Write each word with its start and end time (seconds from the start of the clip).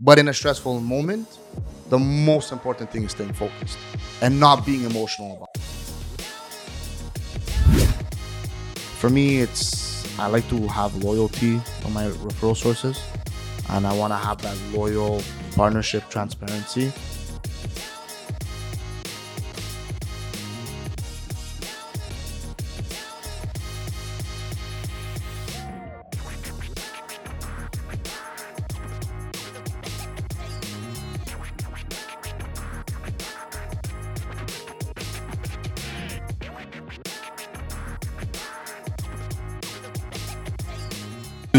But 0.00 0.20
in 0.20 0.28
a 0.28 0.32
stressful 0.32 0.80
moment, 0.80 1.26
the 1.88 1.98
most 1.98 2.52
important 2.52 2.92
thing 2.92 3.02
is 3.02 3.10
staying 3.10 3.32
focused 3.32 3.76
and 4.22 4.38
not 4.38 4.64
being 4.64 4.84
emotional 4.84 5.36
about 5.36 5.48
it. 5.56 5.60
For 9.00 9.10
me, 9.10 9.38
it's 9.38 9.98
I 10.16 10.28
like 10.28 10.48
to 10.50 10.68
have 10.68 10.94
loyalty 11.02 11.60
on 11.84 11.92
my 11.92 12.06
referral 12.10 12.56
sources 12.56 13.00
and 13.70 13.84
I 13.86 13.92
want 13.92 14.12
to 14.12 14.16
have 14.16 14.40
that 14.42 14.56
loyal 14.72 15.20
partnership 15.56 16.08
transparency. 16.08 16.92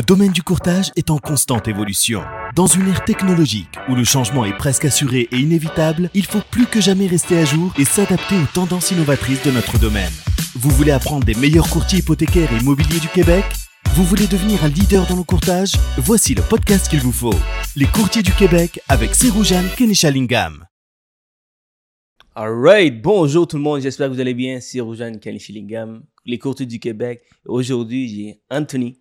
Domaine 0.09 0.31
du 0.31 0.41
courtage 0.41 0.91
est 0.95 1.12
en 1.12 1.20
constante 1.20 1.68
évolution. 1.68 2.23
Dans 2.55 2.66
une 2.66 2.88
ère 2.88 3.05
technologique 3.05 3.70
où 3.90 3.94
le 3.94 4.04
changement 4.04 4.44
est 4.44 4.58
presque 4.58 4.86
assuré 4.86 5.30
et 5.31 5.38
inévitable, 5.38 6.09
il 6.16 6.26
faut 6.26 6.41
plus 6.50 6.66
que 6.66 6.81
jamais 6.81 7.05
rester 7.05 7.38
à 7.38 7.45
jour 7.45 7.72
et 7.77 7.86
s'adapter 7.86 8.34
aux 8.36 8.48
tendances 8.52 8.90
innovatrices 8.90 9.44
de 9.44 9.52
notre 9.52 9.77
domaine. 9.77 10.12
Vous 10.55 10.72
voulez 10.72 10.90
apprendre 10.90 11.26
des 11.26 11.36
meilleurs 11.36 11.70
courtiers 11.70 12.00
hypothécaires 12.00 12.52
et 12.52 12.58
immobiliers 12.58 13.00
du 13.00 13.08
Québec? 13.09 13.45
Vous 13.94 14.03
voulez 14.03 14.26
devenir 14.26 14.64
un 14.66 14.70
leader 14.70 15.05
dans 15.05 15.16
le 15.16 15.22
courtage? 15.22 15.73
Voici 16.00 16.34
le 16.34 16.41
podcast 16.41 16.89
qu'il 16.89 17.02
vous 17.02 17.12
faut. 17.12 17.36
Les 17.76 17.86
courtiers 17.86 18.23
du 18.23 18.31
Québec 18.31 18.80
avec 18.88 19.14
Seroujan 19.14 19.62
Kenishalingam. 19.78 20.66
Alright, 22.34 23.00
bonjour 23.00 23.47
tout 23.47 23.58
le 23.58 23.62
monde, 23.62 23.81
j'espère 23.81 24.08
que 24.08 24.14
vous 24.14 24.22
allez 24.22 24.34
bien. 24.34 24.59
C'est 24.59 24.80
Roujan 24.80 25.12
les 26.25 26.39
courtiers 26.39 26.66
du 26.66 26.80
Québec. 26.80 27.22
Aujourd'hui, 27.45 28.08
j'ai 28.08 28.41
Anthony 28.50 28.98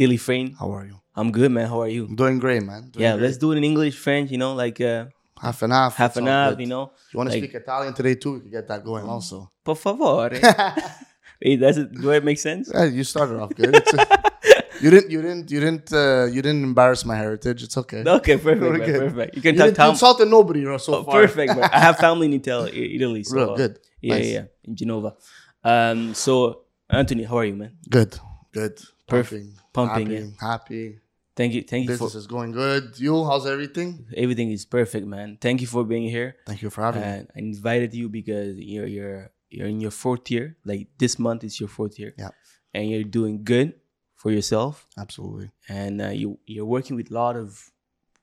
Daily 0.00 0.16
Frame. 0.16 0.56
How 0.58 0.72
are 0.74 0.86
you? 0.86 0.96
I'm 1.14 1.30
good, 1.30 1.50
man. 1.52 1.66
How 1.68 1.82
are 1.82 1.88
you? 1.96 2.06
I'm 2.06 2.16
doing 2.16 2.38
great, 2.38 2.62
man. 2.62 2.88
Doing 2.90 3.02
Yeah, 3.04 3.12
great. 3.16 3.24
let's 3.24 3.36
do 3.36 3.52
it 3.52 3.56
in 3.58 3.64
English, 3.64 3.96
French, 3.98 4.30
you 4.30 4.38
know, 4.38 4.54
like 4.54 4.80
uh, 4.80 5.04
half 5.38 5.60
and 5.60 5.72
half. 5.74 5.94
half 5.96 6.16
and 6.16 6.26
half, 6.26 6.52
good. 6.52 6.60
you 6.62 6.66
know. 6.68 6.84
You 7.12 7.18
want 7.18 7.28
to 7.28 7.34
like- 7.36 7.44
speak 7.44 7.54
Italian 7.54 7.92
today 7.92 8.14
too? 8.14 8.32
We 8.34 8.40
can 8.40 8.50
get 8.50 8.66
that 8.68 8.82
going 8.82 9.04
also. 9.04 9.50
Por 9.64 9.76
favore. 9.76 10.30
Hey, 11.42 11.56
does 11.56 11.78
it, 11.78 11.90
do 11.92 12.10
it 12.10 12.22
make 12.22 12.38
sense? 12.38 12.70
Yeah, 12.74 12.84
you 12.84 13.02
started 13.04 13.38
off 13.40 13.52
good. 13.54 13.74
You 14.82 14.88
didn't, 14.90 15.10
you 15.10 15.20
didn't, 15.20 15.50
you 15.50 15.60
didn't, 15.60 15.92
uh, 15.92 16.24
you 16.34 16.40
didn't 16.40 16.62
embarrass 16.64 17.04
my 17.04 17.14
heritage. 17.24 17.62
It's 17.62 17.76
okay. 17.82 18.02
Okay, 18.18 18.36
perfect, 18.38 18.60
We're 18.62 18.78
man, 18.78 18.86
good. 18.90 19.00
perfect. 19.08 19.36
You 19.36 19.42
can 19.42 19.54
You 19.54 19.58
talk 19.60 19.66
didn't 19.66 19.78
you 19.78 19.84
Tom. 19.84 19.90
insulted 19.90 20.28
nobody 20.28 20.62
so 20.78 20.94
Oh, 20.96 21.02
far. 21.04 21.14
perfect, 21.20 21.48
man. 21.56 21.68
I 21.70 21.80
have 21.80 21.96
family 21.98 22.26
in 22.28 22.34
Italy, 22.40 22.94
Italy 22.96 23.22
so 23.24 23.36
Real 23.36 23.56
good. 23.56 23.78
Yeah, 24.00 24.14
Nice. 24.14 24.26
yeah, 24.26 24.32
yeah, 24.38 24.44
in 24.64 24.76
Genova. 24.76 25.10
Um, 25.72 26.14
so 26.14 26.62
Anthony, 26.88 27.24
how 27.24 27.36
are 27.40 27.44
you, 27.44 27.56
man? 27.62 27.72
Good, 27.90 28.18
good. 28.52 28.80
Perfect. 29.10 29.46
Pumping, 29.72 29.96
Pumping, 30.06 30.34
happy, 30.40 30.84
happy. 30.84 30.98
Thank 31.36 31.54
you, 31.54 31.62
thank 31.62 31.84
you 31.84 31.90
Business 31.90 32.12
for 32.12 32.18
is 32.18 32.26
going 32.26 32.52
good. 32.52 32.98
You, 32.98 33.24
how's 33.24 33.46
everything? 33.46 34.04
everything 34.16 34.50
is 34.50 34.64
perfect, 34.66 35.06
man. 35.06 35.38
Thank 35.40 35.60
you 35.60 35.66
for 35.66 35.84
being 35.84 36.08
here. 36.08 36.36
Thank 36.46 36.60
you 36.62 36.70
for 36.70 36.82
having 36.82 37.02
me. 37.02 37.08
I 37.08 37.38
invited 37.38 37.94
you 37.94 38.08
because 38.08 38.56
you're 38.58 38.86
you're 38.86 39.30
you're 39.48 39.68
in 39.68 39.80
your 39.80 39.90
fourth 39.92 40.30
year. 40.30 40.56
Like 40.64 40.88
this 40.98 41.18
month 41.18 41.44
is 41.44 41.58
your 41.60 41.68
fourth 41.68 41.98
year. 41.98 42.12
Yeah. 42.18 42.30
And 42.74 42.88
you're 42.90 43.04
doing 43.04 43.42
good 43.44 43.74
for 44.16 44.30
yourself, 44.30 44.86
Absolutely. 44.98 45.50
and 45.68 46.02
uh, 46.02 46.08
you 46.08 46.38
you're 46.46 46.66
working 46.76 46.94
with 46.96 47.10
a 47.10 47.14
lot 47.14 47.36
of 47.36 47.70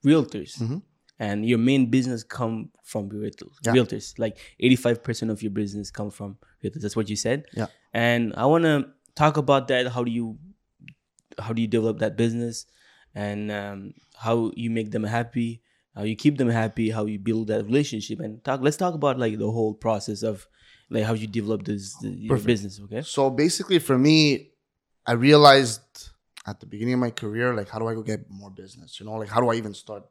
realtors, 0.06 0.56
Mhm. 0.58 0.82
and 1.18 1.44
your 1.44 1.58
main 1.58 1.90
business 1.90 2.22
come 2.22 2.70
from 2.84 3.10
realtors. 3.10 3.54
Yeah. 3.64 3.72
Realtors, 3.72 4.18
like 4.18 4.36
eighty 4.60 4.76
five 4.76 5.02
percent 5.02 5.30
of 5.30 5.42
your 5.42 5.50
business 5.50 5.90
come 5.90 6.10
from 6.10 6.38
realtors. 6.62 6.82
That's 6.82 6.94
what 6.96 7.08
you 7.10 7.16
said. 7.16 7.46
Yeah. 7.52 7.66
And 7.92 8.32
I 8.36 8.46
want 8.46 8.64
to 8.64 8.86
talk 9.16 9.36
about 9.36 9.66
that. 9.68 9.88
How 9.88 10.04
do 10.04 10.10
you 10.10 10.38
how 11.38 11.52
do 11.52 11.62
you 11.62 11.68
develop 11.68 11.98
that 11.98 12.16
business, 12.16 12.66
and 13.14 13.50
um, 13.50 13.94
how 14.16 14.52
you 14.54 14.70
make 14.70 14.90
them 14.90 15.04
happy, 15.04 15.62
how 15.94 16.02
you 16.02 16.16
keep 16.16 16.38
them 16.38 16.48
happy, 16.48 16.90
how 16.90 17.06
you 17.06 17.18
build 17.18 17.48
that 17.48 17.64
relationship, 17.64 18.20
and 18.20 18.42
talk. 18.44 18.60
Let's 18.60 18.76
talk 18.76 18.94
about 18.94 19.18
like 19.18 19.38
the 19.38 19.50
whole 19.50 19.74
process 19.74 20.22
of 20.22 20.46
like 20.90 21.04
how 21.04 21.14
you 21.14 21.26
develop 21.26 21.64
this 21.64 21.96
the, 21.98 22.10
your 22.10 22.38
business. 22.38 22.80
Okay. 22.84 23.02
So 23.02 23.30
basically, 23.30 23.78
for 23.78 23.98
me, 23.98 24.50
I 25.06 25.12
realized 25.12 26.10
at 26.46 26.60
the 26.60 26.66
beginning 26.66 26.94
of 26.94 27.00
my 27.00 27.10
career, 27.10 27.54
like, 27.54 27.68
how 27.68 27.78
do 27.78 27.88
I 27.88 27.94
go 27.94 28.02
get 28.02 28.30
more 28.30 28.50
business? 28.50 28.98
You 29.00 29.06
know, 29.06 29.14
like, 29.14 29.28
how 29.28 29.40
do 29.40 29.48
I 29.50 29.54
even 29.54 29.74
start 29.74 30.04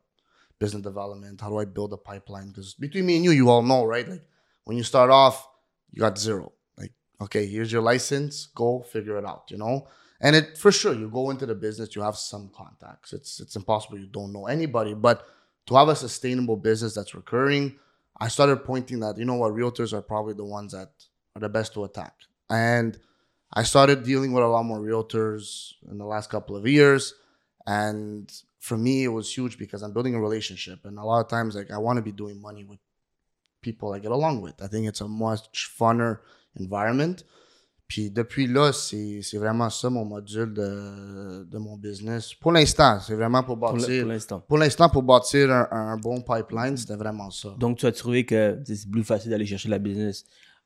business 0.60 0.84
development? 0.84 1.42
How 1.42 1.50
do 1.50 1.58
I 1.58 1.66
build 1.66 1.94
a 1.94 1.98
pipeline? 1.98 2.50
Because 2.50 2.74
between 2.74 3.06
me 3.06 3.16
and 3.16 3.26
you, 3.26 3.32
you 3.32 3.50
all 3.50 3.64
know, 3.64 3.86
right? 3.86 4.08
Like, 4.08 4.24
when 4.66 4.78
you 4.78 4.84
start 4.84 5.10
off, 5.10 5.48
you 5.92 6.02
got 6.02 6.18
zero. 6.18 6.52
Like, 6.78 6.94
okay, 7.22 7.48
here's 7.48 7.72
your 7.72 7.82
license, 7.82 8.48
go 8.54 8.82
figure 8.82 9.18
it 9.18 9.26
out. 9.26 9.46
You 9.50 9.58
know. 9.58 9.88
And 10.20 10.36
it 10.36 10.58
for 10.58 10.72
sure, 10.72 10.94
you 10.94 11.10
go 11.10 11.30
into 11.30 11.46
the 11.46 11.56
business, 11.56 11.96
you 11.96 12.02
have 12.02 12.18
some 12.18 12.50
contacts. 12.56 13.14
It's 13.14 13.40
it's 13.40 13.56
impossible 13.56 14.00
you 14.00 14.08
don't 14.08 14.34
know 14.34 14.48
anybody, 14.48 14.94
but 14.94 15.26
to 15.68 15.76
have 15.76 15.90
a 15.90 15.96
sustainable 15.96 16.58
business 16.58 16.96
that's 16.96 17.14
recurring, 17.14 17.78
I 18.20 18.30
started 18.30 18.64
pointing 18.64 19.00
that 19.02 19.18
you 19.18 19.26
know 19.26 19.36
what, 19.36 19.54
realtors 19.54 19.94
are 19.94 20.02
probably 20.02 20.34
the 20.34 20.46
ones 20.46 20.72
that 20.72 20.92
are 21.36 21.42
the 21.42 21.50
best 21.50 21.74
to 21.74 21.84
attack. 21.84 22.14
And 22.50 22.98
I 23.54 23.64
started 23.64 24.04
dealing 24.04 24.34
with 24.34 24.44
a 24.44 24.48
lot 24.48 24.64
more 24.64 24.80
realtors 24.80 25.74
in 25.90 25.98
the 25.98 26.06
last 26.06 26.30
couple 26.30 26.56
of 26.56 26.68
years. 26.68 27.14
And 27.66 28.32
for 28.60 28.78
me, 28.78 29.04
it 29.04 29.10
was 29.10 29.34
huge 29.34 29.58
because 29.58 29.84
I'm 29.84 29.94
building 29.94 30.16
a 30.16 30.22
relationship. 30.22 30.80
And 30.84 30.98
a 30.98 31.04
lot 31.04 31.24
of 31.24 31.30
times, 31.30 31.56
like, 31.56 31.72
I 31.72 31.78
want 31.78 31.98
to 31.98 32.02
be 32.02 32.12
doing 32.12 32.42
money 32.42 32.64
with 32.64 32.80
people 33.62 33.94
I 33.94 34.00
get 34.00 34.12
along 34.12 34.42
with. 34.42 34.62
I 34.62 34.68
think 34.68 34.88
it's 34.88 35.02
a 35.02 35.08
much 35.08 35.70
funner 35.80 36.20
environment. 36.56 37.24
Puis 37.88 38.12
depuis 38.12 38.48
là, 38.48 38.74
c'est 38.74 39.22
vraiment 39.38 39.70
ça 39.70 39.90
mon 39.90 40.04
module 40.04 40.54
de, 40.54 41.46
de 41.46 41.58
mon 41.58 41.78
business. 41.78 42.34
Pour 42.34 42.52
l'instant, 42.52 43.00
c'est 43.00 43.16
vraiment 43.16 43.44
pour 43.44 43.56
bâtir. 43.56 44.02
pour 44.04 44.12
l'instant. 44.12 44.40
Pour 44.46 44.58
l'instant, 44.58 44.90
pour 44.90 45.04
bâtir 45.04 45.50
un, 45.52 45.68
un 45.72 45.98
bon 45.98 46.20
pipeline, 46.22 46.76
c'était 46.76 46.96
vraiment 46.98 47.32
ça. 47.32 47.56
Donc, 47.58 47.78
tu 47.78 47.86
as 47.86 47.92
trouvé 47.94 48.26
que 48.26 48.60
c'est 48.66 48.90
plus 48.92 49.06
facile 49.06 49.32
d'aller 49.32 49.46
chercher 49.46 49.70
la 49.70 49.80
business 49.80 50.26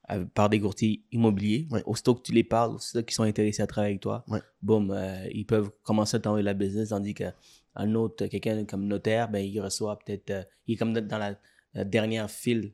euh, 0.10 0.26
par 0.34 0.50
des 0.50 0.60
courtiers 0.60 1.04
immobiliers. 1.12 1.68
Ouais. 1.70 1.84
Aussitôt 1.86 2.16
que 2.16 2.24
tu 2.24 2.32
les 2.32 2.44
parles, 2.44 2.74
aussitôt 2.74 3.04
qu'ils 3.04 3.14
sont 3.14 3.22
intéressés 3.24 3.62
à 3.62 3.68
travailler 3.68 3.92
avec 3.94 4.02
toi, 4.02 4.24
Ouais. 4.28 4.40
boum, 4.64 4.90
euh, 4.90 5.28
ils 5.32 5.46
peuvent 5.46 5.70
commencer 5.84 6.18
à 6.18 6.20
t'envoyer 6.22 6.44
la 6.44 6.56
business, 6.56 6.90
tandis 6.90 7.14
qu'un 7.14 7.96
autre, 7.96 8.26
quelqu'un 8.26 8.66
comme 8.66 8.88
notaire, 8.88 9.30
ben, 9.30 9.46
il 9.46 9.60
reçoit 9.62 10.00
peut-être, 10.00 10.32
euh, 10.32 10.44
il 10.66 10.74
est 10.74 10.78
comme 10.78 10.94
dans 10.94 11.18
la, 11.20 11.36
la 11.76 11.84
dernière 11.84 12.32
file 12.32 12.74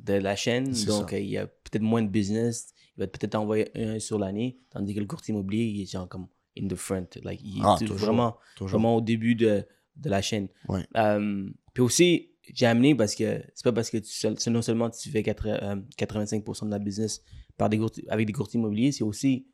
de 0.00 0.14
la 0.14 0.36
chaîne, 0.36 0.72
donc 0.86 1.12
euh, 1.12 1.18
il 1.18 1.30
y 1.30 1.38
a 1.38 1.46
peut-être 1.46 1.82
moins 1.82 2.02
de 2.02 2.08
business, 2.08 2.68
il 2.96 3.00
va 3.00 3.06
peut-être 3.06 3.34
envoyer 3.34 3.68
un 3.74 3.98
sur 3.98 4.18
l'année, 4.18 4.58
tandis 4.70 4.94
que 4.94 5.00
le 5.00 5.06
courtier 5.06 5.32
immobilier, 5.34 5.64
il 5.64 5.82
est 5.82 5.90
genre 5.90 6.08
comme 6.08 6.26
in 6.58 6.66
the 6.68 6.74
front, 6.74 7.06
like, 7.22 7.40
il 7.42 7.58
est 7.58 7.62
Ah, 7.64 7.76
toujours, 7.78 7.96
vraiment, 7.98 8.36
toujours. 8.56 8.70
vraiment 8.78 8.96
au 8.96 9.00
début 9.00 9.34
de, 9.34 9.64
de 9.96 10.08
la 10.10 10.22
chaîne. 10.22 10.48
Ouais. 10.68 10.86
Euh, 10.96 11.48
puis 11.74 11.82
aussi, 11.82 12.30
j'ai 12.54 12.66
amené 12.66 12.94
parce 12.94 13.14
que 13.14 13.42
c'est 13.54 13.64
pas 13.64 13.72
parce 13.72 13.90
que 13.90 13.98
tu, 13.98 14.50
non 14.50 14.62
seulement 14.62 14.88
tu 14.88 15.10
fais 15.10 15.22
quatre- 15.22 15.46
euh, 15.48 15.76
85% 15.98 16.64
de 16.66 16.70
la 16.70 16.78
business 16.78 17.22
par 17.58 17.68
des 17.68 17.76
courtiers- 17.78 18.04
avec 18.08 18.26
des 18.26 18.32
courtiers 18.32 18.58
immobiliers, 18.58 18.92
c'est 18.92 19.04
aussi 19.04 19.46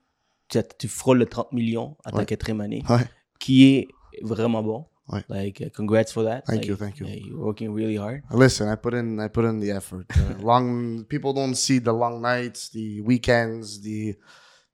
tu, 0.49 0.59
tu 0.79 0.87
frôles 0.89 1.19
le 1.19 1.27
30 1.27 1.53
millions 1.53 1.97
à 2.05 2.11
ta 2.13 2.19
Ouais. 2.19 2.27
quatrième 2.27 2.61
année, 2.61 2.83
Ouais. 2.89 3.01
qui 3.41 3.65
est 3.65 3.89
vraiment 4.21 4.63
bon. 4.63 4.87
Ouais. 5.09 5.25
Like, 5.29 5.61
uh, 5.61 5.69
congrats 5.75 6.13
for 6.13 6.23
that. 6.25 6.47
Thank 6.47 6.61
Like, 6.63 6.69
you, 6.69 6.77
thank 6.77 7.01
you. 7.01 7.07
uh, 7.07 7.11
you're 7.11 7.39
working 7.45 7.73
really 7.75 7.97
hard. 7.97 8.23
Listen, 8.31 8.69
I 8.69 8.77
put 8.77 8.95
in 8.95 9.19
I 9.21 9.29
put 9.29 9.45
in 9.45 9.59
the 9.61 9.73
effort. 9.73 10.07
Uh, 10.17 10.35
long 10.41 11.05
people 11.05 11.33
don't 11.33 11.57
see 11.57 11.79
the 11.81 11.93
long 11.93 12.23
nights, 12.23 12.69
the 12.71 13.01
weekends, 13.03 13.81
the 13.81 14.15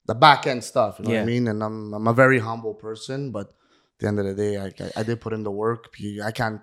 the 0.06 0.14
back 0.14 0.46
end 0.46 0.62
stuff. 0.62 0.98
You 0.98 1.04
know 1.06 1.14
what 1.14 1.22
I 1.22 1.24
mean? 1.24 1.48
And 1.48 1.62
I'm 1.62 1.94
I'm 1.94 2.06
a 2.06 2.12
very 2.12 2.38
humble 2.40 2.74
person, 2.74 3.30
but 3.32 3.48
at 3.48 3.54
the 4.00 4.06
end 4.08 4.18
of 4.20 4.26
the 4.26 4.34
day, 4.34 4.56
I 4.58 4.66
I, 4.66 5.00
I 5.00 5.02
did 5.02 5.20
put 5.20 5.32
in 5.32 5.42
the 5.44 5.50
work. 5.50 5.88
I 6.24 6.30
can't 6.30 6.60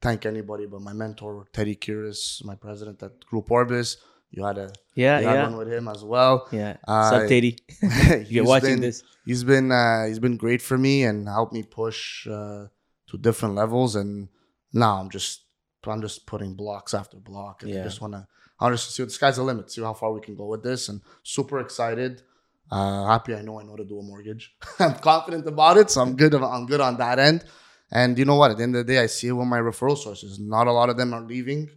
thank 0.00 0.24
anybody 0.24 0.66
but 0.66 0.80
my 0.80 0.92
mentor 0.94 1.46
Teddy 1.52 1.74
Curis, 1.74 2.42
my 2.44 2.54
president 2.54 3.02
at 3.02 3.20
Group 3.26 3.50
Orbis. 3.50 3.96
You 4.30 4.44
had 4.46 4.58
a 4.58 4.70
Yeah, 4.94 5.18
you 5.20 5.26
had 5.26 5.34
yeah. 5.34 5.42
one 5.48 5.56
with 5.58 5.68
him 5.72 5.88
as 5.88 6.04
well. 6.04 6.46
Yeah. 6.52 6.76
Uh, 6.86 7.10
Sup, 7.10 7.28
Teddy? 7.28 7.58
You're 8.28 8.44
watching 8.46 8.74
been- 8.76 8.80
this. 8.82 9.02
He's 9.26 9.42
been 9.44 9.72
uh, 9.72 10.06
he's 10.06 10.20
been 10.20 10.36
great 10.36 10.62
for 10.62 10.78
me 10.78 11.02
and 11.04 11.26
helped 11.28 11.52
me 11.52 11.62
push 11.64 12.26
uh, 12.28 12.66
to 13.10 13.18
different 13.18 13.54
levels. 13.54 13.96
And 13.96 14.28
now 14.72 15.00
I'm 15.00 15.10
just 15.10 15.44
I'm 15.86 16.02
just 16.02 16.26
putting 16.26 16.54
blocks 16.54 16.94
after 16.94 17.16
block. 17.18 17.62
And 17.62 17.72
I 17.80 17.84
just 17.84 18.00
wanna 18.00 18.26
I 18.58 18.70
just 18.70 18.94
see 18.94 19.04
the 19.04 19.10
sky's 19.10 19.36
the 19.36 19.42
limit. 19.42 19.70
See 19.70 19.82
how 19.82 19.94
far 19.94 20.12
we 20.12 20.20
can 20.20 20.34
go 20.36 20.46
with 20.46 20.62
this. 20.62 20.88
And 20.88 21.00
super 21.22 21.60
excited. 21.60 22.22
Uh, 22.70 23.06
happy 23.06 23.34
I 23.34 23.42
know 23.42 23.58
I 23.60 23.64
know 23.64 23.76
to 23.76 23.84
do 23.84 23.98
a 23.98 24.02
mortgage. 24.02 24.54
I'm 24.78 24.94
confident 24.94 25.46
about 25.46 25.76
it, 25.76 25.90
so 25.90 26.00
I'm 26.02 26.14
good. 26.16 26.34
I'm 26.34 26.66
good 26.66 26.80
on 26.80 26.96
that 26.98 27.18
end. 27.18 27.44
And 27.90 28.16
you 28.18 28.24
know 28.24 28.36
what? 28.36 28.52
At 28.52 28.58
the 28.58 28.62
end 28.62 28.76
of 28.76 28.86
the 28.86 28.92
day, 28.92 29.00
I 29.00 29.06
see 29.06 29.26
it 29.28 29.32
with 29.32 29.48
my 29.48 29.58
referral 29.58 29.98
sources. 29.98 30.38
Not 30.38 30.68
a 30.68 30.72
lot 30.72 30.88
of 30.90 30.96
them 30.96 31.12
are 31.12 31.22
leaving. 31.22 31.68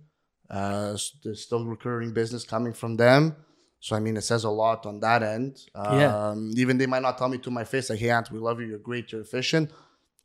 Uh, 0.47 0.95
there's 1.23 1.41
still 1.41 1.65
recurring 1.65 2.13
business 2.13 2.43
coming 2.43 2.73
from 2.73 2.95
them. 2.97 3.35
So 3.79 3.95
I 3.95 3.99
mean, 3.99 4.15
it 4.17 4.21
says 4.21 4.43
a 4.43 4.49
lot 4.51 4.85
on 4.85 4.99
that 4.99 5.23
end. 5.23 5.57
Um, 5.73 5.99
Yeah. 5.99 6.35
Even 6.61 6.77
they 6.77 6.85
might 6.85 7.01
not 7.01 7.17
tell 7.17 7.29
me 7.29 7.39
to 7.39 7.49
my 7.49 7.63
face 7.63 7.89
like, 7.89 7.99
"Hey, 7.99 8.11
Ant, 8.11 8.29
we 8.31 8.37
love 8.39 8.59
you. 8.59 8.67
You're 8.67 8.77
great. 8.79 9.11
You're 9.11 9.21
efficient." 9.21 9.71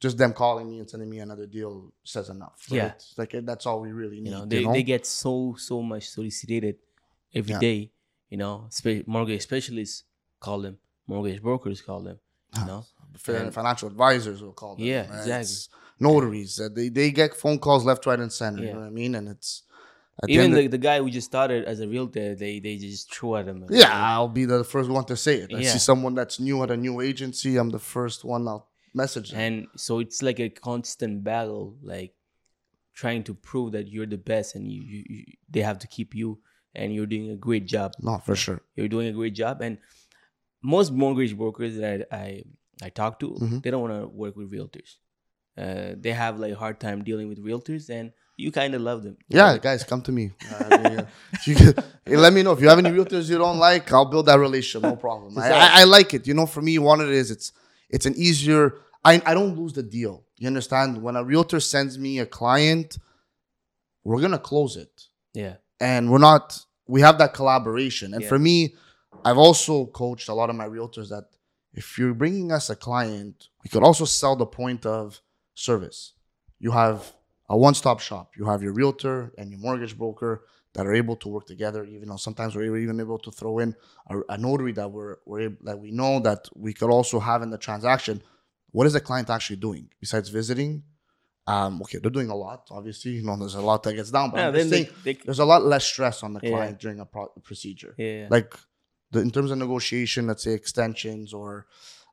Just 0.01 0.17
them 0.19 0.33
calling 0.33 0.71
me 0.71 0.79
and 0.79 0.89
sending 0.89 1.11
me 1.11 1.19
another 1.19 1.47
deal 1.47 1.93
says 2.05 2.29
enough. 2.29 2.67
Right? 2.71 2.77
Yeah. 2.77 2.93
like 3.17 3.33
that's 3.45 3.67
all 3.67 3.81
we 3.81 3.93
really 3.93 4.21
need. 4.21 4.31
You 4.31 4.35
know, 4.37 4.41
you 4.43 4.47
they, 4.47 4.65
know? 4.65 4.73
they 4.73 4.83
get 4.83 5.07
so 5.07 5.55
so 5.59 5.83
much 5.83 6.09
solicited 6.09 6.77
every 7.35 7.53
Yeah. 7.53 7.59
day. 7.61 7.91
You 8.31 8.37
know, 8.37 8.67
spe- 8.71 9.07
mortgage 9.07 9.43
specialists 9.43 10.05
call 10.41 10.61
them, 10.61 10.79
mortgage 11.07 11.43
brokers 11.43 11.81
call 11.81 12.01
them. 12.03 12.19
You 12.59 12.65
know, 12.67 12.85
and- 13.29 13.53
financial 13.55 13.89
advisors 13.89 14.43
will 14.43 14.53
call 14.53 14.77
them. 14.77 14.85
Yeah, 14.85 15.01
right? 15.09 15.19
exactly. 15.19 15.41
It's 15.41 15.69
notaries. 15.99 16.61
Uh, 16.61 16.69
they 16.75 16.89
they 16.89 17.11
get 17.11 17.35
phone 17.35 17.59
calls 17.59 17.85
left, 17.85 18.07
right, 18.07 18.21
and 18.21 18.33
center. 18.33 18.63
You 18.65 18.73
know 18.73 18.81
what 18.81 18.87
I 18.87 18.91
mean? 18.91 19.15
And 19.15 19.29
it's 19.29 19.63
even 20.29 20.47
end 20.47 20.57
the, 20.57 20.67
the 20.67 20.79
guy 20.79 20.99
who 20.99 21.11
just 21.11 21.27
started 21.27 21.65
as 21.65 21.81
a 21.81 21.89
realtor, 21.89 22.35
they 22.35 22.59
they 22.61 22.77
just 22.77 23.13
throw 23.13 23.37
at 23.37 23.47
him. 23.47 23.65
yeah, 23.71 23.91
I'll 23.93 24.29
be 24.29 24.45
the 24.45 24.65
first 24.65 24.91
one 24.91 25.05
to 25.07 25.17
say 25.17 25.37
it. 25.37 25.55
I 25.55 25.59
Yeah. 25.61 25.73
see 25.73 25.79
someone 25.79 26.15
that's 26.15 26.39
new 26.41 26.63
at 26.63 26.71
a 26.71 26.77
new 26.77 27.01
agency. 27.01 27.57
I'm 27.57 27.71
the 27.71 27.79
first 27.79 28.25
one 28.25 28.47
I'll 28.49 28.68
message 28.95 29.31
them. 29.31 29.41
and 29.41 29.67
so 29.77 29.99
it's 30.01 30.23
like 30.23 30.41
a 30.41 30.49
constant 30.49 31.23
battle, 31.25 31.77
like 31.83 32.15
trying 32.95 33.23
to 33.25 33.35
prove 33.35 33.73
that 33.73 33.89
you're 33.89 34.07
the 34.07 34.19
best, 34.19 34.55
and 34.55 34.71
you, 34.71 34.83
you, 34.83 35.05
you 35.09 35.25
they 35.49 35.61
have 35.61 35.79
to 35.81 35.87
keep 35.87 36.15
you, 36.15 36.39
and 36.75 36.95
you're 36.95 37.07
doing 37.07 37.31
a 37.31 37.37
great 37.37 37.67
job. 37.67 37.93
no, 38.01 38.19
for 38.19 38.35
sure. 38.37 38.61
You're 38.77 38.89
doing 38.89 39.09
a 39.09 39.13
great 39.13 39.35
job, 39.35 39.61
and 39.63 39.79
most 40.63 40.93
mortgage 40.93 41.37
brokers 41.37 41.77
that 41.77 42.07
I 42.13 42.17
I, 42.17 42.43
I 42.87 42.89
talk 42.91 43.19
to, 43.21 43.31
Mhm. 43.41 43.63
they 43.63 43.71
don't 43.71 43.83
want 43.83 43.95
to 44.03 44.09
work 44.09 44.37
with 44.37 44.53
realtors. 44.53 44.97
Uh, 45.57 45.95
they 45.99 46.13
have 46.13 46.39
like 46.39 46.55
hard 46.55 46.79
time 46.81 47.03
dealing 47.05 47.29
with 47.29 47.39
realtors, 47.45 47.91
and 47.91 48.13
you 48.37 48.53
kind 48.53 48.75
of 48.75 48.81
love 48.81 49.03
them. 49.03 49.17
Yeah, 49.29 49.59
guys, 49.59 49.83
come 49.83 50.01
to 50.03 50.13
me. 50.13 50.31
I 50.49 50.69
mean, 50.79 51.07
if 51.47 51.77
hey, 52.07 52.17
let 52.17 52.33
me 52.33 52.43
know 52.45 52.53
if 52.53 52.61
you 52.61 52.69
have 52.69 52.79
any 52.79 52.91
realtors 52.91 53.29
you 53.29 53.37
don't 53.39 53.59
like. 53.59 53.93
I'll 53.93 54.05
build 54.05 54.27
that 54.27 54.39
relationship, 54.39 54.83
no 54.83 54.95
problem. 54.97 55.37
I, 55.37 55.51
I, 55.51 55.69
I 55.81 55.85
like 55.85 56.15
it. 56.15 56.27
You 56.29 56.35
know, 56.35 56.47
for 56.47 56.63
me, 56.63 56.79
one 56.79 57.01
of 57.01 57.09
it 57.09 57.15
is 57.15 57.31
it's 57.33 57.51
it's 57.91 58.07
an 58.07 58.15
easier. 58.17 58.77
I 59.05 59.23
I 59.25 59.35
don't 59.35 59.57
lose 59.59 59.73
the 59.73 59.83
deal. 59.83 60.25
You 60.39 60.47
understand? 60.47 61.03
When 61.03 61.17
a 61.17 61.25
realtor 61.25 61.61
sends 61.61 61.99
me 61.99 62.19
a 62.21 62.27
client, 62.27 62.99
we're 64.05 64.21
gonna 64.21 64.39
close 64.39 64.77
it, 64.77 65.05
yeah, 65.35 65.57
and 65.81 66.11
we're 66.11 66.19
not. 66.19 66.65
We 66.87 67.01
have 67.03 67.19
that 67.19 67.35
collaboration, 67.35 68.15
and 68.15 68.23
Yeah. 68.23 68.29
for 68.29 68.39
me, 68.39 68.75
I've 69.25 69.39
also 69.39 69.87
coached 69.87 70.29
a 70.29 70.35
lot 70.35 70.49
of 70.51 70.57
my 70.57 70.67
realtors 70.67 71.09
that 71.11 71.25
if 71.75 71.99
you're 71.99 72.15
bringing 72.15 72.51
us 72.51 72.71
a 72.71 72.77
client, 72.77 73.49
we 73.63 73.69
could 73.71 73.83
also 73.83 74.05
sell 74.05 74.37
the 74.37 74.47
point 74.47 74.87
of 74.87 75.21
service. 75.55 76.15
You 76.59 76.71
have 76.73 77.13
a 77.49 77.57
one-stop 77.57 78.01
shop. 78.01 78.33
You 78.37 78.47
have 78.47 78.63
your 78.63 78.73
realtor 78.73 79.33
and 79.39 79.51
your 79.51 79.61
mortgage 79.61 79.97
broker 79.99 80.45
that 80.79 80.87
are 80.87 80.95
able 80.95 81.17
to 81.17 81.29
work 81.29 81.45
together. 81.45 81.85
Even 81.85 82.09
though 82.09 82.17
sometimes 82.17 82.55
we're 82.55 82.77
even 82.77 83.01
able 83.01 83.19
to 83.19 83.33
throw 83.33 83.59
in 83.59 83.75
a, 84.09 84.15
a 84.31 84.39
notary 84.39 84.71
that 84.73 84.89
we're, 84.89 85.17
we're 85.27 85.41
able, 85.41 85.57
that 85.65 85.77
we 85.79 85.91
know 85.91 86.21
that 86.21 86.49
we 86.55 86.73
could 86.73 86.89
also 86.89 87.19
have 87.19 87.43
in 87.43 87.51
the 87.51 87.59
transaction. 87.59 88.23
What 88.71 88.87
is 88.87 88.93
the 88.93 89.01
client 89.01 89.29
actually 89.29 89.57
doing 89.57 89.89
besides 90.01 90.29
visiting? 90.29 90.85
Um, 91.49 91.81
okay, 91.83 91.99
they're 91.99 92.11
doing 92.19 92.31
a 92.31 92.37
lot. 92.37 92.69
Obviously, 92.71 93.13
you 93.13 93.23
know, 93.25 93.37
there's 93.37 93.57
a 93.57 93.61
lot 93.61 93.83
that 93.83 93.95
gets 93.95 94.11
down, 94.13 94.31
but 94.31 94.37
yeah. 94.39 94.47
I'm 94.49 94.53
Then 94.53 94.61
just 94.69 94.71
they, 94.71 94.85
saying, 94.85 94.97
they, 95.03 95.13
there's 95.25 95.39
a 95.41 95.45
lot 95.45 95.65
less 95.65 95.85
stress 95.85 96.23
on 96.23 96.33
the 96.35 96.41
Yeah. 96.43 96.51
client 96.51 96.79
during 96.79 97.01
a 97.01 97.07
pro- 97.07 97.33
procedure. 97.43 97.95
yeah. 97.99 98.29
Like 98.31 98.55
the, 99.11 99.21
in 99.21 99.31
terms 99.33 99.51
of 99.51 99.59
negotiation, 99.59 100.27
let's 100.29 100.45
say 100.45 100.53
extensions 100.53 101.33
or 101.33 101.67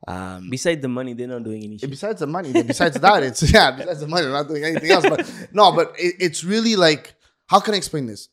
um, 0.08 0.48
Besides 0.50 0.80
the 0.82 0.88
money, 0.88 1.12
they're 1.12 1.28
not 1.28 1.44
doing 1.44 1.62
anything. 1.64 1.88
besides 1.90 2.18
the 2.20 2.26
money, 2.26 2.50
besides 2.62 2.98
that, 2.98 3.22
it's 3.22 3.42
yeah. 3.52 3.70
Besides 3.70 4.00
the 4.00 4.06
money, 4.08 4.26
we're 4.26 4.32
not 4.32 4.48
doing 4.48 4.64
anything 4.64 4.90
else. 4.90 5.06
But 5.08 5.48
no, 5.52 5.70
but 5.72 5.94
it, 5.98 6.14
it's 6.18 6.42
really 6.42 6.74
like, 6.76 7.14
how 7.46 7.60
can 7.60 7.74
I 7.74 7.76
explain 7.76 8.06
this? 8.06 8.28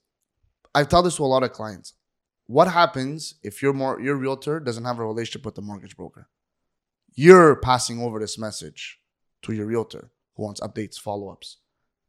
I 0.75 0.83
tell 0.83 1.03
this 1.03 1.17
to 1.17 1.23
a 1.23 1.25
lot 1.25 1.43
of 1.43 1.53
clients. 1.53 1.93
What 2.47 2.67
happens 2.67 3.35
if 3.43 3.61
your 3.61 3.73
more 3.73 4.01
your 4.01 4.15
realtor 4.15 4.59
doesn't 4.59 4.83
have 4.83 4.99
a 4.99 5.05
relationship 5.05 5.45
with 5.45 5.55
the 5.55 5.61
mortgage 5.61 5.95
broker? 5.95 6.27
You're 7.15 7.55
passing 7.55 8.01
over 8.01 8.19
this 8.19 8.37
message 8.37 8.99
to 9.43 9.53
your 9.53 9.65
realtor 9.65 10.11
who 10.35 10.43
wants 10.43 10.59
updates, 10.61 10.99
follow 10.99 11.29
ups. 11.29 11.57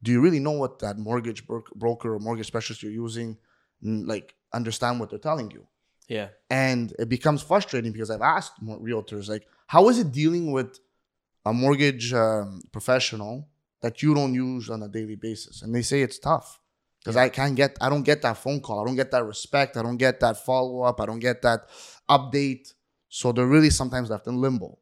Do 0.01 0.11
you 0.11 0.19
really 0.19 0.39
know 0.39 0.51
what 0.51 0.79
that 0.79 0.97
mortgage 0.97 1.45
bro- 1.45 1.63
broker 1.75 2.15
or 2.15 2.19
mortgage 2.19 2.47
specialist 2.47 2.83
you're 2.83 2.91
using, 2.91 3.37
like, 3.81 4.35
understand 4.51 4.99
what 4.99 5.09
they're 5.09 5.19
telling 5.19 5.51
you? 5.51 5.67
Yeah, 6.07 6.29
and 6.49 6.93
it 6.99 7.09
becomes 7.09 7.41
frustrating 7.41 7.91
because 7.91 8.11
I've 8.11 8.21
asked 8.21 8.61
more 8.61 8.79
realtors 8.79 9.29
like, 9.29 9.47
how 9.67 9.89
is 9.89 9.97
it 9.97 10.11
dealing 10.11 10.51
with 10.51 10.79
a 11.45 11.53
mortgage 11.53 12.13
um, 12.13 12.61
professional 12.71 13.47
that 13.81 14.03
you 14.03 14.13
don't 14.13 14.33
use 14.33 14.69
on 14.69 14.83
a 14.83 14.87
daily 14.87 15.15
basis? 15.15 15.61
And 15.61 15.73
they 15.73 15.81
say 15.81 16.01
it's 16.01 16.19
tough 16.19 16.59
because 17.05 17.17
I 17.17 17.29
can't 17.29 17.55
get, 17.55 17.77
I 17.79 17.89
don't 17.89 18.01
get 18.01 18.23
that 18.23 18.37
phone 18.37 18.59
call, 18.59 18.81
I 18.81 18.85
don't 18.85 18.95
get 18.95 19.11
that 19.11 19.23
respect, 19.23 19.77
I 19.77 19.83
don't 19.83 19.97
get 19.97 20.19
that 20.21 20.43
follow 20.43 20.81
up, 20.81 20.99
I 20.99 21.05
don't 21.05 21.19
get 21.19 21.43
that 21.43 21.69
update. 22.09 22.73
So 23.09 23.31
they're 23.31 23.45
really 23.45 23.69
sometimes 23.69 24.09
left 24.09 24.25
in 24.25 24.41
limbo, 24.41 24.79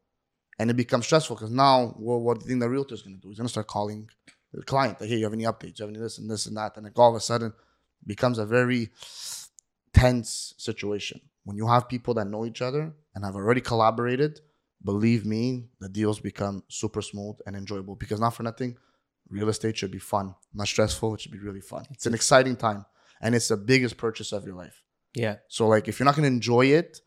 and 0.58 0.70
it 0.72 0.76
becomes 0.76 1.06
stressful 1.06 1.36
because 1.36 1.52
now, 1.52 1.94
well, 2.00 2.22
what 2.22 2.40
do 2.40 2.46
you 2.46 2.48
think 2.48 2.62
the 2.62 2.70
realtor 2.70 2.96
is 2.96 3.02
going 3.02 3.18
to 3.18 3.22
do? 3.22 3.28
He's 3.28 3.40
going 3.40 3.48
to 3.48 3.52
start 3.52 3.68
calling 3.68 4.08
the 4.54 4.64
client 4.64 5.02
like, 5.02 5.10
hey, 5.10 5.18
you 5.18 5.26
have 5.26 5.34
any 5.34 5.44
updates? 5.44 5.80
You 5.80 5.86
have 5.86 5.90
any 5.90 6.00
this 6.00 6.18
and 6.18 6.32
this 6.32 6.46
and 6.46 6.56
that, 6.56 6.78
and 6.78 6.86
like 6.86 6.98
all 6.98 7.10
of 7.10 7.16
a 7.16 7.20
sudden 7.20 7.52
becomes 8.08 8.38
a 8.38 8.46
very 8.46 8.90
tense 9.94 10.54
situation. 10.58 11.20
When 11.44 11.58
you 11.58 11.68
have 11.68 11.90
people 11.90 12.14
that 12.14 12.28
know 12.28 12.46
each 12.46 12.62
other 12.62 12.94
and 13.14 13.26
have 13.26 13.36
already 13.36 13.60
collaborated, 13.60 14.40
believe 14.82 15.26
me, 15.26 15.66
the 15.82 15.90
deals 15.90 16.22
become 16.22 16.64
super 16.70 17.02
smooth 17.02 17.36
and 17.46 17.58
enjoyable 17.58 17.96
because 17.96 18.22
not 18.22 18.34
for 18.34 18.44
nothing, 18.44 18.78
real 19.30 19.50
estate 19.50 19.78
should 19.78 19.92
be 19.92 20.00
fun, 20.00 20.36
not 20.54 20.68
stressful. 20.68 21.16
It 21.16 21.22
should 21.22 21.32
be 21.32 21.40
really 21.40 21.62
fun. 21.62 21.84
It's 21.92 22.06
an 22.06 22.14
exciting 22.14 22.56
time 22.56 22.86
and 23.22 23.36
it's 23.36 23.48
the 23.48 23.58
biggest 23.58 23.98
purchase 23.98 24.32
of 24.32 24.46
your 24.46 24.56
life. 24.56 24.82
yeah. 25.16 25.36
So, 25.48 25.68
like, 25.68 25.88
if 25.88 26.00
you're 26.00 26.06
not 26.06 26.16
going 26.16 26.30
to 26.30 26.36
enjoy 26.36 26.68
it, 26.68 27.02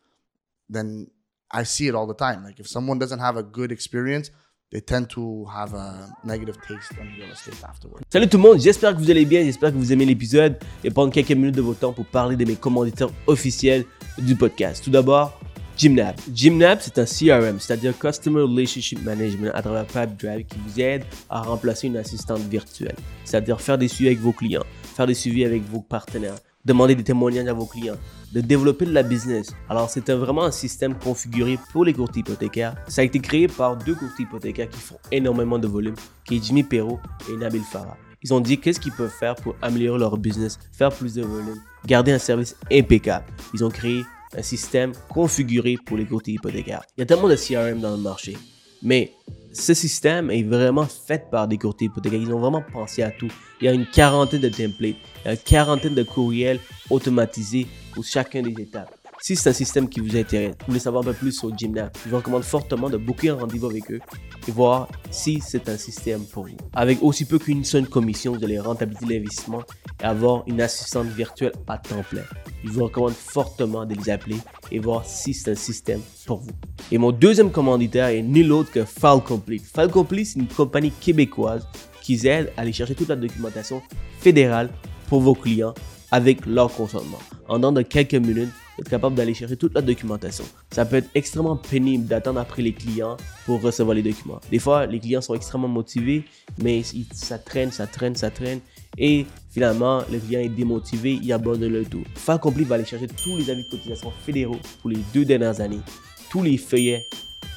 then 0.69 1.07
I 1.51 1.63
see 1.63 1.87
it 1.87 1.95
all 1.95 2.07
the 2.07 2.13
time. 2.15 2.43
Like, 2.43 2.59
if 2.59 2.67
someone 2.67 2.99
doesn't 2.99 3.19
have 3.19 3.37
a 3.37 3.43
good 3.43 3.71
experience, 3.71 4.31
they 4.71 4.81
tend 4.81 5.09
to 5.11 5.45
have 5.45 5.73
a 5.73 6.09
negative 6.25 6.57
taste 6.67 6.91
on 6.99 7.07
real 7.17 7.31
estate 7.31 7.63
afterwards. 7.63 8.03
Salut 8.09 8.27
tout 8.27 8.37
le 8.37 8.43
monde, 8.43 8.59
j'espère 8.59 8.93
que 8.93 8.99
vous 8.99 9.09
allez 9.09 9.25
bien, 9.25 9.43
j'espère 9.43 9.71
que 9.71 9.77
vous 9.77 9.93
aimez 9.93 10.05
l'épisode 10.05 10.57
et 10.83 10.89
prendre 10.91 11.13
quelques 11.13 11.31
minutes 11.31 11.55
de 11.55 11.61
votre 11.61 11.79
temps 11.79 11.93
pour 11.93 12.05
parler 12.05 12.35
de 12.35 12.43
mes 12.43 12.55
commanditaires 12.57 13.09
officiels 13.27 13.85
du 14.17 14.35
podcast. 14.35 14.83
Tout 14.83 14.91
d'abord, 14.91 15.39
Gymnab. 15.77 16.15
Gymnab, 16.33 16.79
c'est 16.81 16.97
un 16.97 17.05
CRM, 17.05 17.59
c'est-à-dire 17.59 17.97
Customer 17.97 18.41
Relationship 18.41 19.03
Management 19.03 19.51
à 19.53 19.61
travers 19.61 19.85
PipeDrive 19.85 20.47
qui 20.47 20.57
vous 20.65 20.81
aide 20.81 21.03
à 21.29 21.41
remplacer 21.41 21.85
une 21.85 21.97
assistante 21.97 22.41
virtuelle, 22.41 22.95
c'est-à-dire 23.23 23.61
faire 23.61 23.77
des 23.77 23.87
suivis 23.87 24.07
avec 24.07 24.19
vos 24.19 24.31
clients, 24.31 24.63
faire 24.95 25.05
des 25.05 25.13
suivis 25.13 25.45
avec 25.45 25.61
vos 25.69 25.81
partenaires, 25.81 26.33
demander 26.65 26.95
des 26.95 27.03
témoignages 27.03 27.47
à 27.47 27.53
vos 27.53 27.67
clients, 27.67 27.97
de 28.33 28.41
développer 28.41 28.85
de 28.85 28.91
la 28.91 29.03
business. 29.03 29.53
Alors, 29.69 29.89
c'est 29.89 30.09
vraiment 30.09 30.45
un 30.45 30.51
système 30.51 30.95
configuré 30.95 31.59
pour 31.71 31.85
les 31.85 31.93
courtiers 31.93 32.21
hypothécaires. 32.21 32.75
Ça 32.87 33.01
a 33.01 33.03
été 33.03 33.19
créé 33.19 33.47
par 33.47 33.77
deux 33.77 33.93
courtiers 33.93 34.25
hypothécaires 34.25 34.69
qui 34.69 34.79
font 34.79 34.97
énormément 35.11 35.59
de 35.59 35.67
volume, 35.67 35.95
qui 36.25 36.37
est 36.37 36.43
Jimmy 36.43 36.63
Perrault 36.63 36.99
et 37.29 37.37
Nabil 37.37 37.61
Farah. 37.61 37.97
Ils 38.23 38.33
ont 38.33 38.41
dit 38.41 38.57
qu'est-ce 38.57 38.79
qu'ils 38.79 38.93
peuvent 38.93 39.13
faire 39.13 39.35
pour 39.35 39.55
améliorer 39.61 39.99
leur 39.99 40.17
business, 40.17 40.57
faire 40.71 40.91
plus 40.91 41.13
de 41.13 41.21
volume, 41.21 41.61
garder 41.85 42.11
un 42.11 42.17
service 42.17 42.55
impeccable? 42.71 43.25
Ils 43.53 43.63
ont 43.63 43.69
créé 43.69 44.01
un 44.35 44.41
système 44.41 44.93
configuré 45.09 45.77
pour 45.85 45.97
les 45.97 46.05
courtiers 46.05 46.35
hypothécaires. 46.35 46.83
Il 46.97 47.01
y 47.01 47.03
a 47.03 47.05
tellement 47.05 47.29
de 47.29 47.35
CRM 47.35 47.79
dans 47.79 47.91
le 47.91 48.01
marché, 48.01 48.37
mais 48.81 49.13
ce 49.53 49.73
système 49.73 50.29
est 50.29 50.43
vraiment 50.43 50.85
fait 50.85 51.29
par 51.29 51.47
des 51.47 51.57
courtiers 51.57 51.87
hypothécaires. 51.87 52.21
Ils 52.21 52.33
ont 52.33 52.39
vraiment 52.39 52.63
pensé 52.73 53.01
à 53.03 53.11
tout. 53.11 53.31
Il 53.61 53.65
y 53.65 53.67
a 53.67 53.73
une 53.73 53.85
quarantaine 53.87 54.41
de 54.41 54.49
templates, 54.49 54.97
il 55.23 55.25
y 55.25 55.27
a 55.29 55.31
une 55.31 55.37
quarantaine 55.37 55.95
de 55.95 56.03
courriels 56.03 56.59
automatisés 56.89 57.67
pour 57.93 58.03
chacun 58.03 58.41
des 58.41 58.61
étapes. 58.61 58.93
Si 59.19 59.35
c'est 59.35 59.49
un 59.49 59.53
système 59.53 59.89
qui 59.89 59.99
vous 59.99 60.15
intéresse, 60.15 60.53
vous 60.59 60.67
voulez 60.67 60.79
savoir 60.79 61.01
un 61.01 61.07
peu 61.07 61.13
plus 61.13 61.31
sur 61.31 61.55
Gymnab, 61.57 61.89
je 62.05 62.09
vous 62.09 62.17
recommande 62.17 62.43
fortement 62.43 62.87
de 62.87 62.97
booker 62.97 63.29
un 63.29 63.35
rendez-vous 63.35 63.65
avec 63.65 63.91
eux 63.91 63.99
et 64.47 64.51
voir 64.51 64.87
si 65.09 65.41
c'est 65.41 65.67
un 65.69 65.77
système 65.77 66.23
pour 66.23 66.45
vous. 66.45 66.55
Avec 66.73 67.01
aussi 67.01 67.25
peu 67.25 67.39
qu'une 67.39 67.63
seule 67.63 67.89
commission, 67.89 68.33
vous 68.33 68.43
allez 68.43 68.59
rentabiliser 68.59 69.05
l'investissement 69.05 69.63
et 70.01 70.05
avoir 70.05 70.43
une 70.45 70.61
assistante 70.61 71.07
virtuelle 71.07 71.53
à 71.67 71.79
temps 71.79 72.03
plein. 72.07 72.21
Je 72.63 72.69
vous 72.69 72.83
recommande 72.83 73.13
fortement 73.13 73.85
de 73.85 73.95
les 73.95 74.09
appeler 74.09 74.37
et 74.71 74.79
voir 74.79 75.03
si 75.03 75.33
c'est 75.33 75.51
un 75.51 75.55
système 75.55 76.01
pour 76.27 76.37
vous. 76.37 76.51
Et 76.91 76.99
mon 76.99 77.11
deuxième 77.11 77.51
commanditaire 77.51 78.09
est 78.09 78.21
nul 78.21 78.51
autre 78.51 78.71
que 78.71 78.85
File 78.85 79.21
Complete. 79.25 79.63
File 79.63 79.89
Complete, 79.89 80.27
c'est 80.27 80.39
une 80.39 80.47
compagnie 80.47 80.91
québécoise 80.91 81.67
qui 82.01 82.25
aide 82.27 82.53
à 82.55 82.61
aller 82.61 82.71
chercher 82.71 82.93
toute 82.93 83.09
la 83.09 83.15
documentation 83.15 83.81
fédérale 84.19 84.69
pour 85.09 85.21
vos 85.21 85.33
clients 85.33 85.73
avec 86.11 86.45
leur 86.45 86.71
consentement. 86.73 87.19
En 87.49 87.59
dans 87.59 87.71
de 87.71 87.81
quelques 87.81 88.13
minutes, 88.13 88.53
êtes 88.79 88.89
capable 88.89 89.15
d'aller 89.15 89.33
chercher 89.33 89.57
toute 89.57 89.73
la 89.73 89.81
documentation. 89.81 90.43
Ça 90.71 90.85
peut 90.85 90.97
être 90.97 91.09
extrêmement 91.15 91.55
pénible 91.55 92.05
d'attendre 92.05 92.39
après 92.39 92.61
les 92.61 92.73
clients 92.73 93.17
pour 93.45 93.61
recevoir 93.61 93.95
les 93.95 94.03
documents. 94.03 94.39
Des 94.51 94.59
fois, 94.59 94.85
les 94.85 94.99
clients 94.99 95.21
sont 95.21 95.33
extrêmement 95.33 95.67
motivés, 95.67 96.23
mais 96.61 96.83
ça 97.11 97.39
traîne, 97.39 97.71
ça 97.71 97.87
traîne, 97.87 98.15
ça 98.15 98.29
traîne. 98.29 98.59
Et 98.97 99.25
finalement, 99.51 100.01
le 100.11 100.19
client 100.19 100.41
est 100.41 100.49
démotivé, 100.49 101.19
il 101.21 101.31
abandonne 101.31 101.73
le 101.73 101.85
tout. 101.85 102.03
File 102.15 102.39
Complete 102.39 102.67
va 102.67 102.75
aller 102.75 102.85
chercher 102.85 103.07
tous 103.07 103.37
les 103.37 103.49
avis 103.49 103.63
de 103.63 103.69
cotisation 103.69 104.11
fédéraux 104.25 104.59
pour 104.81 104.89
les 104.89 104.99
deux 105.13 105.25
dernières 105.25 105.61
années, 105.61 105.81
tous 106.29 106.43
les 106.43 106.57
feuillets 106.57 107.05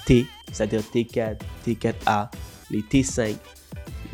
T, 0.06 0.26
c'est-à-dire 0.52 0.80
T4, 0.80 1.36
T4A, 1.66 2.30
les 2.70 2.80
T5, 2.80 3.34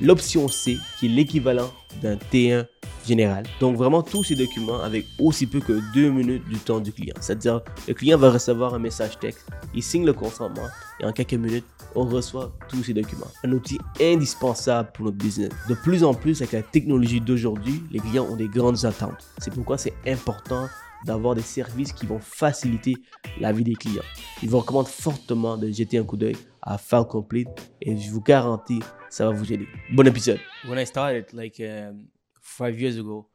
l'option 0.00 0.48
C, 0.48 0.78
qui 0.98 1.06
est 1.06 1.08
l'équivalent 1.08 1.72
d'un 2.02 2.16
T1 2.16 2.66
général. 3.06 3.44
Donc 3.60 3.76
vraiment 3.76 4.02
tous 4.02 4.24
ces 4.24 4.34
documents 4.34 4.80
avec 4.80 5.06
aussi 5.18 5.46
peu 5.46 5.60
que 5.60 5.80
deux 5.94 6.10
minutes 6.10 6.46
du 6.48 6.56
temps 6.56 6.80
du 6.80 6.92
client. 6.92 7.14
C'est-à-dire, 7.20 7.60
le 7.86 7.94
client 7.94 8.18
va 8.18 8.30
recevoir 8.30 8.74
un 8.74 8.78
message 8.78 9.18
texte, 9.18 9.46
il 9.74 9.82
signe 9.82 10.04
le 10.04 10.12
consentement 10.12 10.66
et 11.00 11.04
en 11.04 11.12
quelques 11.12 11.34
minutes, 11.34 11.64
on 11.94 12.04
reçoit 12.04 12.52
tous 12.68 12.82
ces 12.82 12.92
documents. 12.92 13.30
Un 13.44 13.52
outil 13.52 13.78
indispensable 14.00 14.90
pour 14.92 15.06
notre 15.06 15.16
business. 15.16 15.50
De 15.68 15.74
plus 15.74 16.04
en 16.04 16.14
plus, 16.14 16.42
avec 16.42 16.52
la 16.52 16.62
technologie 16.62 17.20
d'aujourd'hui, 17.20 17.82
les 17.90 18.00
clients 18.00 18.26
ont 18.30 18.36
des 18.36 18.48
grandes 18.48 18.84
attentes. 18.84 19.26
C'est 19.38 19.52
pourquoi 19.52 19.78
c'est 19.78 19.94
important 20.06 20.68
d'avoir 21.04 21.34
des 21.34 21.42
services 21.42 21.92
qui 21.92 22.06
vont 22.06 22.18
faciliter 22.18 22.96
la 23.40 23.52
vie 23.52 23.64
des 23.64 23.74
clients. 23.74 24.02
Je 24.42 24.48
vous 24.48 24.58
recommande 24.58 24.88
fortement 24.88 25.56
de 25.56 25.70
jeter 25.70 25.98
un 25.98 26.04
coup 26.04 26.16
d'œil 26.16 26.36
à 26.66 26.78
File 26.78 27.04
Complete 27.08 27.48
et 27.80 27.96
je 27.96 28.10
vous 28.10 28.20
garantis, 28.20 28.80
ça 29.08 29.26
va 29.26 29.30
vous 29.32 29.52
aider. 29.52 29.68
Bon 29.92 30.06
épisode. 30.06 30.40
When 30.66 30.78
I 30.78 30.84
started, 30.84 31.32
like 31.32 31.60
um, 31.60 32.08
five 32.40 32.80
years 32.80 32.98
ago, 32.98 33.28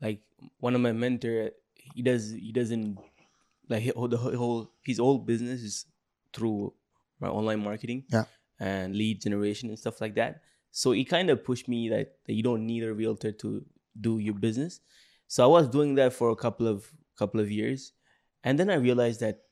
like 0.00 0.22
one 0.60 0.74
of 0.74 0.80
my 0.80 0.92
mentor, 0.92 1.50
he 1.94 2.02
does, 2.02 2.32
he 2.32 2.50
doesn't, 2.52 2.96
like 3.68 3.82
he- 3.82 3.92
the 3.92 4.16
whole, 4.16 4.70
his 4.82 4.98
whole 4.98 5.18
business 5.18 5.60
is 5.62 5.86
through 6.32 6.72
my 7.20 7.28
online 7.28 7.60
marketing 7.62 8.04
Yeah. 8.10 8.24
and 8.58 8.96
lead 8.96 9.20
generation 9.20 9.68
and 9.68 9.78
stuff 9.78 10.00
like 10.00 10.14
that. 10.14 10.40
So 10.70 10.92
he 10.92 11.04
kind 11.04 11.28
of 11.28 11.44
pushed 11.44 11.68
me 11.68 11.90
that, 11.90 12.16
that 12.26 12.32
you 12.32 12.42
don't 12.42 12.66
need 12.66 12.84
a 12.84 12.92
realtor 12.94 13.32
to 13.32 13.62
do 14.00 14.18
your 14.18 14.34
business. 14.34 14.80
So 15.28 15.44
I 15.44 15.46
was 15.46 15.68
doing 15.68 15.94
that 15.96 16.14
for 16.14 16.30
a 16.30 16.36
couple 16.36 16.66
of 16.66 16.90
couple 17.18 17.38
of 17.40 17.50
years, 17.50 17.92
and 18.42 18.58
then 18.58 18.70
I 18.70 18.74
realized 18.76 19.20
that 19.20 19.42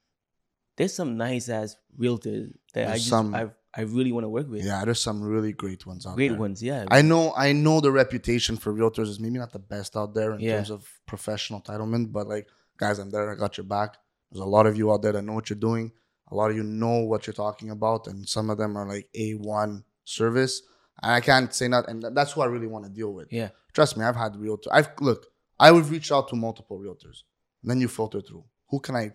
there's 0.80 0.94
some 0.94 1.16
nice 1.16 1.48
ass 1.48 1.76
realtors 1.98 2.52
that 2.74 2.88
I 2.88 2.96
just 2.96 3.08
some- 3.08 3.34
I 3.34 3.50
I 3.72 3.82
really 3.82 4.10
want 4.10 4.24
to 4.24 4.28
work 4.38 4.48
with. 4.50 4.64
Yeah, 4.64 4.84
there's 4.84 5.00
some 5.08 5.22
really 5.22 5.52
great 5.52 5.82
ones 5.86 6.04
out 6.04 6.16
Great 6.16 6.28
there. 6.28 6.36
Great 6.36 6.40
ones, 6.40 6.60
yeah. 6.70 6.86
I 6.98 7.02
know 7.02 7.32
I 7.46 7.52
know 7.64 7.76
the 7.80 7.92
reputation 7.92 8.56
for 8.62 8.72
realtors 8.80 9.08
is 9.14 9.20
maybe 9.20 9.38
not 9.44 9.52
the 9.52 9.64
best 9.74 9.96
out 10.00 10.10
there 10.18 10.30
in 10.34 10.40
Yeah. 10.40 10.56
terms 10.56 10.70
of 10.70 10.80
professional 11.12 11.60
entitlement, 11.60 12.10
but 12.16 12.26
like 12.34 12.46
guys, 12.82 12.98
I'm 12.98 13.10
there, 13.10 13.30
I 13.30 13.36
got 13.44 13.56
your 13.58 13.68
back. 13.76 13.90
There's 14.30 14.40
a 14.50 14.52
lot 14.56 14.66
of 14.66 14.74
you 14.78 14.90
out 14.92 15.02
there 15.02 15.12
that 15.12 15.22
know 15.22 15.34
what 15.38 15.50
you're 15.50 15.64
doing. 15.70 15.86
A 16.32 16.34
lot 16.40 16.50
of 16.50 16.56
you 16.56 16.62
know 16.82 16.96
what 17.10 17.20
you're 17.26 17.40
talking 17.46 17.70
about, 17.70 18.06
and 18.08 18.18
some 18.36 18.46
of 18.52 18.56
them 18.58 18.72
are 18.78 18.86
like 18.94 19.06
A1 19.24 19.84
service. 20.04 20.54
And 21.02 21.12
I 21.18 21.20
can't 21.20 21.52
say 21.58 21.66
that, 21.68 21.84
and 21.90 21.96
that's 22.16 22.32
who 22.32 22.40
I 22.46 22.46
really 22.54 22.66
want 22.74 22.84
to 22.86 22.90
deal 23.00 23.12
with. 23.18 23.28
yeah, 23.40 23.50
Trust 23.76 23.96
me, 23.96 24.04
I've 24.04 24.16
had 24.24 24.32
realtors. 24.34 24.72
I've 24.78 24.90
look, 25.00 25.20
I 25.66 25.68
would 25.74 25.86
reach 25.94 26.08
out 26.14 26.26
to 26.30 26.36
multiple 26.46 26.78
realtors. 26.86 27.18
And 27.62 27.66
then 27.70 27.80
you 27.82 27.88
filter 27.88 28.20
through. 28.20 28.44
Who 28.70 28.78
can 28.80 28.94
I 29.02 29.06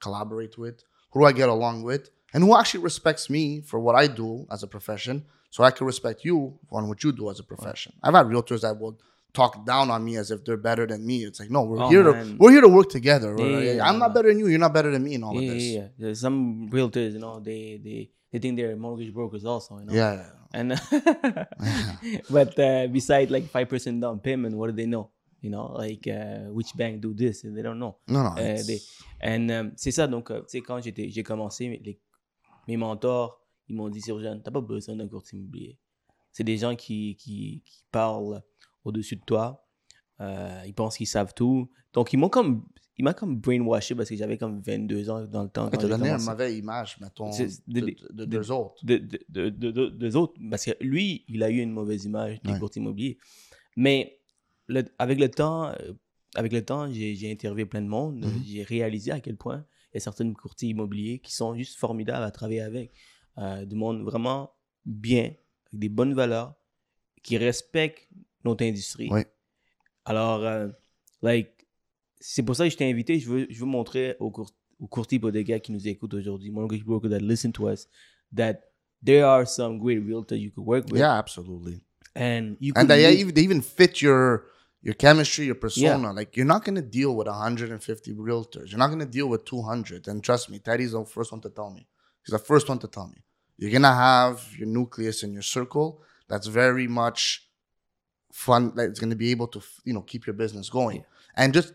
collaborate 0.00 0.56
with? 0.58 0.76
Who 1.10 1.20
do 1.20 1.26
I 1.26 1.32
get 1.32 1.48
along 1.48 1.82
with? 1.82 2.10
And 2.34 2.44
who 2.44 2.56
actually 2.56 2.82
respects 2.84 3.30
me 3.30 3.60
for 3.62 3.78
what 3.80 3.94
I 3.94 4.06
do 4.08 4.46
as 4.50 4.62
a 4.62 4.66
profession, 4.66 5.24
so 5.50 5.64
I 5.64 5.70
can 5.70 5.86
respect 5.86 6.24
you 6.24 6.58
on 6.70 6.88
what 6.88 7.02
you 7.04 7.12
do 7.12 7.30
as 7.30 7.38
a 7.40 7.44
profession. 7.44 7.92
I've 8.02 8.14
had 8.14 8.26
realtors 8.26 8.60
that 8.62 8.78
will 8.78 8.98
talk 9.32 9.64
down 9.66 9.90
on 9.90 10.04
me 10.04 10.16
as 10.16 10.30
if 10.30 10.44
they're 10.44 10.56
better 10.56 10.86
than 10.86 11.06
me. 11.06 11.24
It's 11.24 11.40
like, 11.40 11.50
no, 11.50 11.62
we're 11.62 11.80
Oh, 11.82 11.88
here 11.88 12.04
man. 12.12 12.26
to 12.32 12.36
we're 12.38 12.50
here 12.52 12.60
to 12.62 12.68
work 12.68 12.88
together. 12.90 13.34
Yeah, 13.38 13.46
yeah, 13.46 13.72
yeah, 13.76 13.88
I'm 13.88 13.98
not 13.98 14.12
better 14.14 14.28
than 14.28 14.38
you. 14.38 14.48
You're 14.48 14.58
not 14.58 14.74
better 14.74 14.90
than 14.90 15.04
me 15.04 15.14
in 15.14 15.22
all 15.24 15.36
of 15.38 15.40
this. 15.44 15.62
yeah. 15.62 15.88
There's 15.98 16.20
some 16.20 16.68
realtors, 16.70 17.12
you 17.12 17.18
know, 17.20 17.40
they 17.40 17.80
they 17.82 18.10
they 18.32 18.38
think 18.38 18.56
they're 18.56 18.76
mortgage 18.76 19.12
brokers 19.14 19.44
also, 19.44 19.78
you 19.78 19.86
know. 19.86 19.92
Yeah. 19.94 20.24
And 20.52 20.72
but 22.30 22.58
uh, 22.58 22.86
beside 22.88 23.30
like 23.30 23.48
five 23.48 23.68
percent 23.68 24.00
down 24.00 24.18
payment, 24.20 24.54
what 24.56 24.68
do 24.70 24.72
they 24.76 24.86
know? 24.86 25.10
You 25.40 25.50
know, 25.50 25.66
like 25.72 26.06
uh, 26.08 26.50
which 26.52 26.76
bank 26.76 27.00
do 27.00 27.14
this? 27.14 27.44
And 27.44 27.56
they 27.56 27.62
don't 27.62 27.78
know. 27.78 27.96
No, 28.08 28.22
no. 28.24 28.36
It's- 28.40 28.66
des- 28.66 29.04
and, 29.22 29.48
um, 29.48 29.72
c'est 29.76 29.90
ça, 29.90 30.06
donc, 30.06 30.30
euh, 30.30 30.40
tu 30.42 30.46
sais, 30.48 30.60
quand 30.60 30.80
j'ai 30.82 31.22
commencé, 31.22 31.68
mes- 31.68 31.78
les- 31.78 31.98
mes 32.68 32.76
mentors, 32.76 33.40
ils 33.68 33.74
m'ont 33.76 33.88
dit, 33.88 34.00
Sirjan, 34.00 34.40
t'as 34.40 34.50
pas 34.50 34.60
besoin 34.60 34.96
d'un 34.96 35.08
courtier 35.08 35.38
immobilier. 35.38 35.78
C'est 36.32 36.44
des 36.44 36.56
gens 36.58 36.76
qui, 36.76 37.16
qui, 37.16 37.62
qui 37.64 37.84
parlent 37.90 38.42
au-dessus 38.84 39.16
de 39.16 39.22
toi. 39.24 39.66
Euh, 40.20 40.62
ils 40.66 40.74
pensent 40.74 40.96
qu'ils 40.96 41.06
savent 41.06 41.34
tout. 41.34 41.70
Donc, 41.92 42.12
ils 42.12 42.16
m'ont 42.18 42.28
comme, 42.28 42.66
il 42.98 43.04
m'a 43.04 43.14
comme 43.14 43.36
brainwashé 43.38 43.94
parce 43.94 44.08
que 44.08 44.16
j'avais 44.16 44.38
comme 44.38 44.60
22 44.60 45.10
ans 45.10 45.24
dans 45.26 45.42
le 45.44 45.48
temps. 45.48 45.68
J'ai 45.72 45.88
donné 45.88 46.10
une 46.10 46.22
mauvaise 46.22 46.56
image, 46.56 46.98
mettons, 47.00 47.30
de, 47.30 47.44
de- 47.68 47.80
de, 47.80 47.86
de- 47.86 47.96
de- 48.12 48.24
d'eux 48.24 48.50
autres. 48.50 48.84
de, 48.84 48.96
de, 48.98 49.18
de, 49.28 49.48
de- 49.50 49.70
de- 49.70 49.88
des 49.90 50.16
autres. 50.16 50.34
Parce 50.50 50.64
que 50.64 50.72
lui, 50.80 51.24
il 51.28 51.42
a 51.42 51.50
eu 51.50 51.58
une 51.60 51.72
mauvaise 51.72 52.04
image 52.04 52.40
des 52.42 52.52
Ouais. 52.52 52.58
courtiers 52.58 52.80
immobiliers. 52.80 53.18
Mais 53.76 54.18
le- 54.68 54.84
avec 54.98 55.18
le 55.18 55.30
temps, 55.30 55.68
euh, 55.68 55.92
avec 56.34 56.52
le 56.52 56.64
temps, 56.64 56.90
j'ai 56.92 57.30
interviewé 57.30 57.64
plein 57.64 57.82
de 57.82 57.88
monde. 57.88 58.24
Mhm. 58.24 58.42
J'ai 58.44 58.62
réalisé 58.62 59.10
à 59.10 59.20
quel 59.20 59.36
point 59.36 59.64
il 59.92 59.96
y 59.96 59.98
a 59.98 60.00
certains 60.00 60.32
courtiers 60.32 60.70
immobiliers 60.70 61.18
qui 61.20 61.34
sont 61.34 61.54
juste 61.54 61.78
formidables 61.78 62.24
à 62.24 62.30
travailler 62.30 62.60
avec. 62.60 62.92
Euh, 63.38 63.66
du 63.66 63.76
monde 63.76 64.02
vraiment 64.02 64.50
bien, 64.86 65.24
avec 65.24 65.78
des 65.78 65.90
bonnes 65.90 66.14
valeurs, 66.14 66.54
qui 67.22 67.36
respectent 67.36 68.08
notre 68.44 68.64
industrie. 68.64 69.08
Oui. 69.10 69.22
Alors, 70.06 70.42
euh, 70.42 70.68
like, 71.20 71.66
c'est 72.18 72.42
pour 72.42 72.56
ça 72.56 72.64
que 72.64 72.70
je 72.70 72.76
t'ai 72.78 72.88
invité. 72.88 73.18
Je 73.18 73.28
veux, 73.28 73.46
je 73.50 73.60
veux 73.60 73.66
montrer 73.66 74.16
aux, 74.20 74.30
cour 74.30 74.50
aux 74.78 74.86
courtiers 74.86 75.18
gars 75.18 75.60
qui 75.60 75.72
nous 75.72 75.86
écoutent 75.86 76.14
aujourd'hui, 76.14 76.50
mortgage 76.50 76.84
brokers 76.84 77.10
that 77.10 77.18
listen 77.18 77.52
to 77.52 77.68
us, 77.68 77.88
that 78.34 78.60
there 79.04 79.24
are 79.24 79.46
some 79.46 79.78
great 79.78 79.98
realtors 79.98 80.38
you 80.38 80.50
could 80.50 80.64
work 80.64 80.86
with. 80.86 81.00
Yeah, 81.00 81.18
absolutely. 81.18 81.82
And 82.14 82.56
you 82.58 82.72
could 82.72 82.82
and 82.82 82.88
they 82.88 83.20
even, 83.20 83.34
they 83.34 83.42
even 83.42 83.60
fit 83.60 84.00
your 84.00 84.46
your 84.86 84.94
chemistry, 85.04 85.44
your 85.50 85.56
persona. 85.66 86.08
Like 86.20 86.30
you're 86.36 86.46
not 86.54 86.62
gonna 86.66 86.86
deal 86.98 87.12
with 87.18 87.26
150 87.26 88.12
realtors. 88.28 88.66
You're 88.70 88.78
not 88.84 88.90
gonna 88.94 89.12
deal 89.18 89.28
with 89.32 89.42
200. 89.44 90.08
And 90.08 90.16
trust 90.28 90.44
me, 90.50 90.56
Teddy's 90.66 90.92
the 90.92 91.04
first 91.04 91.30
one 91.32 91.40
to 91.46 91.50
tell 91.58 91.70
me. 91.70 91.82
He's 92.24 92.32
the 92.38 92.44
first 92.50 92.68
one 92.68 92.78
to 92.84 92.88
tell 92.96 93.08
me. 93.14 93.20
You're 93.58 93.72
gonna 93.78 93.94
have 94.10 94.34
your 94.58 94.68
nucleus 94.78 95.18
in 95.24 95.30
your 95.32 95.42
circle 95.56 95.88
that's 96.28 96.46
very 96.62 96.86
much 96.88 97.22
fun. 98.32 98.62
Like 98.76 98.88
it's 98.90 99.00
gonna 99.00 99.16
be 99.26 99.30
able 99.36 99.48
to 99.54 99.60
you 99.84 99.92
know 99.94 100.02
keep 100.12 100.22
your 100.28 100.34
business 100.42 100.68
going. 100.70 101.04
And 101.40 101.52
just 101.58 101.72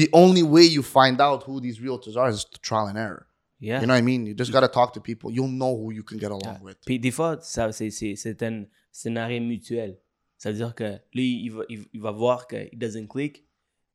the 0.00 0.08
only 0.12 0.42
way 0.54 0.64
you 0.76 0.82
find 0.82 1.20
out 1.20 1.40
who 1.44 1.60
these 1.60 1.78
realtors 1.86 2.16
are 2.16 2.28
is 2.28 2.44
trial 2.68 2.86
and 2.92 2.98
error. 2.98 3.26
yeah. 3.60 3.80
You 3.80 3.86
know 3.86 3.94
what 3.94 3.98
I 4.04 4.10
mean? 4.10 4.26
You 4.26 4.34
just 4.34 4.52
gotta 4.52 4.68
talk 4.78 4.92
to 4.96 5.00
people. 5.00 5.30
You'll 5.36 5.48
know 5.62 5.72
who 5.80 5.88
you 5.98 6.02
can 6.02 6.18
get 6.18 6.30
along 6.30 6.56
Yeah. 6.58 6.62
with. 6.66 6.78
Puis 6.84 6.98
des 6.98 7.10
fois, 7.12 7.38
ça, 7.40 7.72
c'est, 7.72 7.90
c'est, 7.90 8.14
c'est 8.16 8.42
un 8.42 8.66
scénario 8.92 9.40
mutuel. 9.40 9.98
Ça 10.42 10.50
veut 10.50 10.56
dire 10.56 10.74
que 10.74 10.98
lui, 11.12 11.44
il 11.44 11.50
va, 11.50 11.62
il, 11.68 11.84
il 11.92 12.00
va 12.00 12.12
voir 12.12 12.46
que 12.46 12.56
it 12.56 12.78
doesn't 12.78 13.08
click 13.08 13.44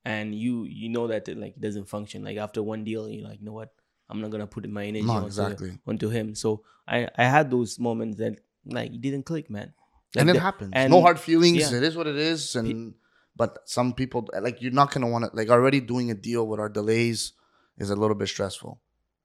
and 0.05 0.33
you 0.35 0.65
you 0.67 0.89
know 0.89 1.07
that 1.07 1.27
it, 1.27 1.37
like 1.37 1.55
it 1.57 1.59
doesn't 1.61 1.85
function. 1.87 2.23
Like 2.23 2.37
after 2.37 2.61
one 2.61 2.83
deal, 2.83 3.09
you're 3.09 3.27
like, 3.27 3.39
you 3.39 3.45
know 3.45 3.53
what? 3.53 3.73
I'm 4.09 4.21
not 4.21 4.29
gonna 4.29 4.45
put 4.45 4.69
my 4.69 4.85
energy 4.85 5.03
No, 5.07 5.13
onto, 5.13 5.25
exactly. 5.25 5.79
onto 5.87 6.09
him. 6.09 6.35
So 6.35 6.61
I, 6.87 7.07
I 7.17 7.23
had 7.25 7.49
those 7.49 7.79
moments 7.79 8.17
that 8.19 8.33
like 8.63 8.93
it 8.93 9.01
didn't 9.01 9.23
click, 9.25 9.49
man. 9.49 9.73
Like 10.13 10.21
and 10.21 10.29
it 10.29 10.33
the- 10.33 10.39
happens. 10.41 10.71
and- 10.75 10.91
no 10.91 11.01
hard 11.01 11.19
feelings. 11.19 11.57
yeah. 11.71 11.77
It 11.77 11.83
is 11.83 11.97
what 11.97 12.05
it 12.05 12.15
is. 12.15 12.55
And 12.55 12.93
but 13.35 13.57
some 13.65 13.93
people 13.93 14.29
like 14.39 14.61
you're 14.61 14.71
not 14.71 14.93
gonna 14.93 15.09
want 15.09 15.25
to 15.25 15.31
like 15.35 15.49
already 15.49 15.81
doing 15.81 16.11
a 16.11 16.13
deal 16.15 16.45
with 16.47 16.59
our 16.59 16.69
delays 16.69 17.33
is 17.79 17.89
a 17.89 17.95
little 17.95 18.15
bit 18.15 18.27
stressful. 18.29 18.79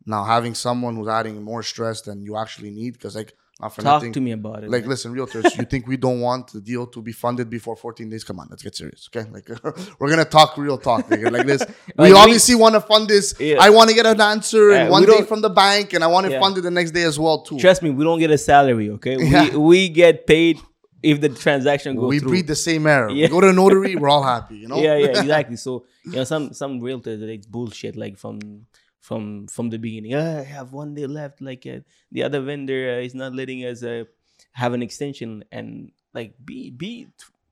Now 0.07 0.25
having 0.25 0.55
someone 0.55 0.97
who's 0.97 1.09
adding 1.09 1.43
more 1.43 1.63
stress 1.63 2.01
than 2.01 2.23
you 2.23 2.39
actually 2.39 2.71
need 2.71 2.95
because 2.95 3.15
like 3.15 3.35
not 3.61 3.75
for 3.75 3.83
Talk 3.83 3.95
nothing. 3.97 4.13
to 4.15 4.21
me 4.21 4.33
about 4.33 4.65
it. 4.65 4.71
Like 4.71 4.83
man. 4.83 4.91
listen, 4.91 5.15
realtors, 5.15 5.57
you 5.59 5.65
think 5.65 5.87
we 5.87 5.97
don't 5.97 6.21
want 6.21 6.53
the 6.53 6.61
deal 6.61 6.87
to 6.89 7.03
be 7.03 7.13
funded 7.13 7.51
before 7.51 7.77
14 7.77 8.09
days? 8.09 8.25
Come 8.25 8.39
on, 8.41 8.47
let's 8.51 8.63
get 8.63 8.75
serious, 8.75 9.09
okay? 9.15 9.29
Like 9.31 9.49
we're 9.99 10.11
gonna 10.11 10.25
talk 10.25 10.57
real 10.57 10.79
talk, 10.79 11.07
nigga. 11.09 11.31
Like 11.31 11.47
this, 11.47 11.63
we 11.99 12.05
Like, 12.05 12.13
we- 12.15 12.19
obviously 12.19 12.55
want 12.55 12.75
to 12.75 12.81
fund 12.81 13.09
this. 13.09 13.35
Yeah. 13.39 13.57
I 13.61 13.71
want 13.71 13.91
to 13.91 13.95
get 13.95 14.07
an 14.07 14.21
answer 14.21 14.71
Yeah, 14.71 14.85
in 14.87 14.91
one 14.91 15.05
day 15.05 15.23
from 15.23 15.41
the 15.43 15.51
bank, 15.51 15.93
and 15.93 16.03
I 16.03 16.07
want 16.07 16.27
it 16.27 16.33
Yeah. 16.33 16.41
funded 16.41 16.65
the 16.65 16.71
next 16.71 16.93
day 16.93 17.03
as 17.05 17.19
well 17.19 17.43
too. 17.43 17.59
Trust 17.59 17.83
me, 17.83 17.91
we 17.91 18.03
don't 18.05 18.19
get 18.19 18.31
a 18.31 18.39
salary, 18.39 18.91
okay? 18.91 19.17
We 19.17 19.57
we 19.57 19.89
get 19.89 20.27
paid 20.27 20.59
if 21.03 21.19
the 21.21 21.31
transaction 21.31 21.97
goes 21.97 22.11
we 22.11 22.19
through. 22.19 22.29
breathe 22.29 22.47
the 22.47 22.55
same 22.55 22.87
air. 22.87 23.09
Yeah. 23.09 23.27
We 23.27 23.29
go 23.31 23.41
to 23.41 23.49
a 23.49 23.53
notary, 23.55 23.97
we're 23.97 24.11
all 24.11 24.23
happy, 24.23 24.57
you 24.57 24.69
know. 24.69 24.77
yeah, 24.87 24.97
yeah, 24.97 25.07
exactly. 25.21 25.57
So 25.57 25.87
you 26.05 26.13
know, 26.13 26.25
some 26.25 26.53
some 26.53 26.81
realtors 26.81 27.21
they 27.21 27.39
bullshit 27.49 27.97
like 27.97 28.19
from 28.19 28.67
from 29.01 29.47
from 29.49 29.71
the 29.71 29.79
beginning. 29.79 30.15
"Ah, 30.15 30.39
I 30.39 30.43
have 30.45 30.73
one 30.73 30.95
day 30.95 31.07
left. 31.07 31.41
Like 31.41 31.67
uh, 31.67 31.81
the 32.13 32.23
other 32.23 32.41
vendor 32.41 32.97
uh, 32.97 33.01
is 33.03 33.15
not 33.15 33.35
letting 33.35 33.65
us 33.65 33.83
uh, 33.83 34.05
have 34.53 34.73
an 34.73 34.83
extension, 34.83 35.45
and 35.51 35.93
like 36.15 36.35
be 36.45 36.71
be 36.71 37.09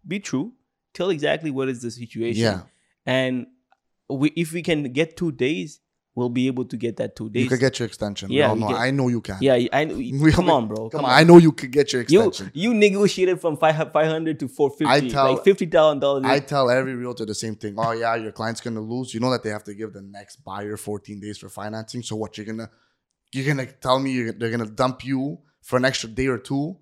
be 0.07 0.21
true. 0.21 0.53
Tell 0.95 1.11
exactly 1.11 1.51
what 1.51 1.69
is 1.69 1.83
the 1.83 1.91
situation. 1.91 2.43
Yeah. 2.43 2.63
and 3.07 3.47
we 4.09 4.31
if 4.37 4.53
we 4.53 4.63
can 4.63 4.93
get 4.93 5.17
two 5.17 5.33
days, 5.33 5.81
we'll 6.19 6.29
be 6.41 6.47
able 6.49 6.65
to 6.73 6.77
get 6.77 6.97
that 6.97 7.15
two 7.17 7.29
days. 7.31 7.45
You 7.45 7.49
could 7.49 7.61
get 7.61 7.79
your 7.79 7.87
extension. 7.87 8.31
Yeah, 8.31 8.53
no, 8.55 8.67
can- 8.67 8.77
I 8.77 8.91
know 8.91 9.07
you 9.09 9.21
can. 9.21 9.39
yeah, 9.41 9.55
I 9.73 9.85
We- 10.25 10.33
come 10.33 10.51
on, 10.51 10.67
bro. 10.69 10.91
Come 10.91 11.05
on, 11.05 11.11
I 11.11 11.23
know 11.23 11.39
you 11.39 11.53
could 11.53 11.71
get 11.71 11.93
your 11.93 12.03
extension. 12.03 12.51
you 12.55 12.75
negotiated 12.75 13.41
from 13.41 13.57
five 13.57 13.77
five 13.93 14.09
hundred 14.09 14.41
to 14.41 14.49
four 14.49 14.71
fifty. 14.71 14.87
I 14.87 15.01
tell- 15.09 15.33
like 15.35 15.45
fifty 15.45 15.67
thousand 15.67 16.01
dollars. 16.01 16.25
I 16.27 16.41
tell 16.41 16.69
every 16.71 16.95
realtor 16.95 17.25
the 17.25 17.35
same 17.45 17.55
thing. 17.55 17.75
Oh 17.79 17.93
yeah, 17.93 18.17
your 18.17 18.33
client's 18.33 18.61
gonna 18.61 18.81
lose. 18.81 19.15
You 19.15 19.21
know 19.21 19.31
that 19.31 19.43
they 19.45 19.51
have 19.51 19.65
to 19.65 19.75
give 19.75 19.93
the 19.93 20.03
next 20.03 20.37
buyer 20.45 20.77
14 20.77 21.21
days 21.21 21.39
for 21.39 21.49
financing. 21.49 22.03
So 22.03 22.17
what 22.17 22.37
you're 22.37 22.47
gonna 22.47 22.69
you're 23.33 23.47
gonna 23.47 23.67
tell 23.67 23.99
me 23.99 24.11
you're, 24.13 24.33
they're 24.33 24.51
gonna 24.51 24.67
dump 24.83 25.05
you 25.05 25.39
for 25.63 25.77
an 25.77 25.85
extra 25.85 26.09
day 26.09 26.27
or 26.27 26.39
two 26.39 26.77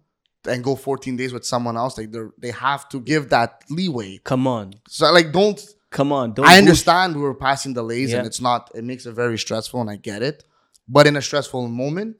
and 0.48 0.62
go 0.62 0.76
14 0.76 1.16
days 1.16 1.32
with 1.32 1.44
someone 1.44 1.76
else? 1.76 1.98
Like 1.98 2.10
they 2.12 2.20
they 2.38 2.50
have 2.52 2.88
to 2.90 3.00
give 3.00 3.28
that 3.30 3.64
leeway. 3.68 4.18
Come 4.24 4.46
on, 4.46 4.72
So 4.88 5.12
like 5.12 5.32
don't 5.32 5.60
come 5.98 6.10
on. 6.20 6.26
Don't 6.34 6.46
I 6.52 6.58
understand 6.62 7.08
we 7.16 7.22
were 7.30 7.38
passing 7.48 7.72
delays 7.80 8.10
and 8.12 8.22
Yeah. 8.22 8.30
it's 8.30 8.40
not, 8.48 8.60
it 8.78 8.84
makes 8.90 9.04
it 9.08 9.14
very 9.24 9.38
stressful 9.46 9.78
and 9.82 9.90
I 9.94 9.96
get 10.10 10.20
it. 10.30 10.38
But 10.96 11.04
in 11.10 11.14
a 11.16 11.22
stressful 11.28 11.62
moment, 11.68 12.16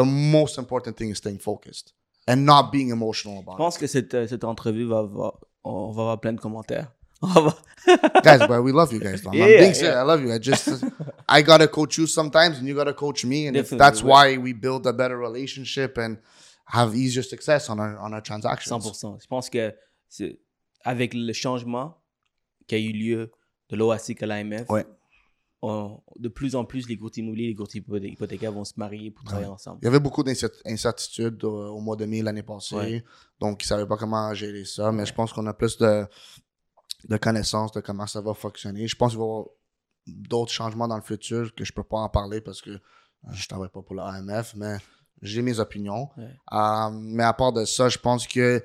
the 0.00 0.04
most 0.04 0.54
important 0.58 0.92
thing 0.98 1.10
is 1.14 1.18
staying 1.24 1.40
focused. 1.50 1.86
and 2.26 2.38
not 2.46 2.64
being 2.72 2.88
emotional 2.98 3.36
Je 3.36 3.42
about 3.42 3.56
pense 3.58 3.76
que 3.78 3.86
cette, 3.86 4.14
euh, 4.14 4.26
cette 4.26 4.44
entrevue 4.44 4.86
va 4.92 4.98
avoir, 5.00 5.32
on 5.62 5.92
va 5.92 6.02
avoir 6.04 6.20
plein 6.22 6.32
de 6.32 6.40
commentaires. 6.40 6.88
It. 7.86 8.22
guys, 8.24 8.40
but 8.48 8.62
we 8.62 8.72
love 8.72 8.90
you 8.94 8.98
guys. 9.06 9.20
though. 9.22 9.30
I'm 9.30 9.38
Yeah, 9.38 9.46
being 9.46 9.74
yeah, 9.74 9.82
serious. 9.82 9.94
yeah. 9.94 10.00
I 10.00 10.04
love 10.04 10.20
you. 10.24 10.32
I 10.32 10.38
just, 10.38 10.68
I 11.28 11.42
gotta 11.42 11.68
coach 11.68 11.98
you 11.98 12.06
sometimes, 12.06 12.58
and 12.58 12.66
you 12.66 12.74
gotta 12.74 12.94
coach 12.94 13.24
me, 13.26 13.46
and 13.46 13.56
if 13.56 13.68
that's 13.68 14.00
ouais. 14.02 14.08
why 14.10 14.36
we 14.38 14.52
build 14.54 14.86
a 14.86 14.92
better 14.92 15.18
relationship 15.18 15.98
and 15.98 16.16
have 16.76 16.94
easier 16.96 17.22
success 17.22 17.68
on 17.68 17.78
our 17.78 17.98
on 18.04 18.14
our 18.14 18.22
transactions. 18.22 18.72
100%. 18.72 19.20
Je 19.22 19.26
pense 19.28 19.50
que 19.50 19.74
avec 20.84 21.12
le 21.14 21.32
changement 21.34 21.98
qui 22.66 22.74
a 22.74 22.78
eu 22.78 22.92
lieu 22.92 23.30
de 23.70 23.76
l'OASIC 23.76 24.22
à 24.22 24.26
l'AMF, 24.26 24.68
Ouais. 24.70 24.86
on- 25.62 26.00
de 26.18 26.28
plus 26.28 26.54
en 26.56 26.64
plus, 26.64 26.88
les 26.88 26.96
courtiers 26.96 27.22
immobiliers, 27.22 27.46
les 27.48 27.54
hypothé- 27.80 28.08
hypothécaires 28.12 28.52
vont 28.52 28.64
se 28.64 28.74
marier 28.76 29.10
pour 29.10 29.24
travailler 29.24 29.48
ensemble. 29.48 29.78
Il 29.82 29.86
y 29.86 29.88
avait 29.88 30.00
beaucoup 30.00 30.22
d'incertitudes 30.22 31.42
au, 31.44 31.68
au 31.76 31.80
mois 31.80 31.96
de 31.96 32.04
mai 32.04 32.22
l'année 32.22 32.42
passée. 32.42 32.74
Ouais. 32.76 33.04
Donc, 33.40 33.62
ils 33.62 33.66
ne 33.66 33.68
savaient 33.68 33.86
pas 33.86 33.96
comment 33.96 34.32
gérer 34.34 34.64
ça. 34.64 34.92
Mais 34.92 35.06
je 35.06 35.14
pense 35.14 35.32
qu'on 35.32 35.46
a 35.46 35.54
plus 35.54 35.78
de, 35.78 36.06
de 37.08 37.16
connaissances 37.16 37.72
de 37.72 37.80
comment 37.80 38.06
ça 38.06 38.20
va 38.20 38.34
fonctionner. 38.34 38.86
Je 38.86 38.96
pense 38.96 39.12
qu'il 39.12 39.18
va 39.18 39.24
y 39.24 39.28
avoir 39.28 39.46
d'autres 40.06 40.52
changements 40.52 40.86
dans 40.88 40.96
le 40.96 41.02
futur 41.02 41.54
que 41.54 41.64
je 41.64 41.72
ne 41.72 41.74
peux 41.76 41.82
pas 41.84 41.96
en 41.98 42.08
parler 42.10 42.40
parce 42.42 42.60
que 42.60 42.70
euh, 42.70 42.78
je 43.32 43.42
ne 43.44 43.48
travaille 43.48 43.70
pas 43.70 43.80
pour 43.82 43.94
l'AMF, 43.94 44.54
mais 44.56 44.76
j'ai 45.22 45.40
mes 45.40 45.58
opinions. 45.60 46.10
Ouais. 46.18 46.28
Euh, 46.52 46.90
mais 46.92 47.22
à 47.24 47.32
part 47.32 47.52
de 47.54 47.64
ça, 47.64 47.88
je 47.88 47.98
pense 47.98 48.26
que 48.26 48.62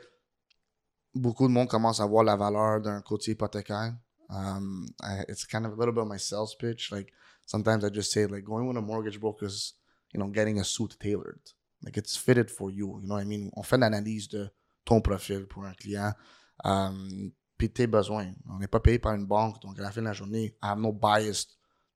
beaucoup 1.14 1.48
de 1.48 1.54
monde 1.54 1.68
commence 1.68 2.00
à 2.00 2.06
voir 2.06 2.24
la 2.24 2.36
valeur 2.36 2.82
d'un 2.82 3.02
courtier 3.02 3.34
hypothécaire. 3.34 3.96
Um, 4.30 4.86
I- 5.02 5.26
it's 5.28 5.46
kind 5.46 5.66
of 5.66 5.74
a 5.74 5.76
little 5.76 5.92
bit 5.94 6.02
of 6.04 6.08
my 6.08 6.20
sales 6.20 6.56
pitch. 6.56 6.92
Like 6.92 7.12
sometimes 7.46 7.84
I 7.84 7.90
just 7.90 8.12
say 8.12 8.26
like 8.28 8.44
going 8.44 8.68
with 8.68 8.78
a 8.78 8.82
mortgage 8.82 9.20
broker 9.20 9.46
is, 9.48 9.74
you 10.14 10.20
know, 10.20 10.28
getting 10.32 10.60
a 10.60 10.64
suit 10.64 10.96
tailored. 11.00 11.40
Like 11.84 11.98
it's 11.98 12.16
fitted 12.16 12.52
for 12.52 12.70
you. 12.70 13.00
You 13.02 13.08
know 13.08 13.16
what 13.16 13.22
I 13.22 13.26
mean? 13.26 13.50
On 13.56 13.64
fait 13.64 13.78
l'analyse 13.78 14.28
de 14.30 14.50
ton 14.86 15.02
profil 15.02 15.48
pour 15.48 15.66
un 15.66 15.74
client. 15.74 16.14
Um, 16.64 17.32
puis 17.58 17.70
tes 17.70 17.88
besoins. 17.88 18.32
On 18.50 18.60
n'est 18.60 18.68
pas 18.68 18.80
payé 18.80 19.00
par 19.00 19.14
une 19.16 19.26
banque, 19.26 19.62
donc 19.62 19.78
à 19.80 19.82
la 19.82 19.92
fin 19.92 20.02
de 20.02 20.08
la 20.08 20.14
journée, 20.14 20.56
I 20.62 20.68
have 20.70 20.80
no 20.80 20.92
bias 20.94 21.48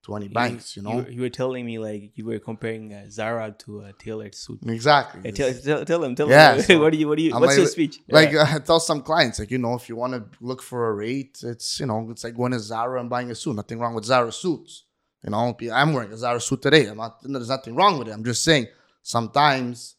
to 0.04 0.14
any 0.16 0.28
banks, 0.28 0.76
you 0.76 0.82
know? 0.82 1.04
You, 1.08 1.22
were 1.22 1.28
telling 1.30 1.64
me 1.64 1.78
like 1.78 2.12
you 2.14 2.24
were 2.26 2.38
comparing 2.38 2.92
uh, 2.92 3.06
Zara 3.10 3.54
to 3.60 3.80
a 3.80 3.92
tailored 3.94 4.34
suit. 4.34 4.58
exactly. 4.66 5.22
Hey, 5.24 5.30
tell, 5.32 5.52
tell, 5.54 5.84
tell 5.84 5.98
them, 6.00 6.14
tell 6.14 6.28
Yeah, 6.28 6.54
them. 6.54 6.62
so 6.62 6.80
what 6.80 6.92
do 6.92 6.98
you, 6.98 7.08
what 7.08 7.16
do 7.18 7.24
you, 7.24 7.34
I'm 7.34 7.40
what's 7.40 7.52
like- 7.52 7.58
your 7.58 7.66
speech? 7.68 8.00
Like 8.08 8.30
Yeah. 8.32 8.46
I 8.54 8.58
tell 8.58 8.80
some 8.80 9.02
clients, 9.02 9.38
like 9.38 9.50
you 9.50 9.58
know, 9.58 9.74
if 9.74 9.88
you 9.88 9.96
want 9.96 10.12
to 10.14 10.24
look 10.40 10.62
for 10.62 10.88
a 10.90 10.92
rate, 10.94 11.40
it's 11.42 11.80
you 11.80 11.86
know, 11.86 12.08
it's 12.10 12.24
like 12.24 12.36
going 12.36 12.52
to 12.52 12.60
Zara 12.60 13.00
and 13.00 13.08
buying 13.08 13.30
a 13.30 13.34
suit. 13.34 13.56
Nothing 13.56 13.78
wrong 13.78 13.94
with 13.94 14.04
Zara 14.04 14.30
suits. 14.32 14.84
You 15.24 15.30
know, 15.30 15.56
I'm 15.72 15.92
wearing 15.94 16.12
a 16.12 16.16
Zara 16.18 16.38
suit 16.40 16.60
today. 16.60 16.84
I'm 16.86 16.98
not. 16.98 17.16
There's 17.22 17.48
nothing 17.48 17.74
wrong 17.74 17.98
with 17.98 18.08
it. 18.08 18.12
I'm 18.12 18.24
just 18.24 18.44
saying 18.44 18.66
sometimes 19.02 19.96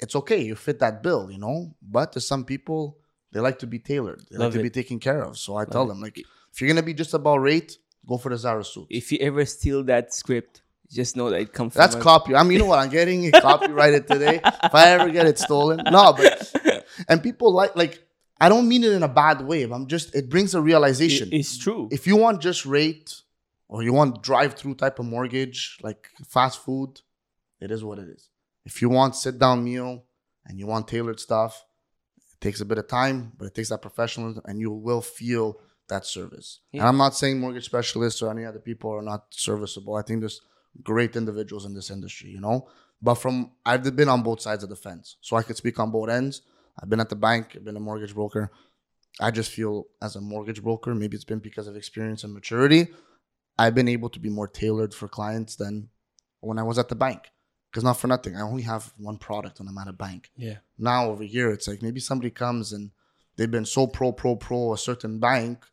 it's 0.00 0.14
okay. 0.16 0.42
You 0.42 0.54
fit 0.54 0.80
that 0.80 1.02
bill, 1.02 1.30
you 1.30 1.38
know. 1.38 1.74
But 1.80 2.12
to 2.12 2.20
some 2.20 2.44
people, 2.44 2.98
they 3.32 3.40
like 3.40 3.58
to 3.60 3.66
be 3.66 3.78
tailored. 3.78 4.20
They 4.30 4.36
Love 4.36 4.52
like 4.52 4.58
to 4.58 4.62
be 4.62 4.70
taken 4.70 4.98
care 5.00 5.22
of. 5.22 5.38
So 5.38 5.56
I 5.56 5.64
tell 5.64 5.84
it. 5.84 5.88
them, 5.88 6.00
like, 6.02 6.18
if 6.52 6.60
you're 6.60 6.68
gonna 6.68 6.82
be 6.82 6.92
just 6.94 7.14
about 7.14 7.38
rate, 7.38 7.78
go 8.08 8.18
for 8.18 8.30
the 8.30 8.36
Zara 8.38 8.64
suit. 8.64 8.86
if 8.90 9.10
you 9.12 9.18
ever 9.20 9.44
steal 9.44 9.82
that 9.84 10.12
script, 10.14 10.62
just 10.90 11.16
know 11.16 11.30
that 11.30 11.40
it 11.40 11.52
comes 11.52 11.74
That's 11.74 11.94
copy. 11.96 12.34
I 12.34 12.42
mean, 12.42 12.52
you 12.52 12.58
know 12.60 12.66
what? 12.66 12.78
I'm 12.78 12.90
getting 12.90 13.24
it 13.24 13.34
copyrighted 13.34 14.06
today. 14.06 14.40
If 14.64 14.74
I 14.74 14.90
ever 14.90 15.10
get 15.10 15.26
it 15.26 15.38
stolen, 15.38 15.80
no, 15.90 16.12
but 16.12 16.52
and 17.08 17.22
people 17.22 17.52
like 17.52 17.74
like 17.76 18.02
I 18.40 18.48
don't 18.48 18.68
mean 18.68 18.84
it 18.84 18.92
in 18.92 19.02
a 19.02 19.08
bad 19.08 19.40
way. 19.40 19.64
But 19.64 19.74
I'm 19.74 19.86
just 19.88 20.14
it 20.14 20.28
brings 20.28 20.54
a 20.54 20.60
realization. 20.60 21.28
It- 21.32 21.38
it's 21.40 21.58
true. 21.58 21.88
if 21.90 22.06
you 22.06 22.16
want 22.16 22.40
just 22.40 22.64
rate 22.66 23.14
or 23.68 23.82
you 23.82 23.92
want 23.92 24.22
drive 24.22 24.54
through 24.54 24.74
type 24.76 24.98
of 25.00 25.06
mortgage 25.06 25.78
like 25.82 26.08
fast 26.28 26.60
food, 26.64 27.00
it 27.60 27.70
is 27.72 27.82
what 27.82 27.98
it 27.98 28.08
is. 28.08 28.28
If 28.64 28.80
you 28.82 28.88
want 28.88 29.16
sit 29.16 29.38
down 29.40 29.64
meal 29.64 30.04
and 30.44 30.56
you 30.58 30.66
want 30.68 30.86
tailored 30.86 31.18
stuff, 31.18 31.64
it 32.16 32.40
takes 32.40 32.60
a 32.60 32.64
bit 32.64 32.78
of 32.78 32.86
time, 32.86 33.32
but 33.36 33.46
it 33.46 33.54
takes 33.56 33.70
that 33.70 33.82
professionalism, 33.82 34.42
and 34.44 34.60
you 34.60 34.70
will 34.70 35.00
feel 35.00 35.58
that 35.88 36.04
service. 36.06 36.60
And 36.72 36.82
I'm 36.82 36.96
not 36.96 37.14
saying 37.14 37.38
mortgage 37.40 37.64
specialists 37.64 38.22
or 38.22 38.30
any 38.30 38.44
other 38.44 38.58
people 38.58 38.90
are 38.90 39.02
not 39.02 39.26
serviceable. 39.30 39.94
I 39.96 40.02
think 40.02 40.20
there's 40.20 40.40
great 40.82 41.16
individuals 41.16 41.64
in 41.64 41.74
this 41.74 41.90
industry, 41.90 42.30
you 42.30 42.40
know. 42.40 42.68
But 43.00 43.16
from 43.16 43.52
I've 43.64 43.94
been 43.94 44.08
on 44.08 44.22
both 44.22 44.40
sides 44.40 44.62
of 44.64 44.70
the 44.70 44.76
fence, 44.76 45.16
so 45.20 45.36
I 45.36 45.42
could 45.42 45.56
speak 45.56 45.78
on 45.78 45.90
both 45.90 46.08
ends. 46.08 46.42
I've 46.80 46.90
been 46.90 47.00
at 47.00 47.08
the 47.08 47.16
bank, 47.16 47.52
I've 47.54 47.64
been 47.64 47.76
a 47.76 47.80
mortgage 47.80 48.14
broker. 48.14 48.50
I 49.20 49.30
just 49.30 49.50
feel 49.50 49.86
as 50.02 50.16
a 50.16 50.20
mortgage 50.20 50.62
broker, 50.62 50.94
maybe 50.94 51.14
it's 51.14 51.24
been 51.24 51.38
because 51.38 51.66
of 51.68 51.76
experience 51.76 52.22
and 52.24 52.34
maturity, 52.34 52.88
I've 53.58 53.74
been 53.74 53.88
able 53.88 54.10
to 54.10 54.20
be 54.20 54.28
more 54.28 54.46
tailored 54.48 54.92
for 54.92 55.08
clients 55.08 55.56
than 55.56 55.88
when 56.40 56.58
I 56.58 56.62
was 56.62 56.78
at 56.78 56.88
the 56.88 56.94
bank. 56.94 57.30
Because 57.70 57.84
not 57.84 57.98
for 57.98 58.08
nothing, 58.08 58.36
I 58.36 58.40
only 58.42 58.62
have 58.62 58.92
one 58.96 59.18
product 59.18 59.58
when 59.58 59.68
I'm 59.68 59.78
at 59.78 59.88
a 59.88 59.92
bank. 59.92 60.30
yeah. 60.36 60.58
Now 60.78 61.10
over 61.10 61.24
here, 61.24 61.50
it's 61.50 61.68
like 61.68 61.82
maybe 61.82 62.00
somebody 62.00 62.30
comes 62.30 62.72
and 62.72 62.90
they've 63.36 63.50
been 63.50 63.66
so 63.66 63.86
pro, 63.86 64.12
pro, 64.12 64.36
pro 64.36 64.72
a 64.72 64.78
certain 64.78 65.18
bank. 65.18 65.64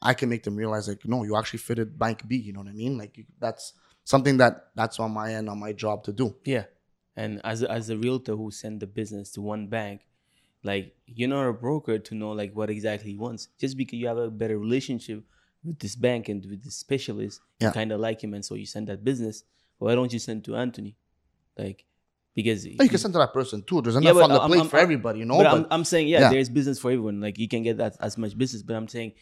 I 0.00 0.14
can 0.14 0.28
make 0.28 0.42
them 0.44 0.56
realize 0.56 0.86
like, 0.88 1.04
no, 1.06 1.24
you 1.24 1.36
actually 1.36 1.58
fitted 1.58 1.98
bank 1.98 2.26
B. 2.28 2.36
You 2.36 2.52
know 2.52 2.60
what 2.60 2.68
I 2.68 2.72
mean? 2.72 2.96
Like 2.98 3.16
you- 3.18 3.26
that's 3.40 3.72
something 4.04 4.36
that 4.38 4.68
that's 4.74 4.98
on 5.00 5.12
my 5.12 5.34
end, 5.34 5.48
on 5.48 5.58
my 5.58 5.72
job 5.72 6.04
to 6.04 6.12
do. 6.12 6.36
Yeah. 6.44 6.64
And 7.16 7.40
as 7.44 7.62
a, 7.62 7.70
as 7.70 7.90
a 7.90 7.96
realtor 7.96 8.36
who 8.36 8.50
sent 8.50 8.78
the 8.80 8.86
business 8.86 9.30
to 9.32 9.40
one 9.42 9.66
bank, 9.66 10.02
like 10.62 10.94
you're 11.06 11.28
not 11.28 11.48
a 11.48 11.52
broker 11.52 11.98
to 11.98 12.14
know 12.14 12.30
like 12.30 12.52
what 12.54 12.70
exactly 12.70 13.10
he 13.10 13.16
wants. 13.16 13.48
Just 13.58 13.76
because 13.76 13.98
you 13.98 14.06
have 14.06 14.18
a 14.18 14.30
better 14.30 14.56
relationship 14.58 15.24
with 15.64 15.78
this 15.80 15.96
bank 15.96 16.28
and 16.28 16.44
with 16.46 16.62
this 16.62 16.76
specialist, 16.76 17.40
Yeah. 17.60 17.68
you 17.68 17.72
kind 17.74 17.90
of 17.92 17.98
like 18.00 18.22
him, 18.22 18.34
and 18.34 18.44
so 18.44 18.54
you 18.54 18.66
send 18.66 18.86
that 18.88 19.02
business. 19.04 19.42
Why 19.78 19.94
don't 19.96 20.12
you 20.12 20.18
send 20.20 20.44
to 20.44 20.56
Anthony? 20.56 20.96
Like 21.56 21.84
because 22.36 22.64
you 22.64 22.76
can 22.76 22.98
send 22.98 23.14
to 23.14 23.18
that 23.18 23.32
person 23.32 23.62
too. 23.62 23.82
There's 23.82 23.96
Yeah, 23.96 24.00
enough 24.12 24.14
but 24.14 24.22
on 24.22 24.30
the 24.30 24.38
I'm- 24.40 24.48
plate 24.50 24.58
I'm- 24.60 24.68
for 24.68 24.78
everybody, 24.78 25.18
you 25.20 25.24
know. 25.24 25.38
but, 25.38 25.44
But, 25.44 25.54
I'm, 25.54 25.66
I'm 25.72 25.84
saying 25.84 26.06
yeah, 26.06 26.20
yeah. 26.20 26.30
there's 26.30 26.48
business 26.48 26.78
for 26.78 26.92
everyone. 26.92 27.20
Like 27.20 27.36
you 27.38 27.48
can 27.48 27.64
get 27.64 27.78
that 27.78 27.96
as 28.00 28.16
much 28.16 28.38
business, 28.38 28.62
but 28.62 28.76
I'm 28.76 28.86
saying 28.86 29.12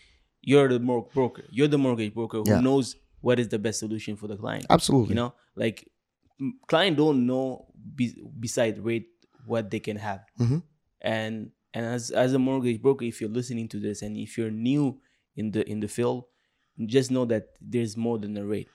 you're 0.47 0.69
the 0.69 0.79
mor- 0.81 1.09
broker. 1.13 1.45
You're 1.51 1.69
the 1.69 1.77
mortgage 1.87 2.15
broker 2.15 2.39
who 2.39 2.49
Yeah. 2.51 2.61
knows 2.61 2.97
what 3.21 3.39
is 3.41 3.49
the 3.49 3.59
best 3.59 3.79
solution 3.81 4.17
for 4.17 4.29
the 4.29 4.37
client. 4.37 4.65
absolutely, 4.71 5.11
You 5.11 5.17
know, 5.17 5.35
like 5.57 5.91
client 6.69 6.97
don't 6.97 7.27
know 7.27 7.67
be, 7.95 8.15
beside 8.39 8.79
rate 8.79 9.09
what 9.47 9.71
they 9.71 9.81
can 9.81 9.97
have. 9.97 10.23
Mhm. 10.39 10.63
And 11.01 11.51
and 11.75 11.85
as 11.87 12.11
as 12.11 12.33
a 12.33 12.39
mortgage 12.39 12.81
broker, 12.81 13.05
if 13.05 13.21
you're 13.21 13.31
listening 13.41 13.69
to 13.69 13.79
this 13.81 14.03
and 14.03 14.17
if 14.17 14.39
you're 14.39 14.51
new 14.71 15.01
in 15.35 15.51
the 15.51 15.63
in 15.69 15.81
the 15.81 15.89
field, 15.89 16.25
just 16.87 17.11
know 17.11 17.25
that 17.27 17.45
there's 17.61 17.97
more 17.97 18.19
than 18.19 18.37
a 18.37 18.45
rate. 18.45 18.69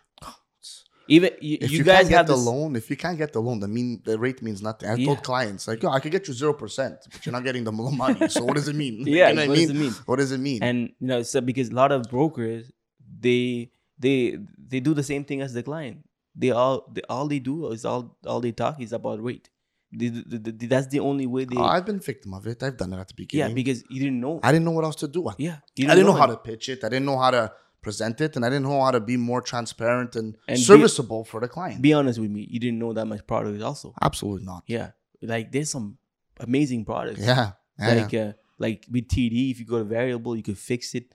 Even 1.07 1.31
you, 1.41 1.57
if 1.61 1.71
you, 1.71 1.79
you, 1.79 1.83
guys 1.83 1.97
can't 1.99 2.09
get 2.09 2.17
have 2.17 2.27
the 2.27 2.35
this, 2.35 2.45
loan, 2.45 2.75
if 2.75 2.89
you 2.89 2.95
can't 2.95 3.17
get 3.17 3.33
the 3.33 3.41
loan, 3.41 3.59
the 3.59 3.67
mean 3.67 4.01
the 4.05 4.17
rate 4.17 4.41
means 4.41 4.61
nothing. 4.61 4.89
I've 4.89 4.99
Yeah. 4.99 5.07
told 5.07 5.23
clients 5.23 5.67
like, 5.67 5.81
yo, 5.83 5.89
I 5.89 5.99
could 5.99 6.11
get 6.11 6.27
you 6.27 6.33
zero 6.33 6.53
percent, 6.53 6.97
but 7.11 7.25
you're 7.25 7.33
not 7.33 7.43
getting 7.43 7.63
the 7.63 7.71
money. 8.03 8.29
So 8.29 8.43
what 8.45 8.55
does 8.55 8.67
it 8.67 8.75
mean? 8.75 9.03
Yeah, 9.07 9.29
you 9.29 9.35
know 9.35 9.47
what 9.47 9.55
does 9.55 9.69
it 9.69 9.75
mean? 9.75 9.91
What 10.05 10.19
does 10.19 10.31
it 10.31 10.39
mean? 10.39 10.63
and 10.63 10.79
you 10.99 11.07
know 11.07 11.21
so 11.23 11.41
because 11.41 11.69
a 11.69 11.73
lot 11.75 11.91
of 11.91 12.03
brokers 12.09 12.71
they 13.19 13.71
they 13.99 14.37
they 14.67 14.79
do 14.79 14.93
the 14.93 15.03
same 15.03 15.23
thing 15.23 15.41
as 15.41 15.53
the 15.53 15.63
client 15.63 15.97
they 16.35 16.51
all 16.51 16.87
they, 16.93 17.01
all 17.09 17.27
they 17.27 17.39
do 17.39 17.71
is 17.71 17.83
all 17.85 18.17
all 18.25 18.39
they 18.39 18.51
talk 18.51 18.79
is 18.81 18.93
about 18.93 19.21
rate 19.21 19.49
They- 19.93 20.07
they- 20.09 20.51
they- 20.51 20.67
that's 20.67 20.87
the 20.87 21.01
only 21.01 21.27
way 21.27 21.43
they 21.45 21.57
Oh, 21.57 21.63
I've 21.65 21.85
been 21.85 21.99
victim 21.99 22.33
of 22.33 22.47
it. 22.47 22.63
I've 22.63 22.77
done 22.77 22.93
it 22.93 22.99
at 22.99 23.09
the 23.09 23.13
beginning. 23.13 23.49
yeah 23.49 23.53
because 23.53 23.83
you 23.89 23.99
didn't 23.99 24.21
know 24.21 24.39
I 24.41 24.51
didn't 24.53 24.65
know 24.65 24.71
what 24.71 24.85
else 24.85 24.95
to 25.03 25.07
do. 25.09 25.27
I, 25.27 25.33
yeah 25.37 25.57
you 25.75 25.87
I 25.89 25.95
didn't 25.95 26.05
know 26.07 26.13
how 26.23 26.27
to 26.27 26.37
pitch 26.37 26.69
it. 26.69 26.83
I 26.85 26.89
didn't 26.89 27.05
know 27.05 27.17
how 27.19 27.31
to 27.31 27.51
present 27.81 28.21
it, 28.21 28.35
and 28.35 28.45
I 28.45 28.49
didn't 28.49 28.63
know 28.63 28.81
how 28.83 28.91
to 28.91 28.99
be 28.99 29.17
more 29.17 29.41
transparent 29.41 30.15
and, 30.15 30.37
And 30.47 30.57
be- 30.57 30.63
serviceable 30.63 31.23
for 31.25 31.39
the 31.41 31.47
client. 31.47 31.81
be 31.81 31.93
honest 31.93 32.19
with 32.19 32.29
me 32.31 32.47
you 32.49 32.59
didn't 32.59 32.79
know 32.79 32.93
that 32.93 33.05
much 33.05 33.25
product 33.27 33.61
also 33.61 33.93
Absolutely 34.01 34.45
not. 34.45 34.63
yeah 34.67 34.91
like 35.21 35.51
there's 35.51 35.69
some 35.71 35.97
amazing 36.39 36.85
products 36.85 37.19
Yeah. 37.19 37.51
yeah. 37.79 37.93
like 37.95 38.13
uh, 38.13 38.33
like 38.59 38.85
with 38.91 39.07
TD 39.07 39.51
if 39.51 39.59
you 39.59 39.65
go 39.65 39.77
to 39.79 39.83
variable 39.83 40.35
you 40.35 40.43
could 40.43 40.57
fix 40.57 40.93
it 40.95 41.05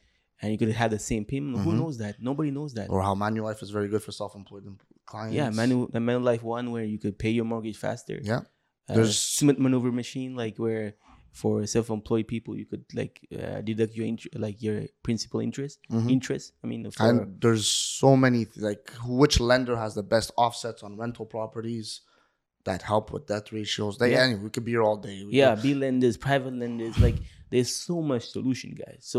and 0.43 0.53
you 0.53 0.59
could 0.59 0.71
have 0.73 0.91
the 0.91 0.99
same 0.99 1.25
payment 1.25 1.59
who 1.65 1.73
Mhm. 1.73 1.79
knows 1.81 1.99
that 1.99 2.17
nobody 2.21 2.51
knows 2.51 2.75
that 2.75 2.91
or 2.91 3.01
how 3.03 3.15
Manulife 3.15 3.63
is 3.63 3.71
very 3.71 3.89
good 3.89 4.03
for 4.03 4.13
self-employed 4.13 4.65
em- 4.67 4.79
clients. 5.07 5.35
yeah 5.37 5.51
manual 5.51 5.87
the 5.97 5.99
Manulife 6.01 6.43
one 6.43 6.71
where 6.73 6.85
you 6.85 6.99
could 6.99 7.17
pay 7.19 7.31
your 7.31 7.45
mortgage 7.45 7.77
faster 7.77 8.19
Yeah. 8.23 8.39
uh, 8.89 8.95
There's- 8.95 9.11
a 9.11 9.13
Smith 9.13 9.59
maneuver 9.59 9.93
machine 9.93 10.35
like 10.43 10.57
where 10.59 10.95
for 11.41 11.53
self-employed 11.77 12.27
people 12.35 12.53
you 12.61 12.67
could 12.71 12.85
like 13.01 13.15
uh, 13.41 13.61
deduct 13.69 13.93
your 13.99 14.07
int- 14.13 14.35
like 14.45 14.59
your 14.67 14.79
principal 15.07 15.41
interest 15.49 15.77
Mhm. 15.91 16.11
interest 16.17 16.47
i 16.65 16.67
mean 16.71 16.83
And 17.07 17.19
there's 17.45 17.67
so 18.03 18.11
many 18.25 18.41
like 18.69 18.85
which 19.23 19.37
lender 19.51 19.77
has 19.85 19.93
the 20.01 20.07
best 20.15 20.29
offsets 20.45 20.81
on 20.87 20.91
rental 21.05 21.27
properties 21.37 21.89
that 22.69 22.81
help 22.93 23.07
with 23.13 23.25
debt 23.33 23.47
ratios. 23.53 23.95
They 23.99 24.11
Yeah. 24.13 24.25
anyway, 24.25 24.41
we 24.47 24.51
could 24.55 24.65
be 24.71 24.73
here 24.77 24.83
all 24.89 24.99
day. 25.11 25.17
We 25.25 25.31
yeah 25.41 25.53
could- 25.55 25.63
b 25.65 25.75
lenders 25.85 26.17
private 26.29 26.55
lenders 26.63 26.95
like 27.07 27.19
there's 27.51 27.73
so 27.89 27.97
much 28.11 28.25
solution 28.37 28.71
guys 28.83 29.01
so 29.13 29.19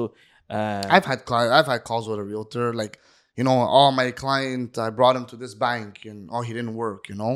uh 0.57 0.83
I've 0.95 1.07
had 1.11 1.19
cli- 1.29 1.53
I've 1.57 1.69
had 1.73 1.81
calls 1.89 2.05
with 2.09 2.19
a 2.23 2.25
realtor 2.31 2.67
like 2.83 2.95
you 3.39 3.43
know, 3.47 3.57
oh 3.79 3.89
my 3.99 4.07
client, 4.23 4.69
I 4.85 4.89
brought 4.99 5.15
him 5.19 5.25
to 5.31 5.35
this 5.43 5.53
bank 5.67 5.91
and 6.09 6.19
oh 6.33 6.41
he 6.47 6.51
didn't 6.57 6.75
work. 6.85 7.01
You 7.11 7.17
know, 7.21 7.35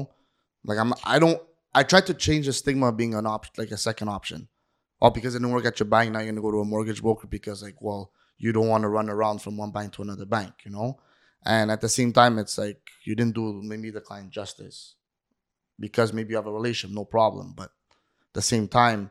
like 0.70 0.80
I'm 0.84 0.92
I 1.14 1.16
don't 1.24 1.40
I 1.80 1.82
tried 1.92 2.08
to 2.12 2.16
change 2.26 2.44
the 2.50 2.54
stigma 2.62 2.86
of 2.92 2.96
being 3.02 3.14
an 3.22 3.28
option 3.36 3.54
like 3.62 3.72
a 3.80 3.82
second 3.90 4.08
option. 4.18 4.40
Oh, 5.02 5.10
because 5.10 5.34
it 5.34 5.40
didn't 5.40 5.54
work 5.54 5.66
at 5.66 5.80
your 5.80 5.88
bank, 5.88 6.12
now 6.12 6.20
you're 6.20 6.32
gonna 6.32 6.42
go 6.42 6.52
to 6.52 6.60
a 6.60 6.66
mortgage 6.66 7.02
broker 7.02 7.28
because 7.28 7.64
like 7.64 7.82
well 7.82 8.12
you 8.38 8.52
don't 8.52 8.68
want 8.68 8.84
to 8.84 8.90
run 8.90 9.10
around 9.10 9.42
from 9.42 9.58
one 9.58 9.72
bank 9.72 9.94
to 9.94 10.02
another 10.02 10.26
bank. 10.26 10.54
You 10.64 10.72
know, 10.72 11.00
and 11.46 11.72
at 11.72 11.82
the 11.82 11.90
same 11.90 12.14
time 12.14 12.38
it's 12.40 12.58
like 12.58 12.90
you 13.04 13.16
didn't 13.16 13.36
do 13.36 13.62
maybe 13.64 13.90
the 13.90 14.02
client 14.02 14.32
justice 14.32 14.96
because 15.80 16.14
maybe 16.14 16.32
you 16.32 16.36
have 16.36 16.48
a 16.48 16.52
relationship, 16.52 16.96
no 16.96 17.06
problem, 17.06 17.54
but 17.56 17.72
at 18.32 18.34
the 18.34 18.42
same 18.42 18.68
time, 18.68 19.10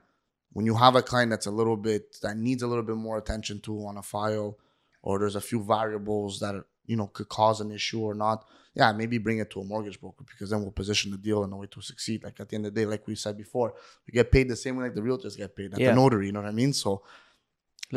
when 0.53 0.67
you 0.67 0.77
have 0.77 0.97
a 0.97 1.03
client 1.03 1.31
that's 1.31 1.47
a 1.47 1.51
little 1.51 1.77
bit 1.77 2.21
that 2.23 2.37
needs 2.37 2.63
a 2.63 2.67
little 2.67 2.85
bit 2.85 2.97
more 2.97 3.19
attention 3.19 3.61
to 3.61 3.87
on 3.87 3.97
a 3.97 4.03
file, 4.03 4.57
or 5.03 5.19
there's 5.19 5.37
a 5.37 5.41
few 5.41 5.63
variables 5.63 6.41
that 6.41 6.65
you 6.91 6.97
know 6.99 7.09
could 7.17 7.29
cause 7.39 7.59
an 7.65 7.71
issue 7.79 8.01
or 8.11 8.15
not, 8.27 8.39
yeah, 8.79 8.89
maybe 9.01 9.17
bring 9.27 9.39
it 9.43 9.49
to 9.53 9.59
a 9.61 9.65
mortgage 9.73 9.99
broker 10.03 10.25
because 10.33 10.49
then 10.51 10.61
we'll 10.63 10.79
position 10.83 11.07
the 11.15 11.19
deal 11.29 11.41
in 11.45 11.51
a 11.53 11.57
way 11.61 11.69
to 11.75 11.81
succeed. 11.91 12.19
Like 12.27 12.37
at 12.43 12.47
the 12.49 12.55
end 12.57 12.67
of 12.67 12.73
the 12.75 12.81
day, 12.81 12.87
like 12.95 13.05
we 13.11 13.15
said 13.25 13.37
before, 13.45 13.69
we 14.07 14.11
get 14.19 14.27
paid 14.35 14.47
the 14.55 14.57
same 14.65 14.75
way 14.77 14.83
like 14.87 14.95
the 15.01 15.07
realtors 15.09 15.37
get 15.43 15.51
paid 15.59 15.73
at 15.75 15.79
Yeah. 15.81 15.91
the 15.91 15.97
notary. 16.03 16.27
You 16.29 16.33
know 16.35 16.43
what 16.45 16.49
I 16.57 16.61
mean? 16.63 16.73
So. 16.85 16.91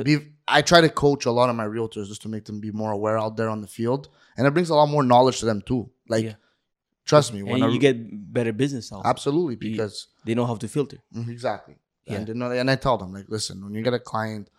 Be, 0.10 0.18
I 0.48 0.60
try 0.64 0.82
to 0.82 0.90
coach 0.90 1.24
a 1.28 1.32
lot 1.40 1.52
of 1.52 1.56
my 1.56 1.66
realtors 1.76 2.08
just 2.08 2.24
to 2.24 2.30
make 2.36 2.46
them 2.46 2.60
be 2.60 2.72
more 2.72 2.92
aware 3.00 3.16
out 3.24 3.38
there 3.38 3.48
on 3.56 3.62
the 3.62 3.68
field, 3.80 4.10
and 4.36 4.48
it 4.48 4.52
brings 4.56 4.72
a 4.72 4.76
lot 4.82 4.88
more 4.96 5.04
knowledge 5.04 5.38
to 5.42 5.46
them 5.46 5.62
too. 5.62 5.82
Like, 6.14 6.24
Yeah. 6.26 6.36
trust 7.06 7.32
me, 7.32 7.44
when 7.44 7.62
and 7.62 7.72
you 7.74 7.80
get 7.80 7.96
better 8.34 8.52
business 8.64 8.92
also. 8.92 9.08
absolutely 9.08 9.54
You- 9.54 9.72
because 9.72 10.08
They 10.26 10.34
know 10.34 10.48
how 10.48 10.56
to 10.56 10.68
filter. 10.68 10.98
Mhm, 11.16 11.30
exactly. 11.30 11.76
Yeah. 12.08 12.16
And 12.16 12.28
you 12.30 12.34
know, 12.34 12.50
and 12.62 12.72
I 12.72 12.76
tell 12.86 12.98
them 12.98 13.12
like, 13.14 13.28
listen, 13.30 13.64
when 13.64 13.76
you 13.76 13.84
get 13.84 13.94
a 13.94 14.00
client, 14.00 14.50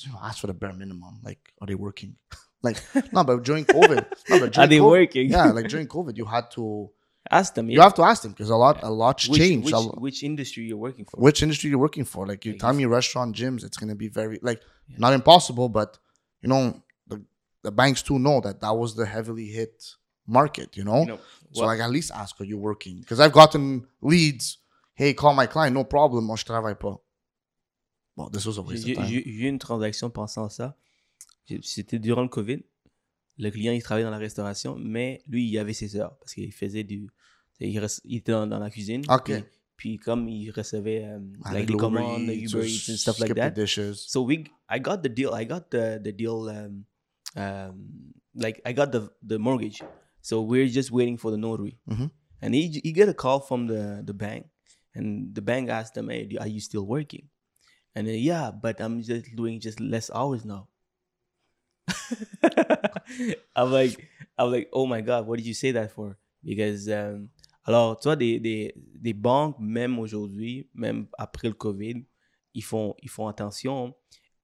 you 0.00 0.10
know, 0.10 0.18
ask 0.28 0.36
for 0.40 0.48
the 0.48 0.54
bare 0.62 0.72
minimum. 0.72 1.20
Like, 1.22 1.52
are 1.60 1.68
they 1.68 1.76
working? 1.76 2.16
like, 2.64 2.78
no, 3.12 3.22
but 3.24 3.42
during 3.44 3.64
COVID, 3.66 4.04
no, 4.30 4.40
but 4.40 4.52
during 4.52 4.58
Are 4.58 4.66
they 4.66 4.78
COVID- 4.78 4.90
working? 4.90 5.30
Yeah, 5.30 5.50
like 5.52 5.68
during 5.68 5.86
COVID, 5.96 6.16
you 6.16 6.24
had 6.24 6.50
to, 6.52 6.90
Ask 7.30 7.54
them. 7.54 7.70
you 7.70 7.80
have 7.80 7.94
to 7.94 8.02
ask 8.02 8.22
them 8.22 8.32
because 8.32 8.50
a 8.50 8.56
lot, 8.56 8.82
a 8.82 8.90
lot's 8.90 9.26
which, 9.28 9.40
changed. 9.40 9.64
Which, 9.66 9.74
A 9.74 9.80
which 10.06 10.22
industry 10.22 10.64
you're 10.64 10.76
working 10.88 11.06
for? 11.06 11.16
which 11.26 11.42
industry 11.42 11.70
you're 11.70 11.78
working 11.88 12.04
for. 12.04 12.26
Like 12.26 12.44
you 12.44 12.52
tell 12.58 12.72
me 12.74 12.84
restaurant 12.84 13.34
gyms, 13.34 13.64
it's 13.64 13.78
gonna 13.78 13.94
be 13.94 14.08
very 14.08 14.38
like 14.42 14.60
Yeah. 14.88 14.96
not 15.04 15.12
impossible, 15.14 15.68
but 15.70 15.90
you 16.42 16.48
know 16.50 16.62
the 17.10 17.22
the 17.62 17.72
banks 17.72 18.02
too 18.02 18.18
know 18.18 18.40
that 18.42 18.60
that 18.60 18.74
was 18.76 18.94
the 18.94 19.06
heavily 19.06 19.46
hit 19.46 19.74
market. 20.26 20.76
You 20.76 20.84
know, 20.84 21.00
You 21.00 21.06
know, 21.12 21.18
so 21.52 21.64
like 21.64 21.80
at 21.80 21.90
least 21.90 22.10
ask 22.12 22.38
are 22.42 22.44
you 22.52 22.58
working? 22.58 23.00
Because 23.00 23.20
I've 23.20 23.32
gotten 23.32 23.86
leads. 24.02 24.58
Hey, 24.92 25.14
call 25.14 25.32
my 25.32 25.46
client, 25.46 25.72
no 25.74 25.84
problem. 25.84 26.24
Moi 26.26 26.36
je 26.36 26.44
travaille 26.44 26.78
pas. 26.78 26.96
Bon, 28.16 28.28
this 28.30 28.44
was 28.46 28.58
a 28.58 28.62
waste 28.62 28.86
of 28.86 28.96
time. 28.96 29.06
j'ai- 29.08 29.22
j'ai 29.24 29.44
eu 29.44 29.48
une 29.48 29.58
transaction 29.58 30.10
pensant 30.10 30.44
à 30.44 30.50
ça. 30.50 30.74
C'était 31.62 31.98
durant 31.98 32.22
le 32.22 32.28
COVID. 32.28 32.62
Le 33.38 33.50
client, 33.50 33.72
il 33.72 33.82
travaillait 33.82 34.04
dans 34.04 34.10
la 34.10 34.18
restauration, 34.18 34.76
mais 34.78 35.22
lui, 35.26 35.48
il 35.48 35.58
avait 35.58 35.72
ses 35.72 35.96
heures 35.96 36.16
parce 36.18 36.34
qu'il 36.34 36.52
faisait 36.52 36.84
du. 36.84 37.08
Il, 37.60 37.76
était 38.16 38.32
dans, 38.32 38.46
dans 38.46 38.58
la 38.58 38.70
cuisine. 38.70 39.02
Ok. 39.08 39.24
Puis, 39.24 39.44
puis 39.76 39.98
comme 39.98 40.28
il 40.28 40.50
recevait 40.50 41.06
Ah, 41.44 41.52
like 41.52 41.70
commandes, 41.76 42.28
Eats 42.30 42.52
Uber 42.52 42.66
Eats 42.66 42.90
and 42.90 42.96
stuff 42.96 43.18
like 43.18 43.34
the 43.34 43.36
that. 43.36 43.94
So 43.94 44.22
we, 44.22 44.44
I 44.68 44.78
got 44.78 44.98
the 44.98 45.08
deal. 45.08 45.34
I 45.34 45.44
got 45.44 45.70
the 45.70 46.00
the 46.02 46.12
deal. 46.12 46.48
Um, 46.48 46.84
um, 47.36 48.12
like 48.34 48.60
I 48.64 48.72
got 48.72 48.92
the 48.92 49.10
the 49.22 49.38
mortgage. 49.38 49.82
So 50.20 50.40
we're 50.42 50.68
just 50.68 50.90
waiting 50.90 51.18
for 51.18 51.30
the 51.30 51.36
notary. 51.36 51.78
Mhm. 51.88 52.10
And 52.40 52.54
he 52.54 52.80
he 52.82 52.92
get 52.92 53.08
a 53.08 53.14
call 53.14 53.40
from 53.40 53.66
the 53.66 54.02
the 54.04 54.14
bank, 54.14 54.46
and 54.94 55.34
the 55.34 55.42
bank 55.42 55.68
asked 55.70 55.96
him, 55.96 56.08
"Hey, 56.08 56.28
are 56.38 56.48
you 56.48 56.60
still 56.60 56.86
working?" 56.86 57.28
And 57.94 58.08
then, 58.08 58.18
yeah, 58.18 58.50
but 58.50 58.80
I'm 58.80 59.02
just 59.02 59.34
doing 59.36 59.60
just 59.60 59.78
less 59.80 60.10
hours 60.10 60.44
now. 60.44 60.68
I'm 63.56 63.70
like, 63.70 64.08
I'm 64.38 64.50
like, 64.50 64.68
oh 64.72 64.86
my 64.86 65.00
god, 65.00 65.26
what 65.26 65.36
did 65.36 65.46
you 65.46 65.54
say 65.54 65.72
that 65.72 65.90
for? 65.90 66.16
Because 66.42 66.88
um, 66.88 67.28
alors, 67.64 67.98
tu 67.98 68.08
vois, 68.08 68.16
des, 68.16 68.38
des, 68.38 68.74
des 68.76 69.14
banques, 69.14 69.58
même 69.58 69.98
aujourd'hui, 69.98 70.68
même 70.74 71.06
après 71.16 71.48
le 71.48 71.54
COVID, 71.54 72.04
ils 72.52 72.62
font, 72.62 72.94
ils 73.02 73.08
font 73.08 73.26
attention. 73.26 73.94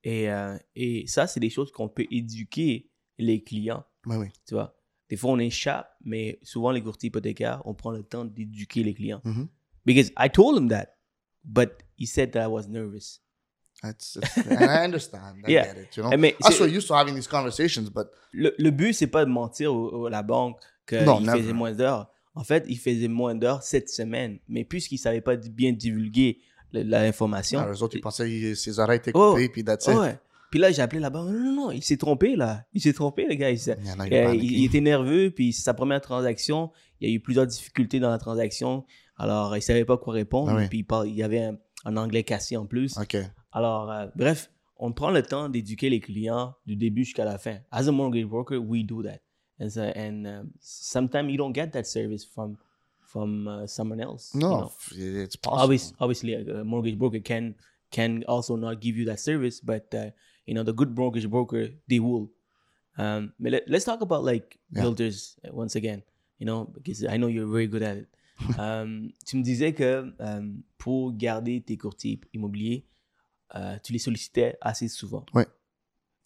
Et, 0.02 0.30
euh, 0.30 0.56
et 0.74 1.06
ça, 1.06 1.26
c'est 1.26 1.40
des 1.40 1.50
choses 1.50 1.70
qu'on 1.70 1.88
peut 1.88 2.06
éduquer 2.10 2.90
les 3.18 3.42
clients. 3.42 3.84
Oui, 4.06 4.16
oui. 4.16 4.26
Tu 4.46 4.54
vois, 4.54 4.74
des 5.10 5.16
fois, 5.16 5.32
on 5.32 5.38
échappe, 5.38 5.94
mais 6.02 6.38
souvent, 6.42 6.70
les 6.70 6.82
courtiers 6.82 7.08
hypothécaires, 7.08 7.60
on 7.66 7.74
prend 7.74 7.90
le 7.90 8.02
temps 8.02 8.24
d'éduquer 8.24 8.82
les 8.82 8.94
clients. 8.94 9.20
Mhm. 9.24 9.48
Because 9.84 10.10
I 10.18 10.30
told 10.30 10.56
him 10.56 10.68
that, 10.68 10.96
but 11.44 11.82
he 11.98 12.06
said 12.06 12.32
that 12.32 12.44
I 12.44 12.48
was 12.48 12.68
nervous. 12.68 13.20
That's, 13.82 14.18
I 14.36 14.84
understand. 14.84 15.36
I 15.46 15.52
Yeah. 15.52 15.64
get 15.74 15.82
it. 15.82 15.96
You 15.96 16.02
know, 16.02 16.12
Eh, 16.12 16.16
mais 16.16 16.36
used 16.72 16.86
to 16.88 16.94
having 16.94 17.14
these 17.14 17.26
conversations, 17.28 17.90
but 17.90 18.08
le, 18.32 18.54
le 18.58 18.70
but, 18.70 18.92
c'est 18.92 19.06
pas 19.06 19.24
de 19.24 19.30
mentir 19.30 19.74
au- 19.74 20.06
à 20.06 20.10
la 20.10 20.22
banque 20.22 20.58
qu'il 20.86 20.98
faisait 20.98 21.52
moins 21.52 21.72
d'heures. 21.72 22.10
En 22.34 22.44
fait, 22.44 22.64
il 22.68 22.78
faisait 22.78 23.08
moins 23.08 23.34
d'heures 23.34 23.62
cette 23.62 23.88
semaine. 23.88 24.38
Mais 24.48 24.64
puisqu'il 24.64 24.98
savait 24.98 25.20
pas 25.20 25.36
bien 25.36 25.72
divulguer 25.72 26.38
l'information. 26.72 27.60
ah, 27.60 27.68
eux 27.72 27.82
autres, 27.82 27.96
ils 27.96 28.00
pensaient 28.00 28.28
que 28.28 28.54
ses 28.54 28.78
oreilles 28.78 28.98
étaient 28.98 29.10
Oh. 29.14 29.30
coupées, 29.32 29.48
puis 29.48 29.64
that's 29.64 29.86
it. 29.86 29.94
Ouais. 29.96 30.18
Puis 30.50 30.58
là, 30.58 30.72
j'ai 30.72 30.82
appelé 30.82 31.00
la 31.00 31.10
banque. 31.10 31.28
Non, 31.30 31.38
non, 31.38 31.52
non, 31.54 31.70
il 31.70 31.82
s'est 31.82 31.96
trompé, 31.96 32.34
là. 32.34 32.64
Il 32.72 32.80
s'est 32.80 32.92
trompé, 32.92 33.24
le 33.28 33.34
gars. 33.34 33.50
Il, 33.50 33.58
Euh, 33.70 33.74
il- 33.78 33.96
panicking. 34.10 34.50
il 34.52 34.64
était 34.64 34.80
nerveux, 34.80 35.30
puis 35.30 35.52
c'est 35.52 35.62
sa 35.62 35.74
première 35.74 36.00
transaction. 36.00 36.70
Il 37.00 37.08
y 37.08 37.12
a 37.12 37.14
eu 37.14 37.20
plusieurs 37.20 37.46
difficultés 37.46 38.00
dans 38.00 38.10
la 38.10 38.18
transaction. 38.18 38.84
Alors, 39.16 39.56
il 39.56 39.62
savait 39.62 39.84
pas 39.84 39.96
quoi 39.96 40.12
répondre. 40.14 40.50
Ah 40.52 40.56
oui. 40.56 40.66
Puis 40.68 40.78
il, 40.78 40.84
parle- 40.84 41.08
il 41.08 41.14
y 41.14 41.22
avait 41.22 41.42
un, 41.44 41.56
un 41.84 41.96
anglais 41.96 42.24
cassé 42.24 42.56
en 42.56 42.66
plus. 42.66 42.96
OK. 42.98 43.16
Alors, 43.52 43.90
euh, 43.90 44.06
bref, 44.16 44.50
on 44.76 44.92
prend 44.92 45.10
le 45.10 45.22
temps 45.22 45.48
d'éduquer 45.48 45.90
les 45.90 46.00
clients 46.00 46.54
du 46.66 46.76
début 46.76 47.04
jusqu'à 47.04 47.24
la 47.24 47.38
fin. 47.38 47.58
As 47.70 47.88
a 47.88 47.92
mortgage 47.92 48.26
broker, 48.26 48.58
we 48.58 48.84
do 48.84 49.02
that. 49.02 49.20
And, 49.58 49.68
so, 49.70 49.82
and 49.82 50.26
um, 50.26 50.50
sometimes 50.60 51.30
you 51.30 51.36
don't 51.36 51.52
get 51.52 51.72
that 51.72 51.86
service 51.86 52.24
from 52.24 52.56
from 53.02 53.48
uh, 53.48 53.66
someone 53.66 54.00
else. 54.00 54.30
you 54.34 54.40
No, 54.40 54.50
know? 54.60 54.72
it's 54.92 55.36
possible. 55.36 55.62
Obviously, 55.64 55.96
obviously, 56.00 56.34
a, 56.34 56.64
mortgage 56.64 56.96
broker 56.96 57.18
can 57.20 57.54
can 57.90 58.22
also 58.28 58.56
not 58.56 58.80
give 58.80 58.96
you 58.96 59.04
that 59.06 59.18
service, 59.18 59.60
but 59.60 59.92
uh, 59.94 60.10
you 60.46 60.54
know 60.54 60.62
the 60.62 60.72
good 60.72 60.96
mortgage 60.96 61.28
broker 61.28 61.68
they 61.88 61.98
will. 61.98 62.30
Um, 62.96 63.32
let, 63.40 63.66
talk 63.84 64.00
about 64.00 64.24
like 64.24 64.58
Yeah. 64.72 64.82
builders 64.82 65.36
uh, 65.44 65.50
once 65.52 65.74
again. 65.76 66.02
You 66.38 66.46
know, 66.46 66.70
because 66.72 67.04
I 67.04 67.16
know 67.18 67.26
you're 67.26 67.50
very 67.50 67.66
good 67.66 67.82
at 67.82 67.96
it. 67.98 68.08
um, 68.58 69.12
tu 69.26 69.36
me 69.36 69.42
disais 69.42 69.74
que 69.74 70.10
um, 70.20 70.62
pour 70.78 71.12
garder 71.12 71.60
tes 71.60 71.76
courtiers 71.76 72.18
immobiliers, 72.32 72.84
euh, 73.54 73.78
tu 73.82 73.92
les 73.92 73.98
sollicitais 73.98 74.56
assez 74.60 74.88
souvent. 74.88 75.24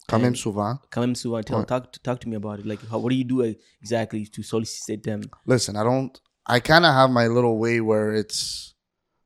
Quand 0.07 0.19
même 0.19 0.33
And- 0.33 0.35
souvent. 0.35 0.77
Quand 0.91 1.01
même 1.01 1.15
souvent. 1.15 1.41
Tell, 1.41 1.57
Ouais. 1.57 1.65
talk, 1.65 1.91
talk 2.03 2.19
to 2.19 2.29
me 2.29 2.35
about 2.35 2.59
it. 2.59 2.65
Like, 2.65 2.79
how, 2.91 2.99
what 2.99 3.09
do 3.09 3.15
you 3.15 3.23
do 3.23 3.41
exactly 3.81 4.27
to 4.29 4.43
solicit 4.43 5.01
them? 5.03 5.21
Listen, 5.47 5.75
I 5.75 5.83
don't. 5.83 6.19
I 6.45 6.59
kind 6.59 6.85
of 6.85 6.93
have 6.93 7.09
my 7.09 7.27
little 7.27 7.57
way 7.57 7.81
where 7.81 8.13
it's 8.13 8.75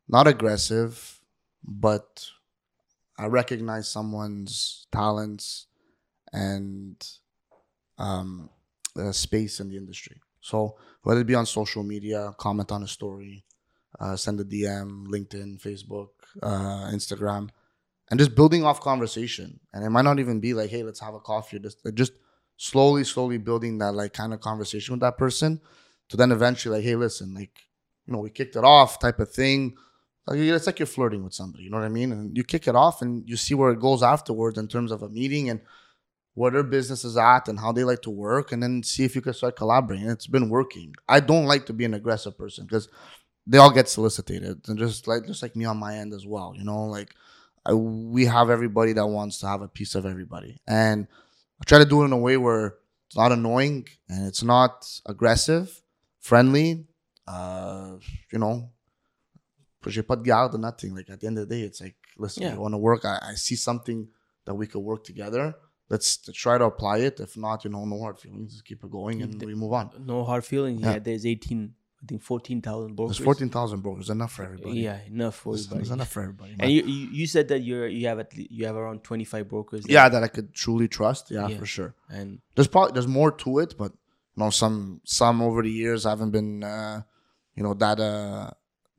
not 0.08 0.26
aggressive, 0.26 1.20
but 1.64 2.26
I 3.18 3.26
recognize 3.28 3.90
someone's 3.90 4.88
talents 4.90 5.68
and 6.32 6.96
um, 7.98 8.50
uh, 8.98 9.12
space 9.12 9.60
in 9.60 9.68
the 9.68 9.76
industry. 9.76 10.22
So 10.40 10.78
whether 11.04 11.20
it 11.20 11.28
be 11.28 11.36
on 11.36 11.46
social 11.46 11.84
media, 11.84 12.34
comment 12.38 12.72
on 12.72 12.84
a 12.84 12.88
story, 12.88 13.44
uh, 14.00 14.16
send 14.16 14.40
a 14.40 14.46
DM, 14.46 15.08
LinkedIn, 15.08 15.60
Facebook, 15.62 16.10
uh, 16.42 16.90
Instagram, 16.94 17.50
and 18.10 18.20
just 18.20 18.36
building 18.36 18.64
off 18.64 18.82
conversation. 18.82 19.60
And 19.74 19.84
it 19.84 19.90
might 19.90 20.04
not 20.04 20.20
even 20.20 20.40
be 20.40 20.54
like, 20.54 20.70
hey, 20.70 20.84
let's 20.84 21.00
have 21.00 21.14
a 21.14 21.20
coffee. 21.20 21.60
Just 21.60 21.86
just 21.94 22.14
slowly, 22.58 23.04
slowly 23.04 23.38
building 23.38 23.78
that 23.78 23.94
like 23.94 24.14
kind 24.14 24.34
of 24.34 24.42
conversation 24.42 24.94
with 24.94 25.02
that 25.02 25.18
person 25.18 25.62
to 26.10 26.18
then 26.18 26.32
eventually 26.32 26.78
like, 26.78 26.86
hey, 26.86 26.96
listen, 26.96 27.34
like, 27.34 27.58
you 28.06 28.14
know, 28.14 28.20
we 28.20 28.30
kicked 28.30 28.56
it 28.56 28.64
off 28.64 29.00
type 29.00 29.20
of 29.20 29.32
thing. 29.32 29.76
Like, 30.28 30.40
it's 30.40 30.68
like 30.68 30.80
you're 30.80 30.86
flirting 30.86 31.24
with 31.24 31.34
somebody, 31.34 31.64
you 31.64 31.70
know 31.70 31.78
what 31.78 31.86
I 31.86 31.90
mean? 31.90 32.12
And 32.12 32.36
you 32.38 32.44
kick 32.44 32.68
it 32.68 32.76
off 32.76 33.02
and 33.02 33.28
you 33.28 33.38
see 33.38 33.54
where 33.54 33.72
it 33.72 33.80
goes 33.80 34.04
afterwards 34.04 34.58
in 34.58 34.68
terms 34.68 34.92
of 34.92 35.02
a 35.02 35.10
meeting 35.10 35.50
and 35.50 35.62
where 36.34 36.52
their 36.52 36.64
business 36.64 37.04
is 37.04 37.18
at 37.18 37.48
and 37.48 37.60
how 37.60 37.72
they 37.72 37.84
like 37.84 38.02
to 38.02 38.10
work 38.10 38.52
and 38.52 38.62
then 38.62 38.84
see 38.84 39.04
if 39.04 39.16
you 39.16 39.22
can 39.22 39.34
start 39.34 39.56
collaborating. 39.56 40.10
It's 40.10 40.28
been 40.28 40.50
working. 40.50 40.94
I 41.08 41.20
don't 41.20 41.46
like 41.46 41.66
to 41.68 41.74
be 41.74 41.86
an 41.86 41.94
aggressive 41.94 42.38
person 42.38 42.66
because 42.66 42.90
they 43.48 43.58
all 43.58 43.72
get 43.72 43.90
solicited 43.90 44.62
and 44.68 44.78
just 44.78 45.08
like 45.08 45.26
just 45.26 45.42
like 45.42 45.56
me 45.56 45.66
on 45.66 45.78
my 45.78 45.96
end 45.96 46.14
as 46.14 46.26
well, 46.26 46.54
you 46.56 46.64
know, 46.64 46.86
like 46.86 47.16
I, 47.70 47.74
we 47.74 48.26
have 48.26 48.50
everybody 48.50 48.94
that 48.94 49.06
wants 49.08 49.40
to 49.40 49.48
have 49.48 49.62
a 49.62 49.68
piece 49.68 49.96
of 49.96 50.06
everybody. 50.06 50.58
And 50.68 51.08
I 51.62 51.64
try 51.66 51.80
to 51.80 51.86
do 51.86 52.02
it 52.02 52.06
in 52.06 52.12
a 52.14 52.18
way 52.18 52.38
where 52.38 52.76
it's 53.08 53.18
not 53.18 53.32
annoying 53.32 53.88
and 54.08 54.28
it's 54.28 54.44
not 54.44 54.88
aggressive, 55.06 55.82
friendly, 56.20 56.86
uh, 57.28 57.96
you 58.32 58.40
know, 58.40 58.70
push 59.82 59.94
j'ai 59.96 60.02
pas 60.04 60.18
de 60.18 60.24
garde, 60.24 60.58
nothing. 60.60 60.96
Like 60.96 61.10
at 61.10 61.20
the 61.22 61.28
end 61.28 61.38
of 61.40 61.48
the 61.48 61.56
day, 61.56 61.62
it's 61.62 61.82
like, 61.82 61.96
listen, 62.18 62.44
Yeah. 62.44 62.54
you 62.54 62.60
want 62.62 62.74
to 62.74 62.78
work. 62.78 63.06
I, 63.06 63.20
I 63.32 63.34
see 63.36 63.56
something 63.56 64.08
that 64.46 64.56
we 64.56 64.68
could 64.68 64.82
work 64.82 65.04
together. 65.04 65.56
Let's 65.90 66.18
try 66.34 66.58
to 66.60 66.66
apply 66.66 67.00
it. 67.00 67.20
If 67.20 67.36
not, 67.36 67.64
you 67.66 67.72
know, 67.72 67.84
no 67.86 68.00
hard 68.00 68.20
feelings. 68.20 68.52
Just 68.54 68.66
keep 68.66 68.84
it 68.84 68.92
going 68.92 69.22
and 69.24 69.42
we 69.42 69.56
move 69.56 69.74
on. 69.74 69.90
No 70.06 70.24
hard 70.24 70.46
feelings. 70.46 70.82
Yeah. 70.82 70.94
Yeah, 70.94 71.00
there's 71.00 71.26
18, 71.26 71.74
I 72.02 72.06
think 72.08 72.22
14,000 72.24 72.96
brokers. 72.96 73.18
There's 73.18 73.26
14,000 73.26 73.82
brokers. 73.82 74.10
Enough 74.10 74.32
for 74.32 74.44
everybody. 74.44 74.80
Yeah, 74.80 75.00
enough 75.08 75.36
for 75.36 75.54
It's, 75.54 75.66
everybody. 75.66 75.82
it's 75.82 75.92
enough 75.92 76.08
for 76.10 76.22
everybody. 76.24 76.52
man. 76.52 76.62
And 76.62 76.72
you, 76.72 76.84
you 76.84 77.08
you 77.20 77.28
said 77.28 77.50
that 77.50 77.60
you're 77.60 77.88
you 77.88 78.08
have 78.08 78.20
at 78.20 78.36
least, 78.38 78.52
you 78.52 78.66
have 78.68 78.78
around 78.78 79.04
25 79.04 79.50
brokers. 79.50 79.84
there. 79.84 79.94
yeah, 79.96 80.08
that 80.08 80.24
I 80.24 80.30
could 80.30 80.54
truly 80.54 80.88
trust. 80.88 81.30
Yeah, 81.30 81.48
Yeah. 81.50 81.58
for 81.60 81.66
sure. 81.66 81.94
And 82.10 82.40
There's 82.56 82.70
probably 82.70 82.94
there's 82.94 83.08
more 83.08 83.32
to 83.44 83.60
it, 83.60 83.76
but 83.78 83.92
you 84.36 84.44
know, 84.44 84.50
some 84.50 85.02
some 85.04 85.42
over 85.42 85.62
the 85.62 85.70
years 85.72 86.06
haven't 86.06 86.32
been 86.32 86.64
uh, 86.64 87.02
you 87.56 87.64
know 87.64 87.74
that 87.74 88.00
uh 88.00 88.52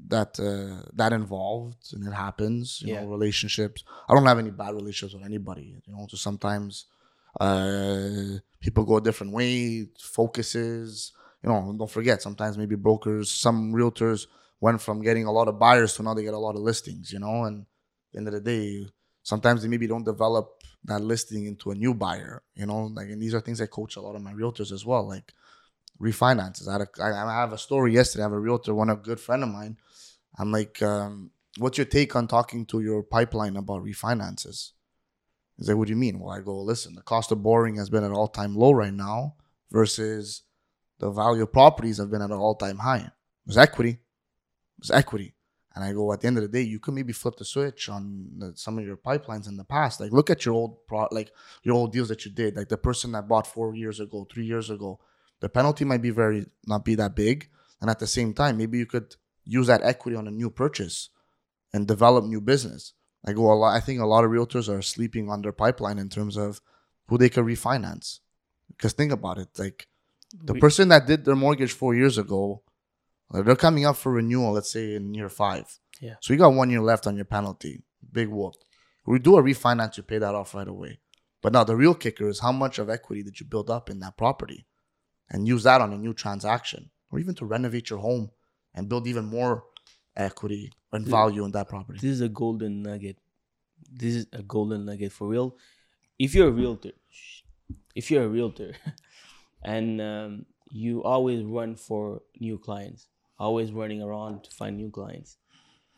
that 0.08 0.38
uh 0.38 0.82
that 0.92 1.12
involved 1.14 1.82
and 1.94 2.06
it 2.06 2.12
happens. 2.12 2.82
You 2.82 2.92
Yeah. 2.94 3.00
know, 3.04 3.08
relationships. 3.08 3.82
I 4.08 4.14
don't 4.14 4.26
have 4.26 4.38
any 4.38 4.50
bad 4.50 4.74
relationships 4.74 5.14
with 5.14 5.24
anybody. 5.24 5.80
You 5.86 5.92
know, 5.94 6.06
so 6.10 6.16
sometimes 6.18 6.84
uh 7.40 8.38
people 8.60 8.84
go 8.84 8.96
a 8.98 9.00
different 9.00 9.32
way, 9.32 9.86
focuses. 9.98 11.12
You 11.42 11.48
know, 11.48 11.74
don't 11.78 11.90
forget 11.90 12.22
sometimes 12.22 12.58
maybe 12.58 12.74
brokers, 12.76 13.30
some 13.30 13.72
realtors 13.72 14.26
went 14.60 14.80
from 14.80 15.02
getting 15.02 15.24
a 15.24 15.32
lot 15.32 15.48
of 15.48 15.58
buyers 15.58 15.94
to 15.94 16.02
now 16.02 16.14
they 16.14 16.22
get 16.22 16.34
a 16.34 16.38
lot 16.38 16.54
of 16.54 16.60
listings, 16.60 17.12
you 17.12 17.18
know. 17.18 17.44
And 17.44 17.66
end 18.14 18.28
of 18.28 18.34
the 18.34 18.40
day, 18.40 18.86
sometimes 19.22 19.62
they 19.62 19.68
maybe 19.68 19.86
don't 19.86 20.04
develop 20.04 20.62
that 20.84 21.00
listing 21.00 21.46
into 21.46 21.70
a 21.70 21.74
new 21.74 21.94
buyer, 21.94 22.42
you 22.54 22.66
know. 22.66 22.86
Like, 22.86 23.08
and 23.08 23.22
these 23.22 23.34
are 23.34 23.40
things 23.40 23.60
I 23.60 23.66
coach 23.66 23.96
a 23.96 24.00
lot 24.00 24.16
of 24.16 24.22
my 24.22 24.32
realtors 24.32 24.72
as 24.72 24.84
well, 24.84 25.08
like 25.08 25.32
refinances. 26.00 26.68
I, 26.68 27.06
had 27.06 27.28
have 27.28 27.52
a 27.52 27.58
story 27.58 27.94
yesterday. 27.94 28.22
I 28.22 28.26
have 28.26 28.32
a 28.32 28.40
realtor, 28.40 28.74
one 28.74 28.90
a 28.90 28.96
good 28.96 29.20
friend 29.20 29.42
of 29.42 29.48
mine. 29.50 29.76
I'm 30.38 30.52
like, 30.52 30.82
um, 30.82 31.30
what's 31.58 31.78
your 31.78 31.84
take 31.84 32.14
on 32.16 32.26
talking 32.26 32.66
to 32.66 32.80
your 32.80 33.02
pipeline 33.02 33.56
about 33.56 33.84
refinances? 33.84 34.72
He's 35.56 35.68
like, 35.68 35.76
what 35.76 35.88
do 35.88 35.92
you 35.92 35.98
mean? 35.98 36.18
Well, 36.18 36.34
I 36.34 36.40
go, 36.40 36.62
listen, 36.62 36.94
the 36.94 37.02
cost 37.02 37.32
of 37.32 37.42
borrowing 37.42 37.76
has 37.76 37.90
been 37.90 38.04
at 38.04 38.12
all 38.12 38.28
time 38.28 38.56
low 38.56 38.72
right 38.72 38.94
now 38.94 39.34
versus 39.70 40.42
the 41.00 41.10
value 41.10 41.42
of 41.42 41.52
properties 41.52 41.98
have 41.98 42.10
been 42.10 42.22
at 42.22 42.30
an 42.30 42.36
all 42.36 42.54
time 42.54 42.78
high. 42.78 43.10
There's 43.44 43.58
equity. 43.58 43.98
There's 44.78 44.90
equity. 44.90 45.34
And 45.74 45.84
I 45.84 45.92
go, 45.92 46.12
at 46.12 46.20
the 46.20 46.26
end 46.26 46.36
of 46.36 46.42
the 46.42 46.48
day, 46.48 46.62
you 46.62 46.80
could 46.80 46.94
maybe 46.94 47.12
flip 47.12 47.36
the 47.36 47.44
switch 47.44 47.88
on 47.88 48.28
the, 48.38 48.52
some 48.56 48.78
of 48.78 48.84
your 48.84 48.96
pipelines 48.96 49.48
in 49.48 49.56
the 49.56 49.64
past. 49.64 50.00
Like, 50.00 50.10
look 50.12 50.28
at 50.28 50.44
your 50.44 50.54
old 50.54 50.86
pro, 50.86 51.06
like 51.12 51.30
your 51.62 51.76
old 51.76 51.92
deals 51.92 52.08
that 52.08 52.24
you 52.24 52.30
did. 52.32 52.56
Like 52.56 52.68
the 52.68 52.76
person 52.76 53.12
that 53.12 53.28
bought 53.28 53.46
four 53.46 53.74
years 53.74 54.00
ago, 54.00 54.26
three 54.32 54.44
years 54.44 54.68
ago, 54.68 54.98
the 55.40 55.48
penalty 55.48 55.84
might 55.84 56.02
be 56.02 56.10
very 56.10 56.46
not 56.66 56.84
be 56.84 56.96
that 56.96 57.14
big, 57.14 57.48
and 57.80 57.88
at 57.88 57.98
the 57.98 58.06
same 58.06 58.34
time, 58.34 58.58
maybe 58.58 58.78
you 58.78 58.86
could 58.86 59.14
use 59.44 59.68
that 59.68 59.82
equity 59.82 60.16
on 60.16 60.28
a 60.28 60.30
new 60.30 60.50
purchase 60.50 61.08
and 61.72 61.86
develop 61.86 62.24
new 62.24 62.40
business. 62.40 62.92
I 63.24 63.32
go 63.32 63.52
a 63.52 63.54
lot. 63.54 63.74
I 63.74 63.80
think 63.80 64.00
a 64.00 64.06
lot 64.06 64.24
of 64.24 64.30
realtors 64.30 64.68
are 64.68 64.82
sleeping 64.82 65.30
on 65.30 65.40
their 65.40 65.52
pipeline 65.52 65.98
in 65.98 66.08
terms 66.08 66.36
of 66.36 66.60
who 67.06 67.16
they 67.16 67.28
could 67.28 67.44
refinance. 67.44 68.18
Because 68.68 68.92
think 68.92 69.12
about 69.12 69.38
it, 69.38 69.48
like 69.58 69.86
the 70.32 70.54
We- 70.54 70.60
person 70.60 70.88
that 70.88 71.06
did 71.06 71.24
their 71.24 71.36
mortgage 71.36 71.72
four 71.72 71.94
years 71.94 72.18
ago, 72.18 72.62
they're 73.30 73.56
coming 73.56 73.84
up 73.86 73.96
for 73.96 74.12
renewal. 74.12 74.52
Let's 74.52 74.70
say 74.72 74.94
in 74.94 75.14
year 75.14 75.28
five. 75.28 75.78
Yeah. 76.00 76.14
So 76.20 76.32
you 76.32 76.38
got 76.38 76.54
one 76.54 76.70
year 76.70 76.80
left 76.80 77.06
on 77.06 77.16
your 77.16 77.24
penalty. 77.26 77.82
Big 78.12 78.28
whoop. 78.28 78.54
We 79.06 79.18
do 79.18 79.36
a 79.36 79.42
refinance, 79.42 79.96
you 79.96 80.02
pay 80.02 80.18
that 80.18 80.34
off 80.34 80.54
right 80.54 80.66
away. 80.68 81.00
But 81.42 81.52
now 81.52 81.64
the 81.64 81.76
real 81.76 81.94
kicker 81.94 82.28
is 82.28 82.40
how 82.40 82.52
much 82.52 82.78
of 82.78 82.90
equity 82.90 83.22
did 83.22 83.40
you 83.40 83.46
build 83.46 83.70
up 83.70 83.88
in 83.90 83.98
that 84.00 84.16
property, 84.16 84.66
and 85.30 85.46
use 85.48 85.62
that 85.62 85.80
on 85.80 85.92
a 85.92 85.96
new 85.98 86.12
transaction, 86.12 86.90
or 87.10 87.18
even 87.18 87.34
to 87.36 87.46
renovate 87.46 87.88
your 87.90 87.98
home 88.00 88.30
and 88.74 88.88
build 88.88 89.06
even 89.06 89.24
more 89.24 89.64
equity 90.16 90.72
and 90.92 91.06
value 91.06 91.44
in 91.44 91.52
that 91.52 91.68
property. 91.68 91.98
This 92.02 92.10
is 92.10 92.20
a 92.20 92.28
golden 92.28 92.82
nugget. 92.82 93.16
This 93.90 94.14
is 94.14 94.26
a 94.32 94.42
golden 94.42 94.84
nugget 94.84 95.12
for 95.12 95.28
real. 95.28 95.56
If 96.18 96.34
you're 96.34 96.48
a 96.48 96.52
realtor, 96.52 96.92
if 97.94 98.10
you're 98.10 98.24
a 98.24 98.28
realtor, 98.28 98.74
and 99.62 100.00
um, 100.00 100.46
you 100.70 101.02
always 101.02 101.42
run 101.44 101.76
for 101.76 102.22
new 102.38 102.58
clients, 102.58 103.08
always 103.38 103.72
running 103.72 104.02
around 104.02 104.44
to 104.44 104.50
find 104.50 104.76
new 104.76 104.90
clients, 104.90 105.36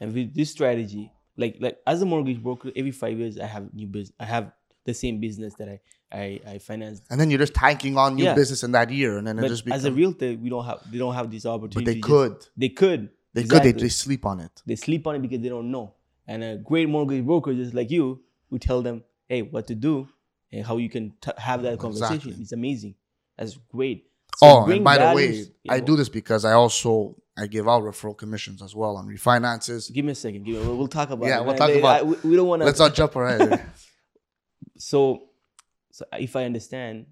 and 0.01 0.13
with 0.15 0.35
this 0.35 0.51
strategy, 0.51 1.13
like 1.37 1.57
like 1.61 1.79
as 1.87 2.03
a 2.03 2.07
mortgage 2.07 2.43
broker, 2.43 2.71
every 2.77 2.91
five 2.91 3.19
years 3.19 3.39
I 3.39 3.47
have 3.47 3.73
new 3.75 3.87
business. 3.87 4.15
I 4.19 4.25
have 4.27 4.53
the 4.85 4.95
same 4.95 5.21
business 5.21 5.55
that 5.55 5.69
I 5.69 5.81
I, 6.15 6.41
I 6.47 6.59
finance. 6.59 7.01
And 7.11 7.19
then 7.21 7.31
you're 7.31 7.39
just 7.39 7.55
tanking 7.55 7.97
on 7.97 8.17
new 8.17 8.25
Yeah. 8.25 8.35
business 8.35 8.63
in 8.63 8.73
that 8.73 8.91
year, 8.91 9.17
and 9.19 9.27
then 9.27 9.39
it 9.39 9.43
But 9.43 9.49
just 9.49 9.67
as 9.69 9.85
a 9.85 9.93
realtor, 9.93 10.37
we 10.37 10.51
don't 10.51 10.65
have 10.65 10.81
they 10.91 10.99
don't 10.99 11.15
have 11.15 11.31
this 11.31 11.45
But 11.45 11.71
they 11.73 12.01
could, 12.01 12.33
just- 12.33 12.51
they 12.57 12.69
could, 12.69 12.69
they 12.69 12.69
could, 12.69 13.11
they, 13.35 13.41
Exactly. 13.41 13.73
they 13.73 13.89
sleep 13.89 14.27
on 14.27 14.41
it. 14.41 14.63
they 14.67 14.77
sleep 14.77 15.07
on 15.07 15.17
it 15.17 15.23
because 15.23 15.41
they 15.41 15.49
don't 15.49 15.71
know. 15.71 15.95
And 16.27 16.45
a 16.45 16.57
great 16.57 16.89
mortgage 16.89 17.25
broker, 17.25 17.53
just 17.55 17.75
like 17.75 17.91
you, 17.91 18.23
who 18.51 18.59
tell 18.59 18.83
them, 18.83 19.03
hey, 19.29 19.43
what 19.43 19.67
to 19.69 19.75
do 19.75 20.09
and 20.53 20.65
how 20.67 20.77
you 20.77 20.89
can 20.91 21.15
t- 21.21 21.33
have 21.39 21.63
that 21.63 21.79
conversation. 21.79 22.15
Exactly. 22.15 22.43
It's 22.43 22.53
amazing. 22.53 22.95
That's 23.39 23.57
great. 23.71 24.07
So 24.37 24.47
oh, 24.47 24.65
and 24.71 24.83
by 24.85 24.99
the 24.99 25.15
way, 25.15 25.45
I 25.69 25.81
do 25.81 25.95
this 25.97 26.09
because 26.09 26.45
I 26.45 26.53
also 26.53 27.17
I 27.37 27.47
give 27.47 27.69
out 27.69 27.83
referral 27.83 28.17
commissions 28.17 28.63
as 28.63 28.75
well 28.75 28.97
on 28.97 29.07
refinances. 29.07 29.93
Give 29.93 30.05
me 30.05 30.13
a 30.13 30.15
second. 30.15 30.45
Give 30.45 30.57
me, 30.57 30.61
we'll, 30.67 30.77
we'll 30.77 30.89
talk 30.89 31.11
about 31.11 31.27
Yeah, 31.29 31.41
it. 31.41 31.47
we'll 31.47 31.55
talk 31.55 31.69
They- 31.69 31.79
about- 31.79 32.01
I- 32.01 32.03
we, 32.05 32.17
we 32.31 32.37
don't 32.37 32.47
want 32.49 32.61
to. 32.63 32.67
Let's 32.67 32.79
not 32.79 32.95
jump 32.95 33.15
ahead. 33.17 33.63
So, 34.79 35.29
so 35.93 36.05
if 36.19 36.35
I 36.37 36.45
understand, 36.45 37.07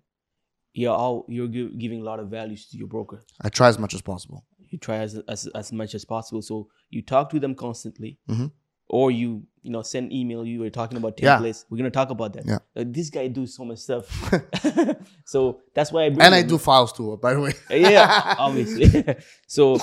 you're 0.72 0.94
all 0.94 1.24
you're 1.28 1.48
gi- 1.48 1.74
giving 1.78 2.00
a 2.00 2.04
lot 2.04 2.20
of 2.20 2.28
values 2.28 2.66
to 2.68 2.76
your 2.78 2.88
broker. 2.88 3.22
I 3.40 3.48
try 3.48 3.68
as 3.68 3.78
much 3.78 3.94
as 3.94 4.02
possible. 4.02 4.44
you 4.70 4.78
try 4.78 4.96
as, 4.98 5.16
as 5.28 5.46
as 5.48 5.72
much 5.72 5.94
as 5.94 6.04
possible. 6.04 6.42
So 6.42 6.68
you 6.90 7.02
talk 7.02 7.30
to 7.30 7.40
them 7.40 7.54
constantly, 7.54 8.18
Mhm. 8.28 8.52
Or 8.90 9.10
you 9.12 9.42
you 9.62 9.70
know 9.70 9.82
send 9.82 10.12
email. 10.12 10.44
You 10.44 10.60
were 10.60 10.70
talking 10.70 10.98
about 10.98 11.18
Yeah. 11.20 11.38
templates. 11.38 11.64
We're 11.70 11.78
gonna 11.78 11.90
talk 11.90 12.10
about 12.10 12.32
that. 12.34 12.44
Yeah. 12.46 12.58
This 12.84 13.10
guy 13.10 13.28
do 13.28 13.46
so 13.46 13.64
much 13.64 13.78
stuff. 13.78 14.06
so 15.24 15.60
that's 15.74 15.92
why 15.92 16.06
I 16.06 16.10
bring 16.10 16.26
And 16.26 16.34
I 16.34 16.42
do 16.42 16.58
files 16.58 16.92
too, 16.92 17.16
by 17.22 17.34
the 17.34 17.40
way. 17.40 17.52
Yeah, 17.70 18.34
obviously. 18.38 19.04
so 19.46 19.76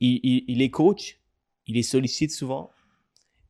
il, 0.00 0.20
il, 0.22 0.44
il 0.48 0.58
les 0.58 0.70
coach, 0.70 1.18
il 1.66 1.74
les 1.74 1.82
sollicite 1.82 2.30
souvent 2.32 2.70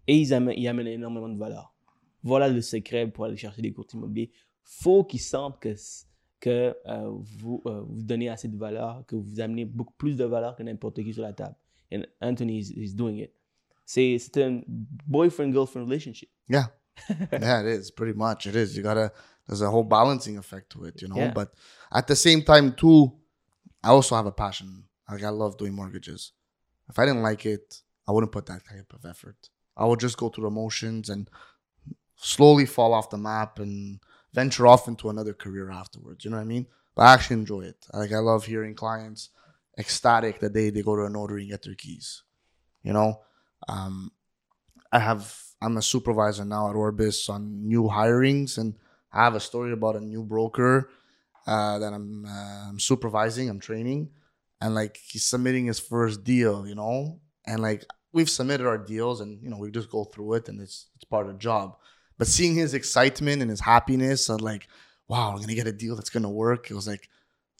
et 0.07 0.16
ils 0.16 0.33
amènent, 0.33 0.57
ils 0.59 0.69
amènent 0.69 0.87
énormément 0.88 1.29
de 1.29 1.38
valeur. 1.38 1.75
Voilà 2.23 2.49
le 2.49 2.61
secret 2.61 3.07
pour 3.07 3.25
aller 3.25 3.37
chercher 3.37 3.62
des 3.62 3.73
courtiers 3.73 3.99
immobiliers. 3.99 4.31
Faut 4.64 5.05
qu'ils 5.05 5.21
sentent 5.21 5.61
que 5.61 5.75
que 6.40 6.75
euh, 6.87 7.11
vous 7.38 7.62
euh, 7.66 7.83
vous 7.87 8.03
donnez 8.03 8.31
assez 8.31 8.49
de 8.49 8.57
valeur, 8.57 9.05
que 9.07 9.14
vous 9.16 9.40
amenez 9.40 9.66
beaucoup 9.66 9.93
plus 9.99 10.16
de 10.16 10.25
valeur 10.25 10.57
que 10.57 10.62
n'importe 10.62 11.03
qui 11.03 11.12
sur 11.12 11.23
la 11.23 11.35
table. 11.35 11.55
And 11.93 12.05
Anthony 12.23 12.59
is, 12.61 12.73
is 12.77 12.95
doing 12.95 13.19
it. 13.19 13.31
C'est 13.90 14.18
c'est 14.20 14.40
un 14.40 14.61
boyfriend 15.09 15.53
girlfriend 15.53 15.85
relationship. 15.85 16.29
Yeah. 16.48 16.66
yeah, 17.33 17.61
it 17.62 17.66
is 17.66 17.90
pretty 17.90 18.12
much. 18.12 18.46
It 18.46 18.55
is. 18.55 18.76
You 18.76 18.85
gotta. 18.85 19.11
There's 19.48 19.62
a 19.62 19.68
whole 19.68 19.83
balancing 19.83 20.38
effect 20.38 20.70
to 20.74 20.85
it, 20.85 21.03
you 21.03 21.09
know. 21.09 21.16
Yeah. 21.16 21.33
But 21.33 21.53
at 21.90 22.07
the 22.07 22.14
same 22.14 22.42
time, 22.42 22.72
too, 22.74 23.12
I 23.83 23.88
also 23.88 24.14
have 24.14 24.26
a 24.26 24.31
passion. 24.44 24.85
Like 25.11 25.24
I 25.24 25.31
love 25.31 25.57
doing 25.57 25.74
mortgages. 25.74 26.31
If 26.88 27.00
I 27.00 27.05
didn't 27.05 27.22
like 27.22 27.44
it, 27.44 27.83
I 28.07 28.12
wouldn't 28.12 28.31
put 28.31 28.46
that 28.46 28.62
type 28.64 28.92
of 28.92 29.05
effort. 29.05 29.48
I 29.76 29.87
would 29.87 29.98
just 29.98 30.16
go 30.16 30.29
through 30.29 30.44
the 30.44 30.50
motions 30.50 31.09
and 31.09 31.29
slowly 32.14 32.66
fall 32.66 32.94
off 32.94 33.11
the 33.11 33.18
map 33.18 33.59
and 33.59 33.98
venture 34.33 34.68
off 34.68 34.87
into 34.87 35.11
another 35.11 35.35
career 35.35 35.68
afterwards. 35.68 36.24
You 36.24 36.31
know 36.31 36.37
what 36.37 36.44
I 36.44 36.55
mean? 36.55 36.68
But 36.94 37.07
I 37.07 37.14
actually 37.14 37.40
enjoy 37.40 37.62
it. 37.62 37.87
Like 37.92 38.12
I 38.12 38.18
love 38.18 38.44
hearing 38.44 38.76
clients 38.76 39.31
ecstatic 39.76 40.38
the 40.38 40.48
day 40.48 40.70
they 40.70 40.83
go 40.83 40.94
to 40.94 41.07
a 41.07 41.11
notary 41.11 41.42
and 41.42 41.50
get 41.50 41.64
their 41.64 41.74
keys. 41.74 42.22
You 42.85 42.92
know, 42.92 43.20
um, 43.68 44.12
I 44.92 44.99
have 44.99 45.35
I'm 45.62 45.77
a 45.77 45.83
supervisor 45.83 46.44
now 46.44 46.70
at 46.70 46.77
Orbis 46.77 47.29
on 47.29 47.68
new 47.68 47.85
hirings, 47.85 48.59
and 48.59 48.75
I 49.12 49.25
have 49.25 49.35
a 49.35 49.40
story 49.40 49.73
about 49.73 49.96
a 49.96 50.01
new 50.01 50.23
broker 50.23 50.90
uh, 51.46 51.79
that 51.79 51.92
I'm 51.92 52.25
uh, 52.27 52.68
I'm 52.68 52.81
supervising, 52.81 53.49
I'm 53.49 53.61
training, 53.61 54.11
and 54.61 54.75
like 54.75 54.99
he's 55.03 55.25
submitting 55.25 55.66
his 55.66 55.79
first 55.79 56.25
deal, 56.25 56.66
you 56.66 56.75
know, 56.75 57.20
and 57.46 57.61
like 57.61 57.85
we've 58.12 58.31
submitted 58.31 58.66
our 58.66 58.79
deals, 58.79 59.20
and 59.20 59.42
you 59.42 59.51
know 59.51 59.59
we 59.59 59.70
just 59.70 59.90
go 59.90 60.05
through 60.05 60.35
it, 60.35 60.49
and 60.49 60.61
it's 60.61 60.88
it's 60.96 61.05
part 61.05 61.27
of 61.27 61.33
the 61.33 61.38
job. 61.38 61.77
But 62.18 62.27
seeing 62.27 62.55
his 62.55 62.75
excitement 62.75 63.42
and 63.42 63.51
his 63.51 63.61
happiness, 63.61 64.29
and 64.29 64.40
like, 64.40 64.68
wow, 65.09 65.33
I'm 65.33 65.40
gonna 65.40 65.55
get 65.55 65.66
a 65.66 65.73
deal 65.73 65.96
that's 65.96 66.11
gonna 66.11 66.31
work. 66.31 66.70
It 66.70 66.75
was 66.75 66.87
like, 66.87 67.09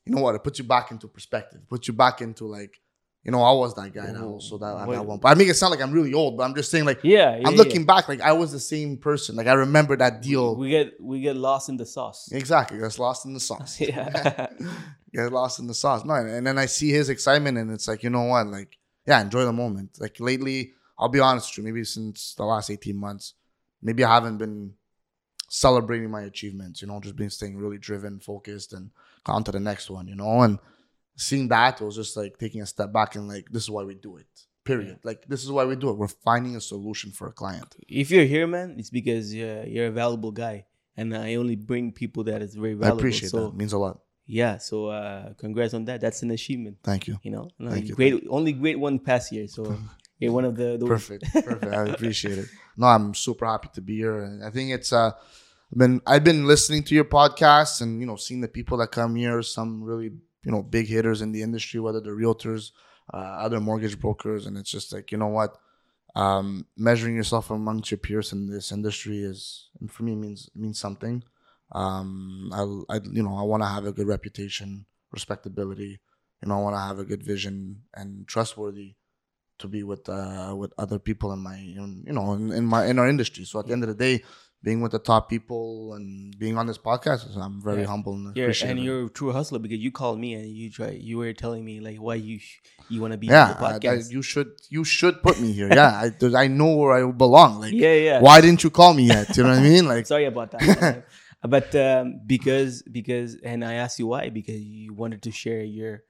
you 0.04 0.14
know 0.14 0.22
what? 0.22 0.34
It 0.34 0.44
puts 0.44 0.58
you 0.58 0.64
back 0.64 0.90
into 0.90 1.08
perspective. 1.08 1.60
It 1.62 1.68
puts 1.68 1.88
you 1.88 1.94
back 1.94 2.20
into 2.20 2.46
like, 2.46 2.80
you 3.22 3.30
know, 3.30 3.42
I 3.42 3.52
was 3.52 3.74
that 3.74 3.92
guy 3.92 4.11
now. 4.12 4.38
So 4.38 4.56
that 4.59 4.76
at 4.76 4.88
that 4.88 5.04
one. 5.04 5.18
But 5.18 5.28
I 5.28 5.35
make 5.35 5.48
it 5.48 5.54
sound 5.54 5.72
like 5.72 5.83
I'm 5.83 5.92
really 5.92 6.14
old, 6.14 6.37
but 6.38 6.44
I'm 6.44 6.54
just 6.54 6.70
saying 6.70 6.85
like 6.87 7.00
Yeah, 7.02 7.37
yeah 7.37 7.42
I'm 7.46 7.52
yeah. 7.54 7.59
looking 7.59 7.85
back, 7.85 8.09
like 8.09 8.20
I 8.20 8.33
was 8.33 8.50
the 8.52 8.61
same 8.61 8.96
person. 8.96 9.37
Like 9.37 9.46
I 9.46 9.52
remember 9.52 9.96
that 9.96 10.22
deal. 10.22 10.56
We 10.56 10.70
get 10.70 11.00
we 11.00 11.20
get 11.20 11.37
lost 11.37 11.68
in 11.68 11.76
the 11.76 11.87
sauce. 11.87 12.30
exactly. 12.33 12.78
Gets 12.78 12.98
lost 12.98 13.26
in 13.26 13.35
the 13.35 13.40
sauce. 13.40 13.80
Yeah. 13.90 14.46
Get 15.12 15.33
lost 15.33 15.59
in 15.59 15.66
the 15.66 15.74
sauce. 15.74 16.04
No, 16.04 16.14
and 16.14 16.46
then 16.46 16.56
I 16.56 16.66
see 16.66 16.90
his 16.90 17.09
excitement, 17.09 17.59
and 17.59 17.72
it's 17.72 17.88
like, 17.88 18.04
you 18.04 18.11
know 18.11 18.22
what? 18.26 18.46
Like, 18.46 18.78
yeah, 19.09 19.20
enjoy 19.20 19.44
the 19.44 19.52
moment. 19.52 19.98
Like 19.98 20.20
lately, 20.20 20.72
I'll 20.96 21.09
be 21.09 21.18
honest 21.18 21.50
with 21.50 21.59
you, 21.59 21.64
maybe 21.72 21.85
since 21.85 22.35
the 22.35 22.44
last 22.44 22.70
18 22.70 22.96
months, 22.96 23.35
maybe 23.83 24.04
I 24.04 24.14
haven't 24.14 24.38
been 24.38 24.74
celebrating 25.48 26.11
my 26.11 26.22
achievements, 26.22 26.80
you 26.80 26.87
know, 26.88 27.00
just 27.00 27.16
being 27.16 27.30
staying 27.30 27.56
really 27.56 27.78
driven, 27.78 28.20
focused, 28.20 28.72
and 28.72 28.90
on 29.26 29.42
to 29.44 29.50
the 29.50 29.59
next 29.59 29.90
one, 29.90 30.06
you 30.06 30.14
know. 30.14 30.42
And 30.42 30.59
seeing 31.20 31.48
that 31.48 31.80
was 31.80 31.96
just 31.96 32.16
like 32.16 32.38
taking 32.38 32.62
a 32.62 32.66
step 32.66 32.92
back 32.92 33.14
and 33.14 33.28
like, 33.28 33.46
this 33.50 33.64
is 33.64 33.70
why 33.70 33.85
we 33.85 33.94
do 33.94 34.16
it. 34.16 34.26
Period. 34.64 34.98
Like 35.04 35.26
this 35.26 35.42
is 35.42 35.50
why 35.50 35.64
we 35.64 35.76
do 35.76 35.90
it. 35.90 35.96
We're 35.96 36.09
finding 36.09 36.56
a 36.56 36.61
solution 36.61 37.12
for 37.12 37.28
a 37.28 37.33
client. 37.33 37.74
if 37.88 38.11
you're 38.11 38.24
here, 38.24 38.46
man, 38.46 38.76
it's 38.78 38.90
because 38.90 39.35
you're, 39.35 39.64
you're 39.64 39.87
a 39.87 39.90
valuable 39.90 40.33
guy, 40.33 40.66
and 40.96 41.16
I 41.16 41.35
only 41.37 41.56
bring 41.56 41.92
people 41.92 42.24
that 42.24 42.42
is 42.42 42.54
very 42.54 42.74
valuable. 42.74 42.98
I 42.98 43.00
appreciate 43.00 43.30
so 43.30 43.40
that. 43.40 43.46
It 43.48 43.56
means 43.56 43.72
a 43.72 43.78
lot. 43.78 44.00
yeah, 44.26 44.59
so 44.59 44.87
uh, 44.88 45.33
congrats 45.35 45.74
on 45.74 45.87
that. 45.87 46.00
That's 46.00 46.22
an 46.22 46.30
achievement. 46.30 46.76
Thank 46.85 47.09
you. 47.09 47.18
You 47.22 47.30
know, 47.33 47.48
No, 47.59 47.70
Thank 47.70 47.88
you, 47.88 47.94
great, 47.94 48.26
only 48.28 48.52
great 48.52 48.78
one 48.78 48.98
past 48.98 49.33
year. 49.33 49.48
So 49.48 49.76
you're 50.18 50.33
one 50.33 50.44
of 50.44 50.56
the, 50.56 50.76
the 50.78 50.87
Perfect. 50.87 51.24
Perfect. 51.33 51.74
I 51.74 51.87
appreciate 51.87 52.38
it. 52.38 52.48
No, 52.76 52.87
I'm 52.87 53.14
super 53.14 53.46
happy 53.46 53.70
to 53.74 53.80
be 53.80 53.96
here. 53.96 54.40
I 54.44 54.50
think 54.50 54.70
it's 54.70 54.92
uh 54.92 55.12
been 55.74 56.00
I've 56.06 56.24
been 56.24 56.46
listening 56.46 56.83
to 56.85 56.94
your 56.94 57.04
podcasts 57.04 57.80
and 57.80 58.00
you 58.00 58.06
know 58.06 58.16
seeing 58.16 58.40
the 58.40 58.48
people 58.48 58.78
that 58.78 58.90
come 58.92 59.16
here, 59.16 59.40
some 59.42 59.83
really, 59.83 60.11
you 60.42 60.50
know, 60.53 60.62
big 60.62 60.87
hitters 60.87 61.22
in 61.22 61.33
the 61.33 61.42
industry, 61.42 61.81
whether 61.81 62.00
they're 62.00 62.16
realtors, 62.16 62.72
uh, 63.12 63.16
other 63.16 63.61
mortgage 63.61 63.98
brokers, 63.98 64.46
and 64.46 64.57
it's 64.57 64.70
just 64.70 64.92
like, 64.92 65.12
you 65.12 65.18
know 65.18 65.29
what? 65.29 65.57
Um, 66.16 66.66
measuring 66.76 67.14
yourself 67.14 67.50
amongst 67.50 67.90
your 67.90 67.98
peers 67.98 68.33
in 68.33 68.48
this 68.48 68.72
industry 68.72 69.18
is 69.18 69.68
for 69.88 70.03
me 70.03 70.16
means 70.16 70.50
means 70.57 70.79
something. 70.79 71.22
Um, 71.72 72.50
I, 72.53 72.96
I 72.96 73.00
you 73.12 73.22
know 73.22 73.37
I 73.37 73.42
want 73.42 73.62
to 73.62 73.68
have 73.68 73.87
a 73.87 73.92
good 73.92 74.09
reputation, 74.09 74.87
respectability. 75.12 76.00
You 76.42 76.48
know, 76.48 76.59
I 76.59 76.62
want 76.62 76.74
to 76.74 76.81
have 76.81 76.98
a 76.98 77.05
good 77.05 77.22
vision 77.22 77.83
and 77.94 78.26
trustworthy 78.26 78.96
to 79.59 79.68
be 79.68 79.85
with 79.85 80.09
uh, 80.09 80.55
with 80.57 80.72
other 80.79 80.98
people 80.98 81.33
in 81.33 81.38
my 81.38 81.57
in, 81.57 82.03
you 82.07 82.12
know 82.12 82.33
in, 82.33 82.50
in 82.50 82.64
my 82.66 82.87
in 82.87 82.98
our 82.98 83.09
industry. 83.09 83.44
So 83.44 83.61
at 83.61 83.66
the 83.66 83.72
end 83.72 83.85
of 83.85 83.88
the 83.88 83.94
day, 83.94 84.24
being 84.62 84.82
with 84.82 84.92
the 84.92 84.98
top 84.98 85.30
people 85.30 85.94
and 85.94 86.38
being 86.38 86.58
on 86.58 86.66
this 86.66 86.76
podcast, 86.76 87.34
I'm 87.36 87.62
very 87.62 87.80
Yeah. 87.82 87.86
humble 87.86 88.12
and 88.12 88.36
You're, 88.36 88.46
appreciative. 88.46 88.76
and 88.76 88.84
you're 88.84 89.06
a 89.06 89.08
true 89.08 89.32
hustler 89.32 89.58
because 89.58 89.78
you 89.78 89.90
called 89.90 90.18
me 90.20 90.34
and 90.34 90.46
you 90.54 90.68
try 90.70 90.90
you 90.90 91.16
were 91.18 91.32
telling 91.32 91.64
me 91.64 91.80
like 91.80 91.96
why 91.96 92.16
you 92.16 92.38
sh- 92.38 92.58
you 92.90 93.00
want 93.00 93.12
to 93.12 93.18
be 93.18 93.28
yeah, 93.28 93.52
on 93.58 93.80
the 93.80 93.88
I- 93.88 93.92
I- 93.94 94.02
you 94.10 94.20
should 94.20 94.50
you 94.68 94.84
should 94.84 95.22
put 95.22 95.40
me 95.40 95.52
here. 95.52 95.68
Yeah, 95.72 95.90
I 96.04 96.44
I 96.44 96.46
know 96.48 96.76
where 96.76 96.92
I 96.92 97.10
belong. 97.10 97.60
Like, 97.60 97.72
yeah, 97.72 97.94
yeah. 97.94 98.20
why 98.20 98.40
didn't 98.42 98.62
you 98.64 98.70
call 98.70 98.92
me 98.92 99.04
yet? 99.04 99.34
You 99.36 99.44
know 99.44 99.50
what 99.50 99.58
I 99.58 99.62
mean? 99.62 99.86
Like, 99.94 100.06
Sorry 100.06 100.26
about 100.26 100.50
that. 100.52 101.04
but 101.54 101.74
um, 101.74 102.20
because 102.26 102.82
because 102.82 103.36
and 103.42 103.64
I 103.64 103.74
asked 103.74 103.98
you 103.98 104.08
why 104.08 104.28
because 104.28 104.60
you 104.60 104.92
wanted 104.92 105.22
to 105.22 105.30
share 105.30 105.62
your 105.64 106.02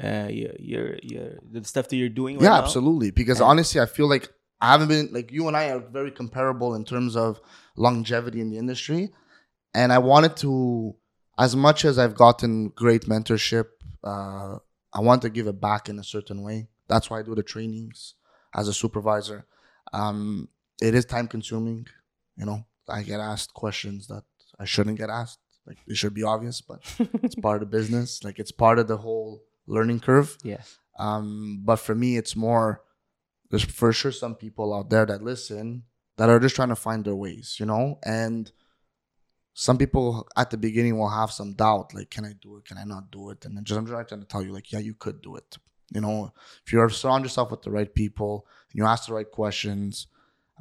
uh 0.00 0.28
your 0.30 0.52
your, 0.60 0.86
your 1.02 1.28
the 1.50 1.64
stuff 1.64 1.88
that 1.88 1.96
you're 1.96 2.08
doing. 2.22 2.36
Right 2.36 2.44
yeah, 2.44 2.50
now. 2.50 2.62
absolutely. 2.62 3.10
Because 3.10 3.40
And- 3.40 3.48
honestly, 3.50 3.80
I 3.80 3.86
feel 3.86 4.08
like 4.08 4.28
I 4.60 4.70
haven't 4.72 4.88
been 4.88 5.08
like 5.12 5.32
you 5.32 5.48
and 5.48 5.56
I 5.56 5.70
are 5.70 5.80
very 5.80 6.12
comparable 6.12 6.74
in 6.76 6.84
terms 6.84 7.16
of 7.16 7.40
longevity 7.76 8.40
in 8.40 8.50
the 8.50 8.58
industry, 8.58 9.12
and 9.74 9.92
I 9.92 9.98
wanted 9.98 10.36
to, 10.38 10.96
as 11.38 11.54
much 11.54 11.84
as 11.84 11.98
I've 11.98 12.14
gotten 12.14 12.68
great 12.70 13.02
mentorship, 13.02 13.66
uh, 14.02 14.58
I 14.92 15.00
want 15.00 15.22
to 15.22 15.30
give 15.30 15.46
it 15.46 15.60
back 15.60 15.88
in 15.88 15.98
a 15.98 16.04
certain 16.04 16.42
way. 16.42 16.68
That's 16.88 17.10
why 17.10 17.18
I 17.18 17.22
do 17.22 17.34
the 17.34 17.42
trainings 17.42 18.14
as 18.54 18.68
a 18.68 18.72
supervisor. 18.72 19.46
Um, 19.92 20.48
it 20.80 20.94
is 20.94 21.04
time 21.04 21.28
consuming, 21.28 21.86
you 22.36 22.46
know. 22.46 22.64
I 22.88 23.02
get 23.02 23.20
asked 23.20 23.52
questions 23.52 24.06
that 24.06 24.22
I 24.58 24.64
shouldn't 24.64 24.98
get 24.98 25.10
asked. 25.10 25.40
Like 25.66 25.78
it 25.86 25.96
should 25.96 26.14
be 26.14 26.22
obvious, 26.22 26.60
but 26.60 26.80
it's 27.22 27.34
part 27.46 27.62
of 27.62 27.68
the 27.68 27.76
business. 27.76 28.22
Like 28.22 28.38
it's 28.38 28.52
part 28.52 28.78
of 28.78 28.86
the 28.86 28.96
whole 28.96 29.42
learning 29.66 30.00
curve. 30.00 30.38
Yeah. 30.42 30.62
Um, 30.98 31.60
but 31.64 31.76
for 31.76 31.94
me, 31.94 32.16
it's 32.16 32.36
more. 32.36 32.82
There's 33.50 33.64
for 33.64 33.92
sure 33.92 34.12
some 34.12 34.34
people 34.34 34.72
out 34.74 34.90
there 34.90 35.06
that 35.06 35.22
listen 35.22 35.84
that 36.16 36.28
are 36.28 36.40
just 36.40 36.56
trying 36.56 36.68
to 36.70 36.76
find 36.76 37.04
their 37.04 37.14
ways, 37.14 37.56
you 37.58 37.66
know. 37.66 37.98
And 38.04 38.50
some 39.54 39.78
people 39.78 40.26
at 40.36 40.50
the 40.50 40.56
beginning 40.56 40.98
will 40.98 41.10
have 41.10 41.30
some 41.30 41.54
doubt, 41.54 41.94
like, 41.94 42.10
can 42.10 42.24
I 42.24 42.32
do 42.40 42.56
it? 42.56 42.64
Can 42.64 42.78
I 42.78 42.84
not 42.84 43.10
do 43.10 43.30
it? 43.30 43.44
And 43.44 43.56
then 43.56 43.64
just 43.64 43.78
I'm 43.78 43.86
just 43.86 44.08
trying 44.08 44.20
to 44.20 44.26
tell 44.26 44.42
you, 44.42 44.52
like, 44.52 44.72
yeah, 44.72 44.78
you 44.78 44.94
could 44.94 45.22
do 45.22 45.36
it. 45.36 45.56
You 45.94 46.00
know, 46.00 46.32
if 46.64 46.72
you 46.72 46.88
surround 46.88 47.24
yourself 47.24 47.50
with 47.50 47.62
the 47.62 47.70
right 47.70 47.92
people 47.94 48.46
and 48.70 48.78
you 48.78 48.86
ask 48.86 49.06
the 49.06 49.14
right 49.14 49.30
questions, 49.30 50.08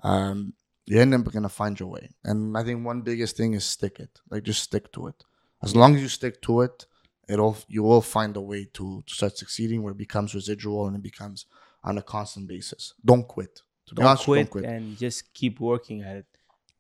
um, 0.04 0.54
you 0.86 1.00
end 1.00 1.14
up 1.14 1.32
gonna 1.32 1.50
find 1.50 1.80
your 1.80 1.90
way. 1.90 2.10
And 2.24 2.56
I 2.58 2.64
think 2.64 2.86
one 2.86 3.02
biggest 3.02 3.36
thing 3.36 3.54
is 3.54 3.66
stick 3.66 4.00
it. 4.00 4.20
Like, 4.30 4.44
just 4.44 4.64
stick 4.64 4.92
to 4.94 5.08
it. 5.08 5.24
As 5.64 5.76
long 5.76 5.96
as 5.96 6.02
you 6.02 6.08
stick 6.08 6.42
to 6.44 6.62
it, 6.62 6.86
it'll 7.28 7.58
you 7.68 7.82
will 7.84 8.02
find 8.02 8.38
a 8.38 8.42
way 8.42 8.66
to, 8.74 9.04
to 9.06 9.14
start 9.14 9.38
succeeding 9.38 9.82
where 9.82 9.92
it 9.92 9.98
becomes 9.98 10.36
residual 10.36 10.88
and 10.88 10.96
it 10.96 11.02
becomes 11.02 11.48
on 11.84 11.98
a 11.98 12.04
constant 12.04 12.48
basis. 12.48 12.94
Don't 13.04 13.28
quit. 13.28 13.62
To 13.88 13.96
Don't 13.96 14.20
quit, 14.20 14.38
don't 14.40 14.50
quit. 14.50 14.66
and 14.66 14.98
just 14.98 15.34
keep 15.34 15.60
working 15.60 16.02
at 16.02 16.18
it. 16.18 16.26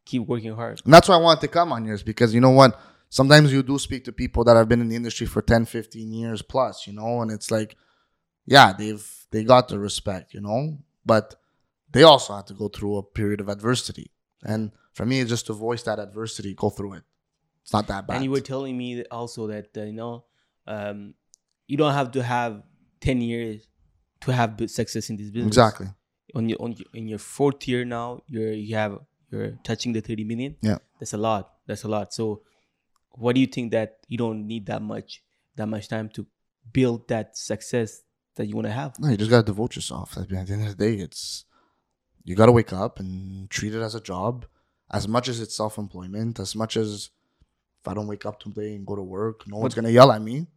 Keep 0.06 0.28
working 0.28 0.56
hard. 0.56 0.82
And 0.86 0.94
that's 0.94 1.08
why 1.08 1.15
I 1.15 1.20
wanted 1.20 1.41
to 1.41 1.48
come 1.48 1.72
on 1.72 1.86
yours 1.86 2.04
because 2.04 2.34
you 2.34 2.41
know 2.41 2.52
what? 2.52 2.80
Sometimes 3.10 3.54
you 3.54 3.63
do 3.63 3.78
speak 3.80 4.04
to 4.06 4.12
people 4.12 4.44
that 4.44 4.56
have 4.56 4.68
been 4.68 4.82
in 4.82 4.89
the 4.89 4.96
industry 4.96 5.26
for 5.28 5.41
10, 5.41 5.65
15 5.65 6.12
years 6.12 6.41
plus, 6.41 6.86
you 6.88 6.94
know, 6.94 7.22
and 7.22 7.32
it's 7.32 7.50
like, 7.52 7.76
yeah, 8.46 8.74
they've 8.74 9.08
they 9.32 9.44
got 9.44 9.68
the 9.68 9.80
respect, 9.80 10.34
you 10.34 10.41
know, 10.41 10.78
but 11.06 11.36
they 11.91 12.04
also 12.04 12.36
had 12.36 12.48
to 12.48 12.54
go 12.54 12.68
through 12.68 12.98
a 12.98 13.04
period 13.04 13.39
of 13.39 13.50
adversity. 13.50 14.12
And 14.44 14.72
for 14.94 15.06
me, 15.06 15.20
it's 15.22 15.30
just 15.30 15.48
to 15.48 15.54
voice 15.54 15.84
that 15.84 16.00
adversity, 16.00 16.54
go 16.54 16.70
through 16.70 16.94
it. 16.94 17.04
It's 17.63 17.74
not 17.74 17.88
that 17.88 18.06
bad. 18.06 18.15
And 18.15 18.24
you 18.24 18.32
were 18.32 18.41
telling 18.41 18.78
me 18.78 19.04
also 19.06 19.48
that 19.48 19.70
uh, 19.78 19.82
you 19.84 19.94
know, 19.94 20.26
um, 20.68 21.13
you 21.68 21.78
don't 21.78 21.94
have 21.94 22.12
to 22.12 22.22
have 22.24 22.62
ten 23.00 23.22
years 23.22 23.68
to 24.22 24.32
have 24.34 24.60
success 24.68 25.10
in 25.10 25.18
this 25.18 25.30
business. 25.30 25.48
exactly. 25.48 25.88
On 26.36 26.50
your 26.50 26.62
on 26.62 26.74
your, 26.74 26.86
in 26.93 27.08
your 27.08 27.19
fourth 27.19 27.67
year 27.67 27.86
now, 27.86 28.21
you're 28.28 28.52
you 28.52 28.76
have 28.76 29.00
you're 29.32 29.52
touching 29.63 29.93
the 29.93 30.02
thirty 30.02 30.24
million. 30.24 30.56
Yeah. 30.62 30.78
that's 31.00 31.13
a 31.13 31.17
lot. 31.17 31.54
That's 31.67 31.84
a 31.84 31.88
lot. 31.88 32.13
So, 32.13 32.41
what 33.12 33.34
do 33.36 33.41
you 33.41 33.48
think 33.48 33.71
that 33.71 34.00
you 34.08 34.17
don't 34.17 34.45
need 34.45 34.65
that 34.67 34.82
much 34.82 35.24
that 35.56 35.67
much 35.67 35.88
time 35.88 36.10
to 36.10 36.26
build 36.74 37.08
that 37.08 37.38
success 37.38 38.02
that 38.36 38.48
you 38.48 38.56
want 38.56 38.67
to 38.67 38.71
have? 38.74 39.00
No, 39.00 39.10
you 39.10 39.17
just 39.17 39.32
gotta 39.32 39.45
devote 39.45 39.76
yourself. 39.76 40.17
At 40.17 40.28
the 40.30 40.38
end 40.38 40.52
of 40.67 40.78
the 40.78 40.86
day, 40.88 40.95
it's 40.95 41.45
you 42.24 42.36
gotta 42.36 42.52
wake 42.52 42.74
up 42.74 43.00
and 43.00 43.50
treat 43.50 43.74
it 43.74 43.82
as 43.82 43.95
a 43.95 44.02
job. 44.02 44.45
As 44.91 45.08
much 45.08 45.28
as 45.30 45.39
it's 45.39 45.56
self 45.56 45.78
employment, 45.78 46.39
as 46.39 46.56
much 46.56 46.76
as 46.78 47.10
if 47.82 47.88
I 47.88 47.93
don't 47.93 48.08
wake 48.08 48.26
up 48.26 48.39
today 48.39 48.76
and 48.76 48.86
go 48.86 48.95
to 48.95 49.02
work, 49.02 49.48
no 49.48 49.58
one's 49.58 49.74
But- 49.74 49.82
gonna 49.84 49.93
yell 49.93 50.12
at 50.12 50.21
me. 50.21 50.48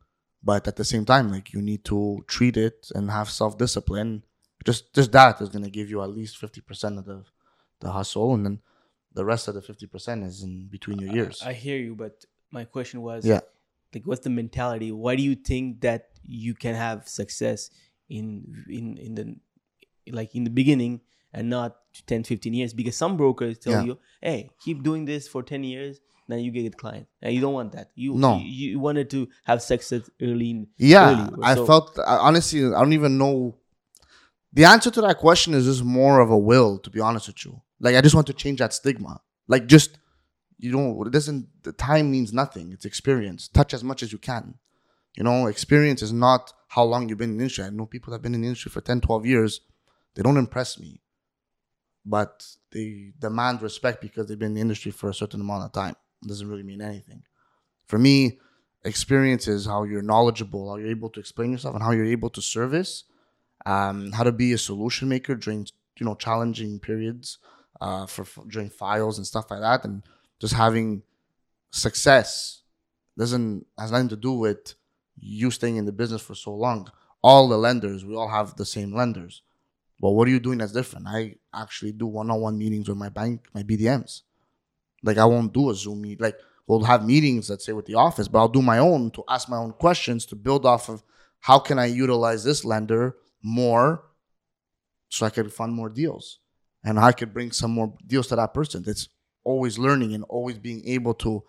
But 0.43 0.69
at 0.69 0.77
the 0.77 0.85
same 0.85 1.05
time, 1.05 1.31
like 1.31 1.53
you 1.53 1.61
need 1.61 1.85
to 1.87 2.25
treat 2.29 2.57
it 2.57 2.91
and 2.95 3.11
have 3.11 3.29
self 3.31 3.57
discipline. 3.59 4.25
Just 4.65 4.93
just 4.95 5.13
that 5.13 5.41
is 5.41 5.49
gonna 5.49 5.71
give 5.71 5.89
you 5.91 6.03
at 6.03 6.11
least 6.11 6.37
fifty 6.39 6.61
percent 6.61 6.99
of 6.99 7.05
the 7.05 7.25
the 7.81 7.91
hustle, 7.93 8.35
and 8.35 8.45
then 8.45 8.59
the 9.15 9.25
rest 9.25 9.49
of 9.49 9.55
the 9.55 9.63
fifty 9.63 9.87
percent 9.87 10.25
is 10.25 10.43
in 10.43 10.67
between 10.69 10.99
your 10.99 11.13
years. 11.13 11.43
I 11.45 11.53
hear 11.53 11.79
you, 11.79 11.95
but 11.95 12.25
my 12.51 12.65
question 12.65 13.03
was, 13.03 13.25
Yeah. 13.25 13.41
like, 13.95 14.05
what's 14.07 14.23
the 14.23 14.31
mentality? 14.31 14.91
Why 14.93 15.17
do 15.17 15.23
you 15.23 15.35
think 15.37 15.81
that 15.83 16.11
you 16.25 16.55
can 16.55 16.75
have 16.75 17.09
success 17.09 17.71
in 18.09 18.65
in 18.69 18.97
in 18.99 19.15
the 19.15 19.37
like 20.13 20.35
in 20.35 20.45
the 20.45 20.51
beginning 20.51 21.01
and 21.33 21.49
not 21.51 21.77
10, 22.07 22.25
15 22.25 22.53
years? 22.55 22.73
Because 22.75 22.97
some 22.97 23.17
brokers 23.17 23.59
tell 23.59 23.73
Yeah. 23.75 23.83
you, 23.85 23.99
hey, 24.23 24.51
keep 24.65 24.83
doing 24.83 25.05
this 25.05 25.29
for 25.29 25.43
ten 25.43 25.63
years, 25.63 26.01
then 26.27 26.41
you 26.41 26.51
get 26.51 26.67
a 26.67 26.77
client. 26.77 27.07
And 27.23 27.33
you 27.35 27.41
don't 27.41 27.55
want 27.55 27.73
that. 27.73 27.91
You 27.95 28.15
No. 28.15 28.39
you, 28.39 28.71
you 28.73 28.79
wanted 28.81 29.09
to 29.11 29.29
have 29.45 29.63
success 29.63 30.11
early. 30.21 30.51
In, 30.51 30.67
Yeah, 30.79 31.29
early. 31.31 31.43
I 31.45 31.55
So- 31.55 31.67
felt 31.67 31.99
honestly. 32.07 32.65
I 32.67 32.81
don't 32.81 32.93
even 32.93 33.19
know. 33.19 33.57
The 34.53 34.65
answer 34.65 34.91
to 34.91 35.01
that 35.03 35.19
question 35.19 35.55
is 35.55 35.67
just 35.67 35.85
more 35.85 36.21
of 36.21 36.31
a 36.31 36.39
will, 36.39 36.79
to 36.79 36.91
be 36.91 37.01
honest 37.01 37.27
with 37.27 37.45
you. 37.45 37.61
Like 37.81 37.95
I 37.97 38.01
just 38.01 38.15
want 38.15 38.27
to 38.29 38.33
change 38.33 38.59
that 38.59 38.73
stigma. 38.73 39.21
Like 39.47 39.67
just 39.67 39.99
you 40.59 40.73
know, 40.73 41.03
it 41.05 41.13
doesn't. 41.13 41.49
The 41.63 41.73
time 41.73 42.11
means 42.11 42.33
nothing. 42.33 42.73
It's 42.73 42.85
experience. 42.85 43.49
Touch 43.49 43.73
as 43.73 43.85
much 43.85 44.03
as 44.03 44.13
you 44.13 44.19
can. 44.19 44.55
You 45.17 45.25
know, 45.25 45.47
experience 45.47 46.03
is 46.03 46.13
not 46.13 46.53
how 46.69 46.83
long 46.85 47.09
you've 47.09 47.19
been 47.19 47.31
in 47.31 47.37
the 47.39 47.45
industry. 47.45 47.65
I 47.65 47.71
know 47.71 47.87
people 47.87 48.11
that 48.11 48.17
have 48.17 48.23
been 48.23 48.35
in 48.35 48.43
the 48.43 48.49
industry 48.49 48.71
for 48.71 48.81
10, 48.81 49.01
12 49.01 49.27
years. 49.27 49.61
They 50.15 50.23
don't 50.23 50.37
impress 50.37 50.79
me, 50.79 51.01
but 52.05 52.45
they 52.73 53.13
demand 53.19 53.63
respect 53.63 54.01
because 54.01 54.27
they've 54.27 54.39
been 54.39 54.49
in 54.49 54.55
the 54.55 54.61
industry 54.61 54.91
for 54.91 55.09
a 55.09 55.15
certain 55.15 55.41
amount 55.41 55.65
of 55.65 55.73
time. 55.73 55.95
It 56.25 56.29
doesn't 56.29 56.49
really 56.49 56.65
mean 56.65 56.83
anything. 56.83 57.23
For 57.87 57.99
me, 57.99 58.39
experience 58.85 59.47
is 59.47 59.67
how 59.67 59.85
you're 59.85 60.03
knowledgeable, 60.03 60.71
how 60.71 60.77
you're 60.77 60.91
able 60.91 61.11
to 61.11 61.21
explain 61.21 61.53
yourself, 61.53 61.75
and 61.75 61.85
how 61.85 61.93
you're 61.93 62.05
able 62.05 62.31
to 62.31 62.43
service, 62.43 63.05
um, 63.69 64.13
how 64.13 64.23
to 64.23 64.33
be 64.33 64.55
a 64.55 64.59
solution 64.59 65.09
maker 65.11 65.35
during 65.35 65.67
you 65.99 66.07
know 66.07 66.15
challenging 66.15 66.81
periods, 66.81 67.39
uh, 67.83 68.07
for 68.07 68.25
during 68.49 68.71
files 68.71 69.19
and 69.19 69.27
stuff 69.27 69.51
like 69.51 69.61
that, 69.61 69.85
and 69.85 70.03
just 70.41 70.55
having 70.55 71.03
success 71.71 72.63
doesn't 73.19 73.67
has 73.79 73.93
nothing 73.93 74.09
to 74.09 74.17
do 74.17 74.33
with 74.33 74.75
you 75.21 75.51
staying 75.51 75.77
in 75.77 75.85
the 75.85 75.93
business 75.93 76.23
for 76.23 76.35
so 76.35 76.55
long. 76.55 76.91
All 77.23 77.47
the 77.49 77.59
lenders, 77.59 78.07
we 78.07 78.17
all 78.17 78.29
have 78.29 78.57
the 78.57 78.65
same 78.65 78.95
lenders. 78.95 79.43
But 80.01 80.13
what 80.13 80.29
are 80.29 80.31
you 80.31 80.41
doing 80.41 80.59
that's 80.59 80.73
different? 80.73 81.07
I 81.09 81.35
actually 81.53 81.93
do 81.93 82.07
one-on-one 82.07 82.57
meetings 82.57 82.89
with 82.89 82.97
my 82.97 83.09
bank, 83.09 83.49
my 83.53 83.65
BDMs. 83.65 84.23
Like 85.03 85.19
I 85.19 85.25
won't 85.25 85.53
do 85.53 85.71
a 85.71 85.75
Zoom 85.75 86.01
meet. 86.03 86.21
Like 86.21 86.39
we'll 86.67 86.85
have 86.85 87.05
meetings, 87.05 87.51
let's 87.51 87.67
say, 87.67 87.73
with 87.73 87.87
the 87.87 87.97
office, 87.97 88.29
but 88.29 88.39
I'll 88.39 88.49
do 88.49 88.63
my 88.63 88.79
own 88.79 89.11
to 89.11 89.25
ask 89.29 89.49
my 89.49 89.59
own 89.59 89.73
questions 89.73 90.25
to 90.27 90.37
build 90.37 90.65
off 90.65 90.89
of 90.89 91.03
how 91.41 91.59
can 91.59 91.79
I 91.79 91.87
utilize 91.87 92.45
this 92.45 92.65
lender 92.65 93.17
more 93.43 94.05
so 95.09 95.27
I 95.27 95.31
can 95.31 95.49
fund 95.49 95.75
more 95.75 95.89
deals. 95.89 96.41
And 96.85 96.99
I 96.99 97.13
could 97.13 97.33
bring 97.33 97.53
some 97.53 97.73
more 97.73 97.95
deals 98.07 98.29
to 98.29 98.37
that 98.37 98.55
person. 98.55 98.85
It's 98.87 99.09
always 99.45 99.79
learning 99.79 100.15
and 100.15 100.25
always 100.25 100.59
being 100.59 100.87
able 100.87 101.15
to 101.15 101.43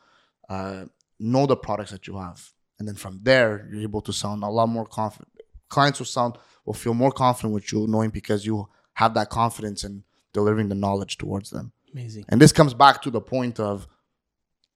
uh, 0.49 0.85
know 1.19 1.45
the 1.45 1.55
products 1.55 1.91
that 1.91 2.07
you 2.07 2.17
have. 2.17 2.51
And 2.79 2.87
then 2.87 2.95
from 2.95 3.19
there, 3.21 3.67
you're 3.71 3.83
able 3.83 4.01
to 4.01 4.13
sound 4.13 4.43
a 4.43 4.47
lot 4.47 4.67
more 4.67 4.85
confident. 4.85 5.29
Clients 5.69 5.99
will 5.99 6.05
sound 6.05 6.37
will 6.65 6.73
feel 6.73 6.93
more 6.93 7.11
confident 7.11 7.53
with 7.53 7.71
you 7.71 7.87
knowing 7.87 8.09
because 8.09 8.45
you 8.45 8.67
have 8.93 9.13
that 9.13 9.29
confidence 9.29 9.83
in 9.83 10.03
delivering 10.33 10.69
the 10.69 10.75
knowledge 10.75 11.17
towards 11.17 11.49
them. 11.49 11.71
Amazing. 11.93 12.25
And 12.29 12.41
this 12.41 12.51
comes 12.51 12.73
back 12.73 13.01
to 13.03 13.11
the 13.11 13.21
point 13.21 13.59
of 13.59 13.87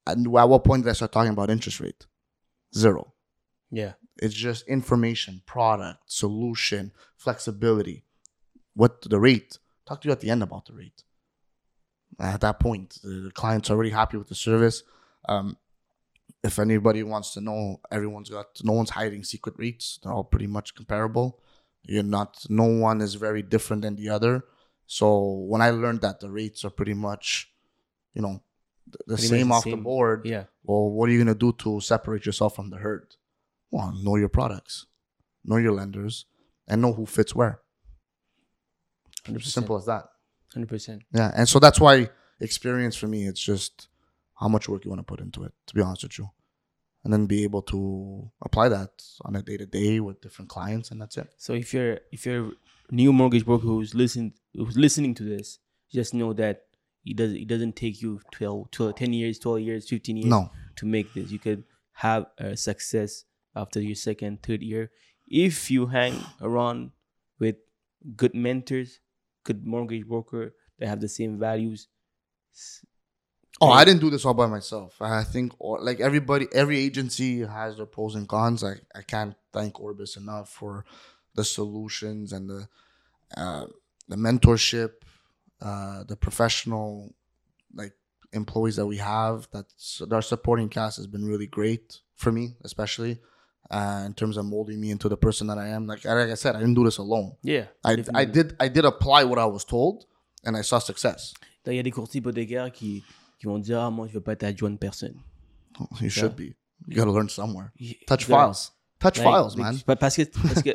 and 0.05 0.27
at 0.37 0.49
what 0.49 0.63
point 0.63 0.83
did 0.83 0.89
I 0.89 0.93
start 0.93 1.11
talking 1.11 1.31
about 1.31 1.49
interest 1.49 1.79
rate? 1.79 2.05
Zero. 2.75 3.13
Yeah. 3.71 3.93
It's 4.17 4.33
just 4.35 4.67
information, 4.67 5.41
product, 5.45 5.99
solution, 6.05 6.91
flexibility. 7.17 8.03
What 8.75 9.01
the 9.01 9.19
rate? 9.19 9.57
Talk 9.85 10.01
to 10.01 10.07
you 10.07 10.11
at 10.11 10.21
the 10.21 10.29
end 10.29 10.43
about 10.43 10.65
the 10.65 10.73
rate. 10.73 11.03
At 12.19 12.41
that 12.41 12.59
point, 12.59 12.99
the 13.03 13.31
client's 13.33 13.69
already 13.71 13.89
happy 13.89 14.17
with 14.17 14.29
the 14.29 14.35
service. 14.35 14.83
Um, 15.27 15.57
if 16.43 16.59
anybody 16.59 17.01
wants 17.03 17.33
to 17.33 17.41
know, 17.41 17.79
everyone's 17.91 18.29
got 18.29 18.47
no 18.63 18.73
one's 18.73 18.91
hiding 18.91 19.23
secret 19.23 19.55
rates. 19.57 19.99
They're 20.03 20.13
all 20.13 20.23
pretty 20.23 20.47
much 20.47 20.75
comparable. 20.75 21.39
You're 21.83 22.03
not. 22.03 22.45
No 22.49 22.65
one 22.65 23.01
is 23.01 23.15
very 23.15 23.41
different 23.41 23.81
than 23.81 23.95
the 23.95 24.09
other. 24.09 24.45
So 24.85 25.23
when 25.47 25.61
I 25.61 25.71
learned 25.71 26.01
that 26.01 26.19
the 26.19 26.29
rates 26.29 26.63
are 26.63 26.69
pretty 26.69 26.93
much, 26.93 27.51
you 28.13 28.21
know, 28.21 28.43
the, 28.85 28.97
the 29.07 29.15
Pretty 29.15 29.29
much 29.29 29.39
same 29.39 29.47
the 29.47 29.53
off 29.55 29.63
the 29.63 29.75
board, 29.75 30.25
Yeah. 30.25 30.43
well, 30.63 30.89
what 30.91 31.09
are 31.09 31.11
you 31.13 31.17
gonna 31.17 31.35
do 31.35 31.51
to 31.53 31.79
separate 31.81 32.25
yourself 32.25 32.55
from 32.55 32.69
the 32.69 32.77
herd? 32.77 33.15
Well, 33.73 33.91
know 34.03 34.17
your 34.17 34.29
products, 34.29 34.85
know 35.43 35.57
your 35.57 35.71
lenders, 35.71 36.27
and 36.67 36.79
know 36.79 36.93
who 36.93 37.07
fits 37.07 37.33
where. 37.33 37.59
100%. 39.25 39.41
Simple 39.41 39.77
as 39.77 39.87
that. 39.87 40.05
Hundred 40.53 40.69
percent. 40.69 41.01
Yeah, 41.11 41.31
and 41.35 41.49
so 41.49 41.57
that's 41.57 41.79
why 41.79 42.09
experience 42.39 42.95
for 42.95 43.07
me, 43.07 43.25
it's 43.25 43.41
just 43.41 43.87
how 44.35 44.47
much 44.47 44.69
work 44.69 44.85
you 44.85 44.91
want 44.91 44.99
to 44.99 45.03
put 45.03 45.19
into 45.19 45.43
it. 45.43 45.53
To 45.65 45.73
be 45.73 45.81
honest 45.81 46.03
with 46.03 46.19
you, 46.19 46.29
and 47.03 47.11
then 47.11 47.25
be 47.25 47.43
able 47.43 47.63
to 47.63 48.29
apply 48.43 48.69
that 48.69 48.91
on 49.25 49.35
a 49.35 49.41
day 49.41 49.57
to 49.57 49.65
day 49.65 49.99
with 49.99 50.21
different 50.21 50.49
clients, 50.49 50.91
and 50.91 51.01
that's 51.01 51.17
it. 51.17 51.33
So 51.37 51.53
if 51.53 51.73
you're 51.73 51.99
if 52.11 52.27
you're 52.27 52.51
new 52.91 53.11
mortgage 53.11 53.43
broker 53.43 53.65
who's 53.65 53.95
listening 53.95 54.33
who's 54.53 54.77
listening 54.77 55.15
to 55.15 55.23
this, 55.23 55.57
just 55.91 56.13
know 56.13 56.33
that 56.33 56.65
it 57.03 57.17
does 57.17 57.33
it 57.33 57.47
doesn't 57.47 57.75
take 57.75 58.03
you 58.03 58.21
12, 58.31 58.69
12 58.69 58.95
10 58.95 59.13
years, 59.13 59.39
12 59.39 59.61
years, 59.61 59.89
15 59.89 60.17
years 60.17 60.29
No, 60.29 60.51
to 60.75 60.85
make 60.85 61.11
this. 61.15 61.31
You 61.31 61.39
could 61.39 61.63
have 61.93 62.27
a 62.37 62.55
success 62.55 63.25
after 63.55 63.81
your 63.81 63.95
second, 63.95 64.43
third 64.43 64.61
year 64.61 64.91
if 65.27 65.71
you 65.71 65.87
hang 65.87 66.23
around 66.41 66.91
with 67.39 67.55
good 68.15 68.35
mentors, 68.35 68.99
good 69.43 69.65
mortgage 69.65 70.07
broker 70.07 70.53
that 70.79 70.87
have 70.87 71.01
the 71.01 71.09
same 71.09 71.39
values. 71.39 71.87
Oh, 73.61 73.71
I 73.71 73.85
didn't 73.85 74.01
do 74.01 74.09
this 74.09 74.25
all 74.25 74.33
by 74.33 74.47
myself. 74.47 75.01
I 75.01 75.23
think 75.23 75.53
like 75.59 75.99
everybody, 75.99 76.47
every 76.53 76.79
agency 76.79 77.41
has 77.41 77.77
their 77.77 77.85
pros 77.85 78.15
and 78.15 78.27
cons. 78.27 78.63
I, 78.63 78.75
I 78.95 79.01
can't 79.01 79.35
thank 79.51 79.79
Orbis 79.79 80.17
enough 80.17 80.49
for 80.49 80.85
the 81.35 81.43
solutions 81.43 82.33
and 82.33 82.49
the 82.49 82.67
uh, 83.35 83.65
the 84.07 84.15
mentorship, 84.15 84.91
uh, 85.61 86.03
the 86.03 86.15
professional 86.15 87.15
like 87.73 87.93
employees 88.33 88.75
that 88.75 88.85
we 88.85 88.97
have. 88.97 89.47
That's 89.51 90.01
our 90.11 90.21
supporting 90.21 90.69
cast 90.69 90.97
has 90.97 91.07
been 91.07 91.25
really 91.25 91.47
great 91.47 92.01
for 92.15 92.31
me, 92.31 92.55
especially 92.63 93.19
uh, 93.71 94.03
in 94.05 94.13
terms 94.13 94.37
of 94.37 94.45
molding 94.45 94.79
me 94.79 94.91
into 94.91 95.09
the 95.09 95.15
person 95.17 95.47
that 95.47 95.57
I 95.57 95.69
am. 95.69 95.85
Like 95.87 96.03
like 96.05 96.29
I 96.31 96.35
said, 96.35 96.55
I 96.55 96.59
didn't 96.59 96.75
do 96.75 96.83
this 96.85 96.97
alone. 96.99 97.33
Yeah. 97.43 97.67
I, 97.83 97.97
I 98.13 98.25
did 98.25 98.55
I 98.59 98.69
did 98.69 98.85
apply 98.85 99.23
what 99.25 99.39
I 99.39 99.45
was 99.45 99.65
told, 99.65 100.05
and 100.45 100.55
I 100.57 100.61
saw 100.63 100.79
success. 100.79 101.33
Il 101.65 101.73
y 101.75 101.79
a 101.79 101.83
des 101.83 101.91
courtiers 101.91 102.19
hypothécaires 102.19 102.71
qui, 102.71 103.03
qui 103.39 103.45
vont 103.45 103.57
dire 103.59 103.79
Ah, 103.81 103.89
moi, 103.89 104.07
je 104.07 104.13
veux 104.13 104.21
pas 104.21 104.33
être 104.33 104.43
adjoint 104.43 104.69
de 104.71 104.77
personne. 104.77 105.15
You 106.01 106.09
should 106.09 106.35
be. 106.35 106.53
You 106.87 106.95
got 106.97 107.05
to 107.05 107.13
learn 107.13 107.29
somewhere. 107.29 107.71
Touch 108.05 108.27
gotta- 108.27 108.51
files. 108.53 108.71
Touch 108.99 109.17
Like, 109.17 109.27
files, 109.27 109.57
man. 109.57 109.79
pa- 109.85 109.95
Parce 109.95 110.15
que, 110.17 110.23
parce 110.23 110.61
que 110.61 110.69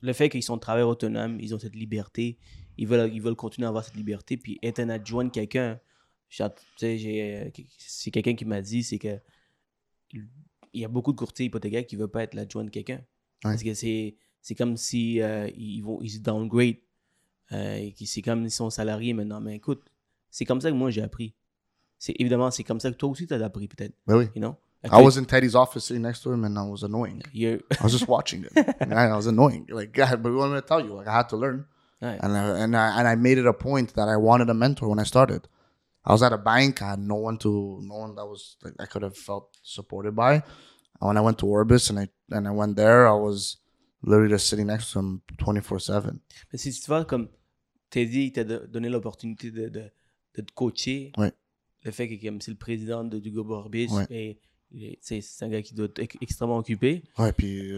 le 0.00 0.12
fait 0.12 0.28
qu'ils 0.28 0.42
sont 0.42 0.58
travailleurs 0.58 0.88
autonomes, 0.88 1.38
ils 1.40 1.54
ont 1.54 1.58
cette 1.58 1.74
liberté, 1.74 2.38
ils 2.78 2.86
veulent, 2.86 3.12
ils 3.12 3.20
veulent 3.22 3.34
continuer 3.36 3.66
à 3.66 3.68
avoir 3.68 3.84
cette 3.84 3.96
liberté, 3.96 4.36
puis 4.36 4.58
être 4.62 4.78
un 4.80 4.88
adjoint 4.90 5.24
de 5.24 5.30
quelqu'un, 5.30 5.80
euh, 6.40 6.48
c'est 7.78 8.10
quelqu'un 8.10 8.34
qui 8.34 8.44
m'a 8.44 8.60
dit, 8.60 8.82
c'est 8.84 8.98
que 8.98 9.18
il 10.72 10.80
y 10.80 10.84
a 10.84 10.88
beaucoup 10.88 11.12
de 11.12 11.18
courtiers 11.18 11.46
hypothécaires 11.46 11.86
qui 11.86 11.96
ne 11.96 12.00
veulent 12.00 12.10
pas 12.10 12.22
être 12.22 12.34
l'adjoint 12.34 12.64
de 12.64 12.70
quelqu'un. 12.70 13.00
Parce 13.42 13.62
que 13.62 13.74
c'est, 13.74 14.14
c'est 14.40 14.54
comme 14.54 14.76
si 14.76 15.20
euh, 15.20 15.48
ils 15.56 15.80
vont 15.82 16.00
ils 16.02 16.10
se 16.10 16.18
downgrade. 16.18 16.76
Euh, 17.52 17.90
c'est 18.04 18.22
comme 18.22 18.42
s'ils 18.42 18.50
sont 18.52 18.70
salariés 18.70 19.12
maintenant. 19.12 19.40
Mais 19.40 19.56
écoute, 19.56 19.82
c'est 20.30 20.44
comme 20.44 20.60
ça 20.60 20.70
que 20.70 20.76
moi 20.76 20.90
j'ai 20.90 21.02
appris. 21.02 21.34
C'est, 21.98 22.14
évidemment, 22.18 22.50
c'est 22.50 22.64
comme 22.64 22.80
ça 22.80 22.90
que 22.90 22.96
toi 22.96 23.10
aussi 23.10 23.26
tu 23.26 23.34
as 23.34 23.44
appris 23.44 23.68
peut-être. 23.68 23.94
Ben 24.06 24.16
oui. 24.16 24.28
You 24.34 24.40
know? 24.40 24.56
I 24.84 25.00
was 25.00 25.16
in 25.16 25.24
Teddy's 25.24 25.54
office 25.54 25.84
sitting 25.84 26.02
next 26.02 26.22
to 26.22 26.32
him 26.32 26.44
and 26.44 26.58
I 26.58 26.68
was 26.68 26.82
annoying. 26.82 27.22
You're- 27.32 27.62
I 27.80 27.84
was 27.84 27.92
just 27.92 28.08
watching. 28.08 28.46
And 28.80 28.92
I 28.98 29.14
was 29.14 29.26
annoying. 29.26 29.66
Like, 29.68 29.92
God, 29.92 30.22
but 30.22 30.32
what 30.32 30.46
am 30.46 30.54
I 30.54 30.60
to 30.60 30.66
tell 30.66 30.80
you? 30.80 30.94
Like, 30.94 31.06
I 31.06 31.12
had 31.12 31.28
to 31.28 31.36
learn. 31.36 31.66
And 32.00 32.36
I, 32.36 32.58
and, 32.58 32.76
I, 32.76 32.98
and 32.98 33.06
I 33.06 33.14
made 33.14 33.38
it 33.38 33.46
a 33.46 33.52
point 33.52 33.94
that 33.94 34.08
I 34.08 34.16
wanted 34.16 34.50
a 34.50 34.54
mentor 34.54 34.88
when 34.88 34.98
I 34.98 35.04
started. 35.04 35.46
I 36.04 36.12
was 36.12 36.22
at 36.22 36.32
a 36.32 36.38
bank. 36.38 36.82
I 36.82 36.90
had 36.90 36.98
no 37.00 37.14
one 37.16 37.38
to, 37.38 37.80
no 37.82 37.96
one 37.98 38.14
that 38.16 38.26
was, 38.26 38.56
like, 38.62 38.74
I 38.80 38.86
could 38.86 39.02
have 39.02 39.16
felt 39.16 39.56
supported 39.62 40.14
by. 40.16 40.34
And 41.00 41.08
when 41.08 41.16
I 41.16 41.20
went 41.20 41.38
to 41.38 41.46
Orbis 41.46 41.90
and 41.90 41.98
I, 42.00 42.08
and 42.30 42.46
I 42.46 42.50
went 42.50 42.76
there, 42.76 43.06
I 43.08 43.12
was 43.14 43.58
literally 44.02 44.30
just 44.30 44.48
sitting 44.48 44.66
next 44.66 44.92
to 44.92 44.98
him 44.98 45.22
24 45.38 45.78
7. 45.78 46.18
Mais 46.52 46.58
si 46.58 46.72
tu 46.72 46.86
vois, 46.88 47.04
comme 47.04 47.28
Teddy 47.90 48.26
il 48.26 48.32
t'a 48.32 48.44
do- 48.44 48.66
donné 48.66 48.88
l'opportunité 48.88 49.50
de, 49.50 49.68
de, 49.68 49.90
de 50.34 50.42
te 50.42 50.52
coacher, 50.54 51.12
Ouais. 51.16 51.32
le 51.84 51.90
fait 51.92 52.08
que 52.08 52.24
comme 52.26 52.40
c'est 52.40 52.50
le 52.52 52.56
président 52.56 53.04
de 53.04 53.18
du 53.20 53.30
Groupe 53.30 53.50
Orbis, 53.50 53.88
Ouais. 53.92 54.06
et, 54.10 54.30
et, 54.30 54.34
tu 54.34 54.40
sais, 54.40 54.51
c'est 55.00 55.22
un 55.42 55.48
gars 55.48 55.62
qui 55.62 55.74
doit 55.74 55.86
être 55.86 55.98
ex- 55.98 56.16
extrêmement 56.20 56.58
occupé. 56.58 57.02
Ouais, 57.18 57.32
puis 57.32 57.72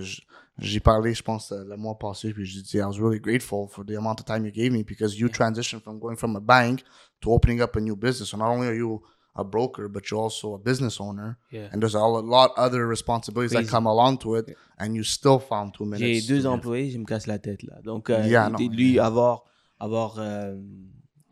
j'ai 0.59 0.81
parlé, 0.81 1.15
je 1.15 1.23
pense, 1.23 1.51
euh, 1.53 1.65
le 1.65 1.77
mois 1.77 1.99
passé, 1.99 2.33
puis 2.33 2.45
j'ai 2.47 2.63
dit, 2.63 2.77
I 2.79 2.83
was 2.83 2.99
really 3.01 3.19
grateful 3.21 3.67
for 3.69 3.85
the 3.85 3.93
amount 3.97 4.17
of 4.21 4.25
time 4.25 4.45
you 4.47 4.53
gave 4.53 4.73
me 4.73 4.83
because 4.85 5.19
you 5.19 5.29
transitioned 5.29 5.81
from 5.83 5.99
going 5.99 6.17
from 6.17 6.37
a 6.37 6.41
bank 6.41 6.83
to 7.21 7.31
opening 7.33 7.61
up 7.61 7.75
a 7.77 7.81
new 7.81 7.97
business. 7.97 8.29
So 8.31 8.37
not 8.37 8.49
only 8.51 8.67
are 8.69 8.75
you 8.77 9.03
a 9.37 9.43
broker, 9.43 9.89
but 9.89 10.09
you're 10.11 10.21
also 10.23 10.55
a 10.55 10.59
business 10.59 11.01
owner. 11.01 11.37
Yeah. 11.51 11.69
And 11.73 11.81
there's 11.81 11.97
a 11.97 11.99
lo- 11.99 12.21
lot 12.23 12.53
other 12.57 12.87
responsibilities 12.87 13.51
that 13.51 13.63
Crazy. 13.65 13.71
come 13.73 13.87
along 13.89 14.19
to 14.19 14.37
it, 14.37 14.55
and 14.79 14.95
you 14.95 15.03
still 15.03 15.41
found 15.41 15.75
two 15.75 15.85
minutes. 15.85 16.01
J'ai 16.01 16.21
deux 16.29 16.47
employés, 16.47 16.91
je 16.91 16.99
me 16.99 17.05
casse 17.05 17.27
la 17.27 17.41
tête 17.41 17.65
là. 17.65 17.81
Donc, 17.83 18.11
euh, 18.11 18.25
Yeah, 18.29 18.49
non, 18.49 18.59
lui, 18.59 18.93
yeah. 18.93 19.07
avoir, 19.07 19.43
avoir 19.81 20.21
euh, 20.21 20.55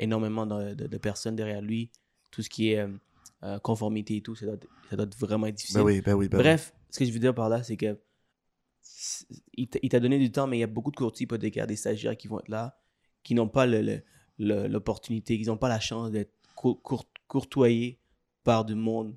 énormément 0.01 0.47
de, 0.47 0.75
de- 0.75 0.87
de 0.89 0.99
personnes 0.99 1.37
derrière 1.37 1.63
lui, 1.63 1.91
tout 2.33 2.43
ce 2.43 2.49
qui 2.49 2.73
est 2.73 2.79
euh, 2.81 2.89
euh, 3.45 3.59
conformité 3.61 4.17
et 4.17 4.21
tout, 4.21 4.35
ça 4.35 4.47
doit, 4.47 4.57
ça 4.93 4.97
doit 4.97 5.07
être 5.07 5.17
vraiment 5.19 5.47
être 5.47 5.55
difficile. 5.55 5.79
Ben 5.79 5.85
oui, 5.85 6.01
ben 6.03 6.13
oui, 6.15 6.29
ben 6.29 6.37
oui. 6.37 6.45
Bref, 6.45 6.75
ce 6.91 6.99
que 6.99 7.05
je 7.07 7.11
veux 7.13 7.19
dire 7.19 7.35
par 7.35 7.49
là, 7.49 7.63
c'est 7.63 7.79
que 7.79 7.99
il 9.55 9.69
t'a 9.69 10.01
donné 10.01 10.19
du 10.19 10.31
temps, 10.31 10.47
mais 10.47 10.59
il 10.59 10.61
y 10.61 10.65
a 10.65 10.67
beaucoup 10.69 10.91
de 10.91 10.97
courtiers 10.97 11.25
hypothécaires, 11.25 11.67
des 11.67 11.77
stagiaires 11.77 12.17
qui 12.17 12.29
vont 12.29 12.41
être 12.41 12.49
là, 12.49 12.79
qui 13.23 13.35
n'ont 13.35 13.49
pas 13.49 13.67
l'opportunité, 14.39 15.39
qui 15.39 15.47
n'ont 15.47 15.57
pas 15.57 15.69
la 15.69 15.81
chance 15.81 16.11
d'être 16.11 16.33
cour- 16.55 16.81
cour- 16.83 17.09
courtoyés 17.27 18.01
par 18.45 18.65
du 18.65 18.75
monde 18.75 19.17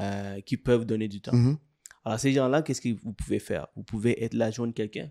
euh, 0.00 0.40
qui 0.40 0.56
peuvent 0.56 0.84
donner 0.86 1.06
du 1.08 1.20
temps. 1.20 1.34
Mhm. 1.36 1.58
Alors, 2.04 2.18
ces 2.18 2.32
gens-là, 2.32 2.62
qu'est-ce 2.62 2.80
que 2.80 2.88
vous 3.02 3.12
pouvez 3.12 3.38
faire? 3.38 3.66
Vous 3.76 3.82
pouvez 3.82 4.24
être 4.24 4.32
l'agent 4.34 4.66
de 4.66 4.72
quelqu'un. 4.72 5.10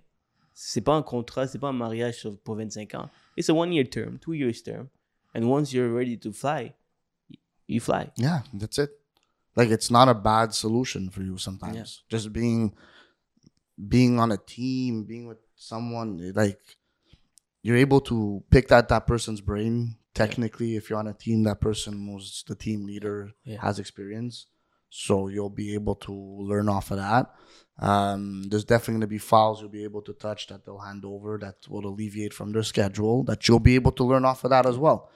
C'est 0.54 0.82
pas 0.82 0.96
un 0.96 1.04
contrat, 1.04 1.48
c'est 1.48 1.60
pas 1.60 1.70
un 1.70 1.74
mariage 1.74 2.28
pour 2.44 2.56
25 2.56 2.96
ans. 2.96 3.10
It's 3.38 3.50
a 3.50 3.54
one-year 3.54 3.88
term, 3.90 4.18
two 4.20 4.34
years 4.34 4.64
term. 4.64 4.88
And 5.36 5.44
once 5.44 5.72
you're 5.72 5.94
ready 5.94 6.18
to 6.20 6.32
fly, 6.34 6.74
you 7.68 7.80
fly. 7.80 8.08
Yeah, 8.18 8.44
that's 8.60 8.78
it. 8.80 8.90
Like 9.56 9.70
it's 9.70 9.92
not 9.92 10.08
a 10.10 10.14
bad 10.14 10.54
solution 10.54 11.10
for 11.10 11.22
you 11.22 11.38
sometimes. 11.38 12.04
Just 12.10 12.32
being 12.32 12.74
being 13.88 14.20
on 14.20 14.32
a 14.32 14.38
team, 14.38 15.04
being 15.06 15.28
with 15.28 15.40
someone 15.56 16.32
like 16.36 16.60
you're 17.62 17.78
able 17.78 18.02
to 18.02 18.44
pick 18.50 18.68
that 18.70 18.90
that 18.90 19.08
person's 19.08 19.42
brain 19.42 19.96
technically. 20.14 20.76
If 20.76 20.90
you're 20.90 21.00
on 21.00 21.08
a 21.08 21.14
team 21.14 21.44
that 21.44 21.60
person 21.62 22.14
was 22.14 22.44
the 22.48 22.56
team 22.56 22.86
leader 22.86 23.32
Yeah. 23.44 23.62
has 23.62 23.80
experience. 23.80 24.48
So 24.92 25.28
you'll 25.28 25.52
be 25.52 25.74
able 25.76 25.96
to 25.96 26.12
learn 26.12 26.68
off 26.68 26.90
of 26.92 26.98
that. 26.98 27.32
Um, 27.78 28.44
there's 28.50 28.66
definitely 28.66 28.94
going 28.96 29.02
to 29.02 29.08
be 29.08 29.20
files 29.20 29.62
you'll 29.62 29.70
be 29.70 29.84
able 29.84 30.02
to 30.02 30.14
touch 30.14 30.48
that 30.48 30.66
they'll 30.66 30.80
hand 30.80 31.06
over 31.06 31.38
that 31.38 31.56
will 31.70 31.86
alleviate 31.88 32.34
from 32.34 32.52
their 32.52 32.64
schedule 32.64 33.24
that 33.26 33.48
you'll 33.48 33.60
be 33.60 33.76
able 33.76 33.92
to 33.94 34.04
learn 34.04 34.26
off 34.26 34.44
of 34.44 34.50
that 34.50 34.66
as 34.66 34.78
well. 34.78 35.10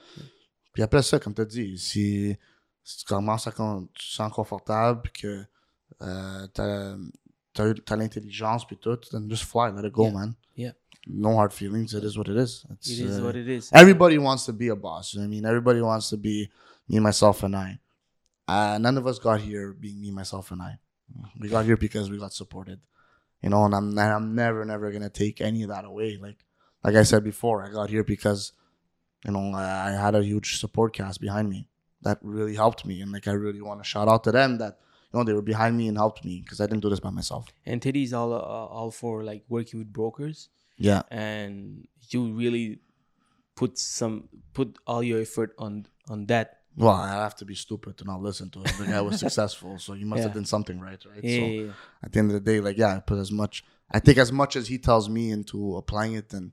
Puis 0.72 0.82
après 0.82 1.02
ça 1.02 1.18
comme 1.20 1.34
tu 1.34 1.42
as 1.42 1.46
dit 1.46 1.76
si, 1.78 2.36
si 2.84 2.98
tu 2.98 3.04
commences 3.06 3.46
à 3.46 3.50
con- 3.52 3.88
tu 3.94 4.06
te 4.08 4.12
sens 4.14 4.30
confortable 4.32 5.00
puis 5.02 5.12
que 5.22 5.44
euh, 6.02 6.46
t'as 6.52 7.96
l'intelligence 7.96 8.66
puis 8.66 8.76
tout 8.76 8.98
then 9.10 9.28
just 9.28 9.44
fly 9.44 9.70
let 9.74 9.84
it 9.86 9.92
go 9.92 10.04
Yeah. 10.04 10.12
man 10.12 10.34
Yeah. 10.56 10.72
no 11.06 11.36
hard 11.36 11.52
feelings 11.52 11.94
it 11.94 12.04
is 12.04 12.16
what 12.16 12.28
it 12.28 12.36
is 12.36 12.64
it's, 12.70 12.88
It 12.90 12.98
is 13.00 13.18
uh, 13.18 13.24
what 13.24 13.36
it 13.36 13.48
is. 13.48 13.70
everybody 13.72 14.18
wants 14.18 14.44
to 14.46 14.52
be 14.52 14.68
a 14.68 14.76
boss. 14.76 15.16
I 15.16 15.26
mean, 15.26 15.44
everybody 15.44 15.80
wants 15.80 16.08
to 16.10 16.16
be 16.16 16.50
me, 16.88 16.98
myself, 17.00 17.42
and 17.42 17.56
I. 17.56 17.78
Uh, 18.46 18.76
none 18.78 18.98
of 18.98 19.06
us 19.06 19.18
got 19.18 19.40
here 19.40 19.72
being 19.72 20.00
me, 20.00 20.10
myself, 20.10 20.50
and 20.52 20.60
I. 20.62 20.78
We 21.40 21.48
got 21.48 21.64
here 21.64 21.76
because 21.78 22.10
we 22.10 22.18
got 22.18 22.32
supported, 22.34 22.80
you 23.42 23.48
know. 23.50 23.64
And 23.64 23.74
I'm, 23.74 23.88
and 23.90 24.00
I'm 24.00 24.34
never, 24.34 24.64
never 24.64 24.90
gonna 24.92 25.08
take 25.10 25.40
any 25.40 25.62
of 25.62 25.70
that 25.70 25.84
away. 25.84 26.18
Like, 26.20 26.44
like 26.82 26.94
I 26.96 27.04
said 27.04 27.22
before, 27.24 27.62
I 27.64 27.70
got 27.70 27.88
here 27.90 28.04
because, 28.04 28.52
you 29.24 29.32
know, 29.32 29.52
I, 29.54 29.88
I 29.88 29.90
had 29.92 30.14
a 30.14 30.22
huge 30.22 30.58
support 30.58 30.92
cast 30.94 31.20
behind 31.20 31.48
me 31.48 31.68
that 32.04 32.18
really 32.22 32.54
helped 32.54 32.84
me, 32.86 33.00
and 33.02 33.12
like 33.12 33.26
I 33.28 33.32
really 33.32 33.60
want 33.62 33.80
to 33.82 33.84
shout 33.84 34.08
out 34.08 34.24
to 34.24 34.32
them 34.32 34.58
that 34.58 34.78
you 35.12 35.18
know 35.18 35.24
they 35.24 35.32
were 35.32 35.42
behind 35.42 35.76
me 35.76 35.88
and 35.88 35.96
helped 35.96 36.24
me 36.24 36.40
because 36.42 36.60
I 36.60 36.66
didn't 36.66 36.82
do 36.82 36.90
this 36.90 37.00
by 37.00 37.10
myself. 37.10 37.46
And 37.66 37.80
Teddy's 37.82 38.12
all 38.12 38.32
uh, 38.32 38.38
all 38.38 38.90
for 38.90 39.22
like 39.24 39.44
working 39.48 39.78
with 39.80 39.92
brokers, 39.92 40.48
Yeah, 40.76 41.02
and 41.10 41.86
you 42.10 42.32
really 42.32 42.80
put 43.56 43.78
some 43.78 44.28
put 44.52 44.78
all 44.86 45.02
your 45.02 45.20
effort 45.20 45.54
on 45.58 45.86
on 46.08 46.26
that. 46.26 46.60
well, 46.76 46.90
I 46.92 47.08
have 47.26 47.36
to 47.36 47.44
be 47.44 47.54
stupid 47.54 47.96
to 47.98 48.04
not 48.04 48.20
listen 48.20 48.50
to 48.50 48.58
him. 48.58 48.72
The 48.78 48.86
guy 48.86 49.00
was 49.00 49.20
successful, 49.26 49.78
so 49.78 49.94
you 49.94 50.06
must 50.06 50.22
have 50.24 50.34
done 50.34 50.44
something 50.44 50.80
right, 50.80 51.00
right? 51.06 51.22
Yeah, 51.24 51.38
so, 51.38 51.44
yeah, 51.46 51.60
yeah. 51.62 51.72
at 52.02 52.12
the 52.12 52.18
end 52.18 52.30
of 52.30 52.34
the 52.34 52.40
day, 52.52 52.60
like 52.60 52.76
yeah, 52.76 52.96
I 52.96 53.00
put 53.00 53.18
as 53.18 53.30
much. 53.30 53.64
I 53.90 54.00
think 54.00 54.18
as 54.18 54.32
much 54.32 54.56
as 54.56 54.66
he 54.68 54.78
tells 54.78 55.08
me 55.08 55.30
into 55.30 55.76
applying 55.76 56.14
it, 56.14 56.30
then 56.30 56.52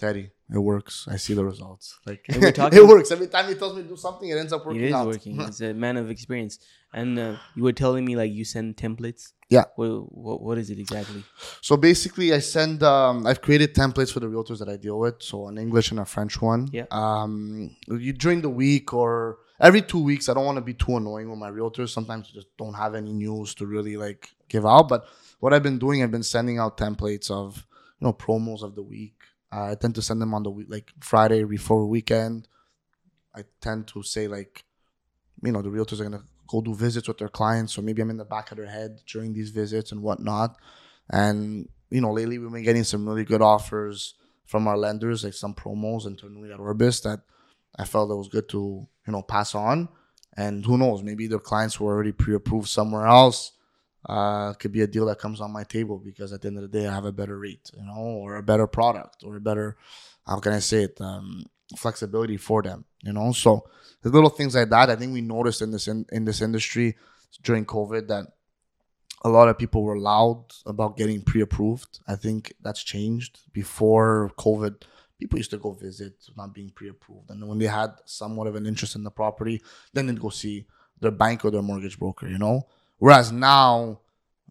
Teddy, 0.00 0.30
it 0.52 0.58
works. 0.58 1.06
I 1.08 1.16
see 1.16 1.34
the 1.34 1.44
results. 1.44 1.98
Like 2.06 2.24
And 2.28 2.42
we're 2.42 2.52
talking- 2.60 2.78
it 2.78 2.86
works 2.86 3.10
every 3.12 3.28
time 3.28 3.48
he 3.48 3.54
tells 3.54 3.76
me 3.76 3.82
to 3.82 3.88
do 3.88 3.96
something. 3.96 4.28
It 4.28 4.36
ends 4.38 4.52
up 4.52 4.64
working. 4.66 4.82
It 4.82 4.86
is 4.88 4.94
out. 4.94 5.06
working. 5.06 5.40
It's 5.48 5.60
a 5.60 5.72
man 5.74 5.96
of 5.96 6.10
experience. 6.10 6.58
And 6.92 7.18
uh, 7.18 7.36
you 7.54 7.62
were 7.62 7.72
telling 7.84 8.04
me 8.04 8.16
like 8.16 8.32
you 8.32 8.44
send 8.44 8.76
templates. 8.76 9.32
Yeah. 9.48 9.64
What 9.76 9.88
what, 10.12 10.42
what 10.42 10.58
is 10.58 10.70
it 10.70 10.78
exactly? 10.80 11.22
So 11.60 11.76
basically, 11.76 12.32
I 12.32 12.40
send. 12.40 12.82
Um, 12.82 13.26
I've 13.28 13.40
created 13.46 13.74
templates 13.74 14.12
for 14.12 14.20
the 14.20 14.26
realtors 14.26 14.58
that 14.58 14.68
I 14.68 14.76
deal 14.76 14.98
with. 14.98 15.16
So 15.22 15.46
an 15.48 15.56
English 15.58 15.90
and 15.92 16.00
a 16.00 16.04
French 16.04 16.40
one. 16.42 16.68
Yeah. 16.72 16.86
Um, 16.90 17.76
you 17.88 18.12
during 18.12 18.40
the 18.42 18.50
week 18.50 18.92
or 18.92 19.38
every 19.60 19.82
two 19.82 20.02
weeks. 20.02 20.28
I 20.28 20.34
don't 20.34 20.46
want 20.50 20.56
to 20.62 20.66
be 20.72 20.74
too 20.74 20.96
annoying 20.96 21.28
with 21.30 21.38
my 21.38 21.50
realtors. 21.50 21.90
Sometimes 21.90 22.28
you 22.28 22.34
just 22.40 22.56
don't 22.56 22.74
have 22.74 22.94
any 22.96 23.12
news 23.12 23.54
to 23.56 23.66
really 23.66 23.96
like 23.96 24.30
give 24.48 24.64
out. 24.66 24.88
But 24.88 25.04
what 25.40 25.52
I've 25.54 25.62
been 25.62 25.78
doing, 25.78 26.02
I've 26.02 26.10
been 26.18 26.24
sending 26.36 26.58
out 26.58 26.76
templates 26.76 27.30
of 27.30 27.66
you 28.00 28.06
know 28.06 28.12
promos 28.12 28.62
of 28.62 28.74
the 28.74 28.82
week. 28.82 29.14
I 29.52 29.74
tend 29.74 29.94
to 29.96 30.02
send 30.02 30.22
them 30.22 30.34
on 30.34 30.42
the 30.42 30.50
like 30.68 30.92
Friday 31.00 31.44
before 31.44 31.86
weekend. 31.86 32.48
I 33.34 33.44
tend 33.60 33.88
to 33.88 34.02
say 34.02 34.28
like, 34.28 34.64
you 35.42 35.52
know, 35.52 35.62
the 35.62 35.70
realtors 35.70 36.00
are 36.00 36.04
gonna 36.04 36.24
go 36.46 36.60
do 36.60 36.74
visits 36.74 37.08
with 37.08 37.18
their 37.18 37.28
clients, 37.28 37.74
so 37.74 37.82
maybe 37.82 38.02
I'm 38.02 38.10
in 38.10 38.16
the 38.16 38.24
back 38.24 38.50
of 38.50 38.58
their 38.58 38.66
head 38.66 39.00
during 39.06 39.32
these 39.32 39.50
visits 39.50 39.92
and 39.92 40.02
whatnot. 40.02 40.56
And 41.10 41.68
you 41.90 42.00
know, 42.00 42.12
lately 42.12 42.38
we've 42.38 42.52
been 42.52 42.62
getting 42.62 42.84
some 42.84 43.08
really 43.08 43.24
good 43.24 43.42
offers 43.42 44.14
from 44.44 44.68
our 44.68 44.76
lenders, 44.76 45.24
like 45.24 45.34
some 45.34 45.54
promos 45.54 46.06
internally 46.06 46.52
at 46.52 46.60
Orbis 46.60 47.00
that 47.00 47.20
I 47.76 47.84
felt 47.84 48.10
it 48.10 48.14
was 48.14 48.28
good 48.28 48.48
to 48.50 48.86
you 49.06 49.12
know 49.12 49.22
pass 49.22 49.54
on. 49.54 49.88
And 50.36 50.64
who 50.64 50.78
knows, 50.78 51.02
maybe 51.02 51.26
their 51.26 51.40
clients 51.40 51.80
were 51.80 51.92
already 51.92 52.12
pre-approved 52.12 52.68
somewhere 52.68 53.06
else. 53.06 53.52
Uh, 54.08 54.54
could 54.54 54.72
be 54.72 54.80
a 54.80 54.86
deal 54.86 55.04
that 55.04 55.18
comes 55.18 55.42
on 55.42 55.52
my 55.52 55.62
table 55.62 55.98
because 55.98 56.32
at 56.32 56.40
the 56.40 56.48
end 56.48 56.56
of 56.56 56.62
the 56.62 56.78
day, 56.78 56.86
I 56.86 56.94
have 56.94 57.04
a 57.04 57.12
better 57.12 57.38
rate, 57.38 57.70
you 57.76 57.84
know, 57.84 58.00
or 58.00 58.36
a 58.36 58.42
better 58.42 58.66
product, 58.66 59.22
or 59.24 59.36
a 59.36 59.40
better, 59.40 59.76
how 60.26 60.38
can 60.40 60.52
I 60.52 60.58
say 60.58 60.84
it, 60.84 60.98
um, 61.02 61.44
flexibility 61.76 62.38
for 62.38 62.62
them, 62.62 62.86
you 63.02 63.12
know. 63.12 63.32
So 63.32 63.68
the 64.02 64.08
little 64.08 64.30
things 64.30 64.54
like 64.54 64.70
that, 64.70 64.88
I 64.88 64.96
think 64.96 65.12
we 65.12 65.20
noticed 65.20 65.60
in 65.60 65.70
this 65.70 65.86
in, 65.86 66.06
in 66.10 66.24
this 66.24 66.40
industry 66.40 66.96
during 67.42 67.66
COVID 67.66 68.08
that 68.08 68.26
a 69.22 69.28
lot 69.28 69.48
of 69.48 69.58
people 69.58 69.82
were 69.82 69.98
loud 69.98 70.44
about 70.64 70.96
getting 70.96 71.20
pre-approved. 71.20 72.00
I 72.08 72.16
think 72.16 72.54
that's 72.62 72.82
changed. 72.82 73.40
Before 73.52 74.32
COVID, 74.38 74.82
people 75.18 75.38
used 75.38 75.50
to 75.50 75.58
go 75.58 75.72
visit 75.72 76.14
not 76.36 76.54
being 76.54 76.70
pre-approved, 76.70 77.30
and 77.30 77.46
when 77.46 77.58
they 77.58 77.66
had 77.66 77.90
somewhat 78.06 78.46
of 78.46 78.56
an 78.56 78.66
interest 78.66 78.96
in 78.96 79.04
the 79.04 79.10
property, 79.10 79.60
then 79.92 80.06
they'd 80.06 80.20
go 80.20 80.30
see 80.30 80.66
their 81.00 81.10
bank 81.10 81.44
or 81.44 81.50
their 81.50 81.62
mortgage 81.62 81.98
broker. 81.98 82.26
You 82.26 82.38
know, 82.38 82.66
whereas 83.00 83.32
now 83.32 83.98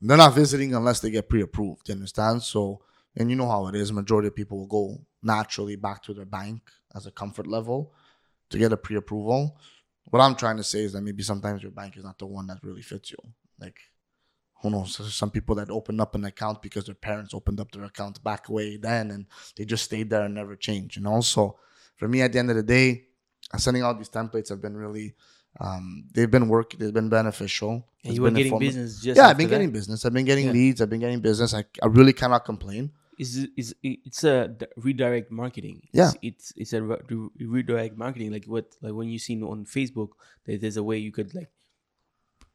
they're 0.02 0.18
not 0.18 0.36
visiting 0.36 0.76
unless 0.76 1.00
they 1.00 1.10
get 1.10 1.30
pre-approved. 1.30 1.88
You 1.88 1.96
understand? 1.96 2.44
So, 2.44 2.82
and 3.16 3.30
you 3.30 3.38
know 3.38 3.50
how 3.50 3.68
it 3.68 3.76
is. 3.76 3.94
Majority 3.94 4.28
of 4.28 4.36
people 4.36 4.58
will 4.60 4.68
go 4.68 5.02
naturally 5.24 5.78
back 5.78 6.04
to 6.04 6.14
their 6.14 6.26
bank 6.26 6.62
as 6.94 7.06
a 7.06 7.12
comfort 7.12 7.48
level 7.48 7.94
to 8.50 8.58
get 8.58 8.74
a 8.74 8.78
pre-approval. 8.78 9.58
What 10.06 10.20
I'm 10.20 10.36
trying 10.36 10.58
to 10.58 10.64
say 10.64 10.82
is 10.82 10.94
that 10.94 11.02
maybe 11.02 11.24
sometimes 11.24 11.64
your 11.64 11.72
bank 11.72 11.96
is 11.96 12.04
not 12.04 12.20
the 12.20 12.26
one 12.26 12.48
that 12.48 12.60
really 12.62 12.82
fits 12.82 13.12
you. 13.12 13.18
Like 13.60 13.80
who 14.62 14.70
knows? 14.70 14.98
There's 14.98 15.16
some 15.16 15.32
people 15.32 15.56
that 15.56 15.70
opened 15.70 16.02
up 16.02 16.16
an 16.16 16.26
account 16.26 16.62
because 16.62 16.86
their 16.86 16.96
parents 16.96 17.34
opened 17.34 17.60
up 17.60 17.72
their 17.72 17.86
account 17.86 18.22
back 18.24 18.50
way 18.50 18.78
then 18.78 19.12
and 19.12 19.26
they 19.56 19.66
just 19.66 19.86
stayed 19.86 20.10
there 20.10 20.24
and 20.24 20.34
never 20.34 20.56
changed, 20.56 20.98
you 20.98 21.02
know? 21.02 21.22
So 21.22 21.58
for 21.96 22.08
me, 22.08 22.22
at 22.22 22.34
the 22.34 22.40
end 22.40 22.50
of 22.50 22.58
the 22.58 22.64
day, 22.64 23.06
sending 23.58 23.84
out 23.84 23.98
these 23.98 24.10
templates 24.10 24.50
have 24.50 24.62
been 24.62 24.76
really, 24.76 25.16
um, 25.60 26.06
they've 26.14 26.32
been 26.32 26.48
work, 26.48 26.74
they've 26.78 26.94
been 26.94 27.10
beneficial. 27.10 27.72
And 28.04 28.12
It's 28.12 28.16
you 28.16 28.22
were 28.22 28.32
getting 28.32 28.58
business 28.60 29.02
just 29.02 29.18
Yeah, 29.18 29.28
I've 29.28 29.38
been 29.38 29.48
that? 29.50 29.56
getting 29.56 29.72
business. 29.72 30.06
I've 30.06 30.14
been 30.14 30.26
getting 30.26 30.46
Yeah. 30.48 30.52
leads. 30.54 30.82
I've 30.82 30.90
been 30.90 31.02
getting 31.02 31.20
business. 31.20 31.54
I, 31.54 31.66
I 31.84 31.88
really 31.88 32.14
cannot 32.14 32.46
complain. 32.46 32.92
is 33.20 33.48
is 33.58 33.76
it's 33.84 34.24
a 34.24 34.56
redirect 34.78 35.30
marketing. 35.30 35.82
Yeah. 35.92 36.12
it's 36.22 36.54
it's, 36.54 36.54
it's 36.56 36.74
a 36.74 36.82
re- 36.82 37.04
re- 37.10 37.46
redirect 37.56 37.98
marketing. 37.98 38.32
Like 38.32 38.46
what 38.46 38.66
like 38.82 38.94
when 38.94 39.10
you 39.10 39.20
see 39.20 39.36
on 39.44 39.66
Facebook, 39.66 40.12
there, 40.46 40.58
there's 40.58 40.78
a 40.78 40.84
way 40.84 40.98
you 40.98 41.12
could 41.12 41.36
like 41.36 41.52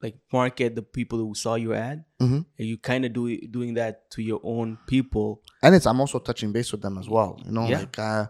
like 0.00 0.16
market 0.32 0.74
the 0.74 0.82
people 0.82 1.18
who 1.18 1.34
saw 1.34 1.54
your 1.56 1.74
ad, 1.74 2.04
Mhm. 2.20 2.44
and 2.58 2.68
you 2.68 2.76
kind 2.78 3.04
of 3.04 3.12
do 3.12 3.36
doing 3.48 3.74
that 3.74 4.10
to 4.12 4.22
your 4.22 4.40
own 4.42 4.78
people. 4.86 5.42
And 5.62 5.74
it's, 5.74 5.86
I'm 5.86 6.00
also 6.00 6.18
touching 6.18 6.52
base 6.52 6.72
with 6.72 6.80
them 6.82 6.96
as 6.98 7.08
well. 7.08 7.40
You 7.44 7.52
know, 7.52 7.68
Yeah. 7.68 7.80
like, 7.80 7.98
uh, 7.98 8.26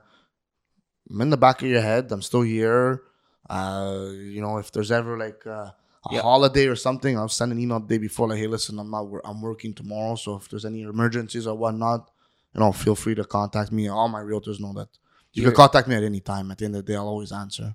I'm 1.10 1.20
in 1.20 1.30
the 1.30 1.36
back 1.36 1.62
of 1.62 1.68
your 1.68 1.82
head. 1.82 2.10
I'm 2.12 2.22
still 2.22 2.42
here. 2.42 3.02
Uh, 3.48 4.08
you 4.12 4.40
know, 4.40 4.58
if 4.58 4.72
there's 4.72 4.90
ever 4.90 5.18
like 5.18 5.46
uh, 5.46 5.50
a 5.50 5.74
Yeah. 6.10 6.22
holiday 6.22 6.66
or 6.66 6.76
something, 6.76 7.16
I'll 7.18 7.28
send 7.28 7.52
an 7.52 7.58
email 7.58 7.80
the 7.80 7.86
day 7.86 7.98
before, 7.98 8.28
like, 8.28 8.38
hey, 8.38 8.46
listen, 8.46 8.78
I'm 8.78 8.90
not, 8.90 9.06
I'm 9.24 9.40
working 9.42 9.74
tomorrow. 9.74 10.14
So 10.16 10.36
if 10.36 10.48
there's 10.48 10.64
any 10.64 10.82
emergencies 10.82 11.46
or 11.46 11.56
whatnot, 11.56 12.10
you 12.54 12.60
know, 12.60 12.72
feel 12.72 12.94
free 12.94 13.14
to 13.16 13.24
contact 13.24 13.72
me. 13.72 13.88
All 13.88 14.08
my 14.08 14.20
realtors 14.22 14.60
know 14.60 14.72
that. 14.74 14.88
You 15.32 15.42
You're- 15.42 15.52
can 15.52 15.56
contact 15.56 15.88
me 15.88 15.96
at 15.96 16.02
any 16.04 16.20
time. 16.20 16.50
At 16.50 16.58
the 16.58 16.64
end 16.66 16.76
of 16.76 16.84
the 16.86 16.92
day, 16.92 16.96
I'll 16.96 17.08
always 17.08 17.32
answer. 17.32 17.74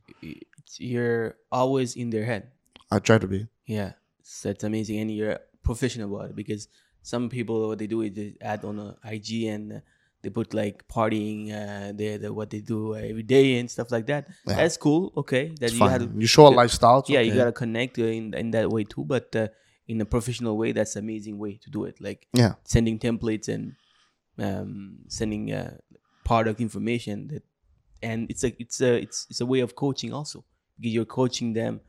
You're 0.78 1.36
always 1.52 1.96
in 1.96 2.10
their 2.10 2.26
head. 2.26 2.52
I 2.92 3.00
try 3.00 3.18
to 3.18 3.28
be. 3.28 3.48
Yeah, 3.66 3.94
that's 4.44 4.64
amazing, 4.64 5.00
and 5.00 5.12
you're 5.12 5.40
professional 5.64 6.14
about 6.16 6.30
it 6.32 6.36
because 6.36 6.68
some 7.04 7.30
people 7.30 7.68
what 7.68 7.78
they 7.80 7.88
do 7.88 8.02
is 8.02 8.14
they 8.14 8.36
add 8.42 8.64
on 8.66 8.80
a 8.80 8.98
IG 9.04 9.44
and 9.44 9.74
uh, 9.74 9.80
they 10.22 10.30
put 10.30 10.54
like 10.54 10.88
partying, 10.88 11.40
uh, 11.52 11.92
they 11.96 12.18
what 12.30 12.50
they 12.50 12.60
do 12.60 12.96
every 12.96 13.24
day 13.24 13.58
and 13.60 13.70
stuff 13.72 13.90
like 13.92 14.06
that. 14.08 14.28
Yeah. 14.48 14.56
That's 14.58 14.78
cool. 14.78 15.12
Okay, 15.16 15.46
that 15.60 15.68
It's 15.72 15.80
you 15.80 15.88
had 15.88 16.02
you 16.22 16.28
show 16.28 16.48
a 16.48 16.54
lifestyle. 16.62 17.04
yeah, 17.08 17.22
you 17.22 17.34
gotta 17.36 17.52
connect 17.54 17.98
uh, 18.00 18.04
in 18.04 18.34
in 18.34 18.52
that 18.52 18.70
way 18.70 18.84
too, 18.84 19.06
but 19.06 19.36
uh, 19.36 19.48
in 19.88 20.02
a 20.02 20.06
professional 20.06 20.58
way, 20.58 20.72
that's 20.74 20.96
amazing 20.96 21.38
way 21.40 21.54
to 21.64 21.70
do 21.70 21.86
it. 21.86 21.96
Like 22.02 22.28
Yeah. 22.34 22.54
sending 22.64 23.00
templates 23.00 23.48
and 23.48 23.74
um, 24.38 25.00
sending 25.08 25.52
uh, 25.52 25.78
product 26.24 26.60
information 26.62 27.28
that, 27.28 27.44
and 28.02 28.30
it's 28.30 28.44
a 28.44 28.52
it's 28.62 28.82
a 28.82 28.92
it's 29.02 29.28
it's 29.30 29.42
a 29.42 29.46
way 29.46 29.60
of 29.62 29.76
coaching 29.76 30.14
also 30.14 30.44
because 30.80 30.94
you're 30.94 31.06
coaching 31.06 31.54
them 31.54 31.82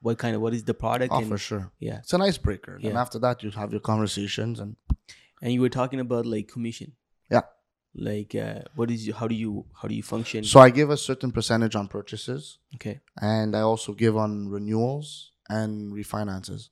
what 0.00 0.18
kind 0.18 0.36
of 0.36 0.42
what 0.42 0.54
is 0.54 0.64
the 0.64 0.74
product 0.74 1.12
Oh, 1.12 1.18
and 1.18 1.28
for 1.28 1.38
sure. 1.38 1.72
yeah 1.80 1.98
It's 1.98 2.12
an 2.12 2.22
icebreaker. 2.22 2.78
And 2.82 2.96
after 2.96 3.18
that, 3.20 3.42
you 3.42 3.50
have 3.50 3.72
your 3.72 3.80
conversations 3.80 4.60
and 4.60 4.76
and 5.42 5.52
you 5.52 5.60
were 5.60 5.68
talking 5.80 6.00
about 6.00 6.26
like 6.26 6.46
commission 6.48 6.92
Yeah. 7.30 7.42
Like 7.98 8.34
uh, 8.34 8.60
what 8.74 8.90
is 8.90 9.06
you, 9.06 9.14
how 9.14 9.26
do 9.26 9.34
you 9.34 9.64
how 9.80 9.88
do 9.88 9.94
you 9.94 10.02
function 10.02 10.44
so 10.44 10.60
I 10.60 10.70
give 10.70 10.90
a 10.90 10.96
certain 10.96 11.32
percentage 11.32 11.74
on 11.74 11.88
purchases. 11.88 12.58
okay 12.74 13.00
and 13.20 13.56
I 13.56 13.60
also 13.60 13.92
give 13.92 14.16
on 14.16 14.48
renewals 14.48 15.32
and 15.48 15.92
refinances. 15.92 16.68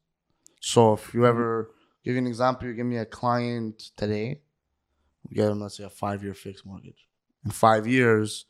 So 0.61 0.95
if 0.95 1.14
you 1.14 1.27
ever 1.27 1.70
give 2.05 2.14
you 2.14 2.18
an 2.18 2.27
example, 2.27 2.68
you 2.68 2.75
give 2.75 2.87
me 2.87 2.97
a 2.97 3.07
client 3.07 3.91
today, 3.97 4.41
we 5.29 5.37
get 5.37 5.47
them 5.47 5.61
let's 5.61 5.77
say 5.77 5.85
a 5.85 5.91
five 5.91 6.22
year 6.22 6.35
fixed 6.35 6.66
mortgage. 6.66 7.07
In 7.45 7.51
five 7.51 7.87
years, 7.87 8.47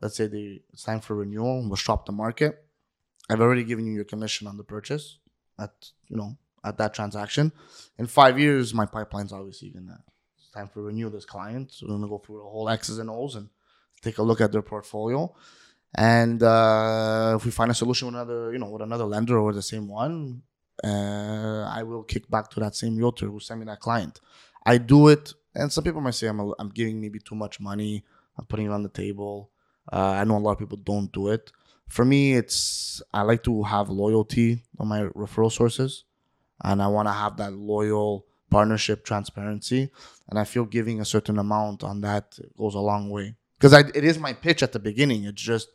let's 0.00 0.16
say 0.16 0.26
they 0.26 0.60
it's 0.72 0.82
time 0.82 1.00
for 1.00 1.16
renewal, 1.16 1.66
we'll 1.66 1.76
shop 1.76 2.06
the 2.06 2.12
market. 2.12 2.64
I've 3.28 3.40
already 3.40 3.64
given 3.64 3.86
you 3.86 3.92
your 3.92 4.04
commission 4.04 4.46
on 4.46 4.56
the 4.56 4.64
purchase 4.64 5.18
at 5.58 5.72
you 6.08 6.16
know 6.16 6.36
at 6.64 6.78
that 6.78 6.94
transaction. 6.94 7.52
In 7.98 8.06
five 8.06 8.38
years, 8.38 8.74
my 8.74 8.86
pipeline's 8.86 9.32
obviously 9.32 9.70
gonna 9.70 10.02
time 10.56 10.68
for 10.68 10.82
renew 10.82 11.10
this 11.10 11.24
client. 11.24 11.72
So 11.72 11.86
we're 11.86 11.94
gonna 11.94 12.08
go 12.08 12.18
through 12.18 12.38
the 12.38 12.44
whole 12.44 12.68
X's 12.68 12.98
and 12.98 13.10
O's 13.10 13.34
and 13.34 13.48
take 14.00 14.18
a 14.18 14.22
look 14.22 14.40
at 14.40 14.52
their 14.52 14.62
portfolio. 14.62 15.34
And 15.94 16.42
uh, 16.42 17.34
if 17.36 17.44
we 17.44 17.50
find 17.50 17.70
a 17.70 17.74
solution 17.74 18.06
with 18.06 18.16
another, 18.16 18.52
you 18.52 18.58
know, 18.58 18.68
with 18.68 18.82
another 18.82 19.04
lender 19.04 19.38
or 19.38 19.52
the 19.52 19.62
same 19.62 19.88
one, 19.88 20.42
uh, 20.84 21.64
I 21.78 21.82
will 21.84 22.02
kick 22.02 22.28
back 22.28 22.50
to 22.50 22.60
that 22.60 22.74
same 22.74 22.96
realtor 22.96 23.26
who 23.26 23.40
sent 23.40 23.60
me 23.60 23.66
that 23.66 23.80
client. 23.80 24.20
I 24.64 24.78
do 24.78 25.08
it, 25.08 25.32
and 25.54 25.72
some 25.72 25.84
people 25.84 26.00
might 26.00 26.14
say 26.14 26.26
I'm, 26.26 26.40
a, 26.40 26.52
I'm 26.58 26.70
giving 26.70 27.00
maybe 27.00 27.18
too 27.18 27.34
much 27.34 27.60
money. 27.60 28.04
I'm 28.36 28.44
putting 28.44 28.66
it 28.66 28.72
on 28.72 28.82
the 28.82 28.90
table. 28.90 29.50
Uh, 29.90 30.16
I 30.20 30.24
know 30.24 30.36
a 30.36 30.38
lot 30.38 30.52
of 30.52 30.58
people 30.58 30.76
don't 30.76 31.10
do 31.12 31.28
it. 31.28 31.52
For 31.88 32.04
me, 32.04 32.34
it's 32.34 33.00
I 33.14 33.22
like 33.22 33.42
to 33.44 33.62
have 33.62 33.88
loyalty 33.88 34.62
on 34.78 34.88
my 34.88 35.02
referral 35.02 35.52
sources, 35.52 36.04
and 36.62 36.82
I 36.82 36.88
want 36.88 37.08
to 37.08 37.12
have 37.12 37.36
that 37.36 37.52
loyal 37.52 38.26
partnership 38.50 39.04
transparency. 39.04 39.90
And 40.28 40.38
I 40.38 40.44
feel 40.44 40.64
giving 40.64 41.00
a 41.00 41.04
certain 41.04 41.38
amount 41.38 41.82
on 41.84 42.00
that 42.02 42.38
goes 42.56 42.74
a 42.74 42.80
long 42.80 43.10
way 43.10 43.34
because 43.58 43.72
it 43.72 44.04
is 44.04 44.18
my 44.18 44.32
pitch 44.32 44.62
at 44.62 44.72
the 44.72 44.78
beginning. 44.78 45.24
It's 45.24 45.42
just 45.42 45.68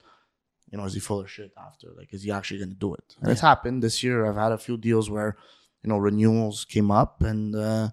you 0.71 0.77
know, 0.77 0.85
is 0.85 0.93
he 0.93 1.01
full 1.01 1.19
of 1.19 1.29
shit 1.29 1.51
after? 1.57 1.87
Like, 1.97 2.13
is 2.13 2.23
he 2.23 2.31
actually 2.31 2.59
going 2.59 2.69
to 2.69 2.75
do 2.75 2.93
it? 2.93 3.15
And 3.21 3.29
it's 3.29 3.41
happened 3.41 3.83
this 3.83 4.03
year. 4.03 4.25
I've 4.25 4.37
had 4.37 4.53
a 4.53 4.57
few 4.57 4.77
deals 4.77 5.09
where, 5.09 5.35
you 5.83 5.89
know, 5.89 5.97
renewals 5.97 6.63
came 6.63 6.89
up 6.91 7.21
and 7.21 7.53
uh, 7.53 7.89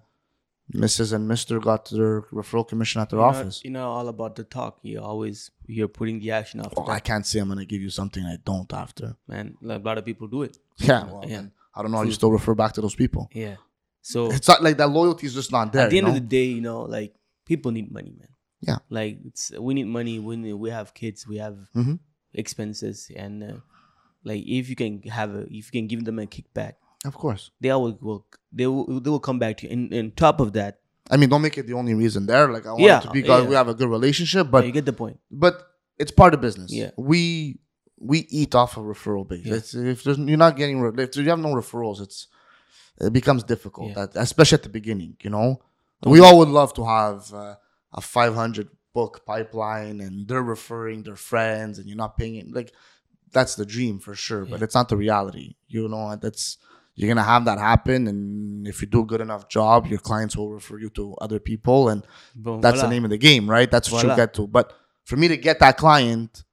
Mrs. 0.73 1.11
and 1.11 1.27
Mister 1.27 1.59
got 1.59 1.89
their 1.89 2.21
referral 2.31 2.65
commission 2.65 3.01
at 3.01 3.09
their 3.09 3.19
you 3.19 3.25
know, 3.25 3.29
office. 3.29 3.61
you 3.65 3.71
know 3.71 3.89
all 3.89 4.07
about 4.07 4.35
the 4.35 4.43
talk 4.43 4.77
you 4.83 5.01
always 5.01 5.49
you're 5.65 5.87
putting 5.87 6.19
the 6.19 6.31
action 6.31 6.59
after 6.59 6.79
Oh, 6.79 6.87
I 6.87 6.99
can't 6.99 7.25
say 7.25 7.39
I'm 7.39 7.47
going 7.47 7.57
to 7.59 7.65
give 7.65 7.81
you 7.81 7.89
something 7.89 8.23
I 8.23 8.37
don't 8.45 8.71
after. 8.71 9.15
man 9.27 9.57
a 9.67 9.79
lot 9.79 9.97
of 9.97 10.05
people 10.05 10.27
do 10.27 10.43
it 10.43 10.57
Yeah, 10.77 11.05
well, 11.05 11.23
Yeah. 11.23 11.37
then 11.37 11.51
I 11.75 11.81
don't 11.81 11.91
know. 11.91 11.97
how 11.97 12.03
You 12.03 12.11
still 12.11 12.31
refer 12.31 12.53
back 12.55 12.73
to 12.73 12.81
those 12.81 12.95
people. 12.95 13.29
yeah 13.33 13.55
so 14.01 14.31
It's 14.31 14.47
not 14.47 14.63
like 14.63 14.77
that 14.77 14.89
loyalty 14.89 15.27
is 15.27 15.33
just 15.33 15.51
not 15.51 15.71
there. 15.73 15.83
at 15.85 15.89
the 15.89 15.95
you 15.97 16.01
end 16.01 16.07
of 16.07 16.13
the 16.15 16.19
day 16.37 16.45
you 16.45 16.61
know 16.61 16.81
like 16.83 17.13
people 17.45 17.71
need 17.71 17.91
money 17.91 18.13
man 18.17 18.29
Yeah. 18.61 18.77
like 18.89 19.19
it's 19.25 19.51
we 19.59 19.73
need 19.73 19.87
money 19.87 20.19
we 20.19 20.35
need, 20.37 20.53
we 20.53 20.69
have 20.69 20.93
kids 20.93 21.27
we 21.27 21.37
have 21.37 21.57
Mhm. 21.75 21.99
expenses 22.33 23.11
and 23.15 23.43
uh, 23.43 23.53
like 24.23 24.43
if 24.45 24.69
you 24.69 24.75
can 24.75 25.01
have 25.03 25.33
a 25.35 25.41
if 25.49 25.63
you 25.67 25.73
can 25.81 25.87
give 25.87 26.05
them 26.05 26.19
a 26.19 26.25
kickback 26.25 26.73
of 27.05 27.13
course. 27.15 27.51
they 27.61 27.69
always 27.69 27.95
will 28.01 28.25
they 28.51 28.67
will 28.67 28.99
they 28.99 29.09
will 29.09 29.19
come 29.29 29.39
back 29.39 29.57
to 29.57 29.67
you 29.67 29.73
and, 29.73 29.93
and 29.93 30.15
top 30.17 30.39
of 30.39 30.53
that 30.53 30.79
I 31.11 31.17
mean, 31.17 31.27
don't 31.29 31.41
make 31.41 31.57
it 31.57 31.65
the 31.65 31.73
only 31.73 31.95
reason 31.95 32.27
there. 32.27 32.51
Like, 32.53 32.67
I 32.67 32.69
want 32.73 32.83
Yeah, 32.83 32.99
it 32.99 33.05
to 33.05 33.09
be 33.09 33.21
because 33.23 33.41
yeah. 33.43 33.49
we 33.49 33.55
have 33.55 33.67
a 33.67 33.73
good 33.73 33.89
relationship, 33.89 34.43
but 34.45 34.59
but 34.59 34.65
you 34.67 34.71
get 34.71 34.85
the 34.85 34.93
point 34.93 35.17
but 35.31 35.55
it's 35.97 36.11
part 36.11 36.35
of 36.35 36.39
business. 36.41 36.71
Yeah. 36.71 36.91
we 36.97 37.59
we 37.97 38.19
eat 38.29 38.53
off 38.53 38.77
a 38.77 38.79
referral 38.79 39.27
base. 39.27 39.43
Yeah. 39.43 39.89
If 39.93 40.03
there's, 40.03 40.19
you're 40.19 40.37
not 40.37 40.55
getting 40.55 40.77
if 40.85 41.15
you 41.17 41.29
have 41.29 41.39
no 41.39 41.49
referrals, 41.61 41.99
it's 41.99 42.27
it 43.01 43.13
becomes 43.13 43.43
difficult, 43.43 43.91
Yeah. 43.95 44.03
at, 44.03 44.15
especially 44.15 44.57
at 44.57 44.63
the 44.63 44.69
beginning. 44.69 45.17
You 45.21 45.29
know, 45.29 45.59
we 46.05 46.19
all 46.19 46.37
would 46.39 46.49
love 46.49 46.73
to 46.75 46.85
have 46.85 47.33
uh, 47.33 47.55
a 47.93 48.01
500 48.01 48.67
book 48.93 49.25
pipeline, 49.25 50.01
and 50.01 50.27
they're 50.27 50.43
referring 50.43 51.03
their 51.03 51.15
friends, 51.15 51.79
and 51.79 51.87
you're 51.87 51.97
not 51.97 52.17
paying 52.17 52.35
it. 52.35 52.51
Like 52.53 52.73
that's 53.31 53.55
the 53.55 53.65
dream 53.65 53.99
for 53.99 54.15
sure, 54.15 54.45
but 54.45 54.61
it's 54.61 54.75
not 54.75 54.89
the 54.89 54.97
reality. 54.97 55.55
You 55.67 55.87
know, 55.87 56.15
that's 56.15 56.57
you're 56.95 57.07
gonna 57.07 57.23
have 57.23 57.45
that 57.45 57.59
happen, 57.59 58.07
and 58.07 58.67
if 58.67 58.81
you 58.81 58.87
do 58.87 59.01
a 59.01 59.05
good 59.05 59.21
enough 59.21 59.47
job, 59.47 59.85
your 59.87 59.99
clients 59.99 60.35
will 60.35 60.51
refer 60.51 60.77
you 60.79 60.89
to 60.91 61.15
other 61.21 61.39
people, 61.39 61.89
and 61.89 62.05
Bon, 62.35 62.59
that's 62.59 62.79
voilà. 62.79 62.81
the 62.81 62.89
name 62.89 63.03
of 63.05 63.09
the 63.11 63.17
game, 63.17 63.49
right? 63.49 63.69
That's 63.71 63.89
what 63.91 63.99
Voilà. 64.03 64.07
you'll 64.07 64.15
get 64.17 64.33
to. 64.35 64.47
But 64.47 64.73
for 65.05 65.15
me 65.15 65.27
to 65.29 65.37
get 65.37 65.59
that 65.59 65.77
client, 65.77 66.43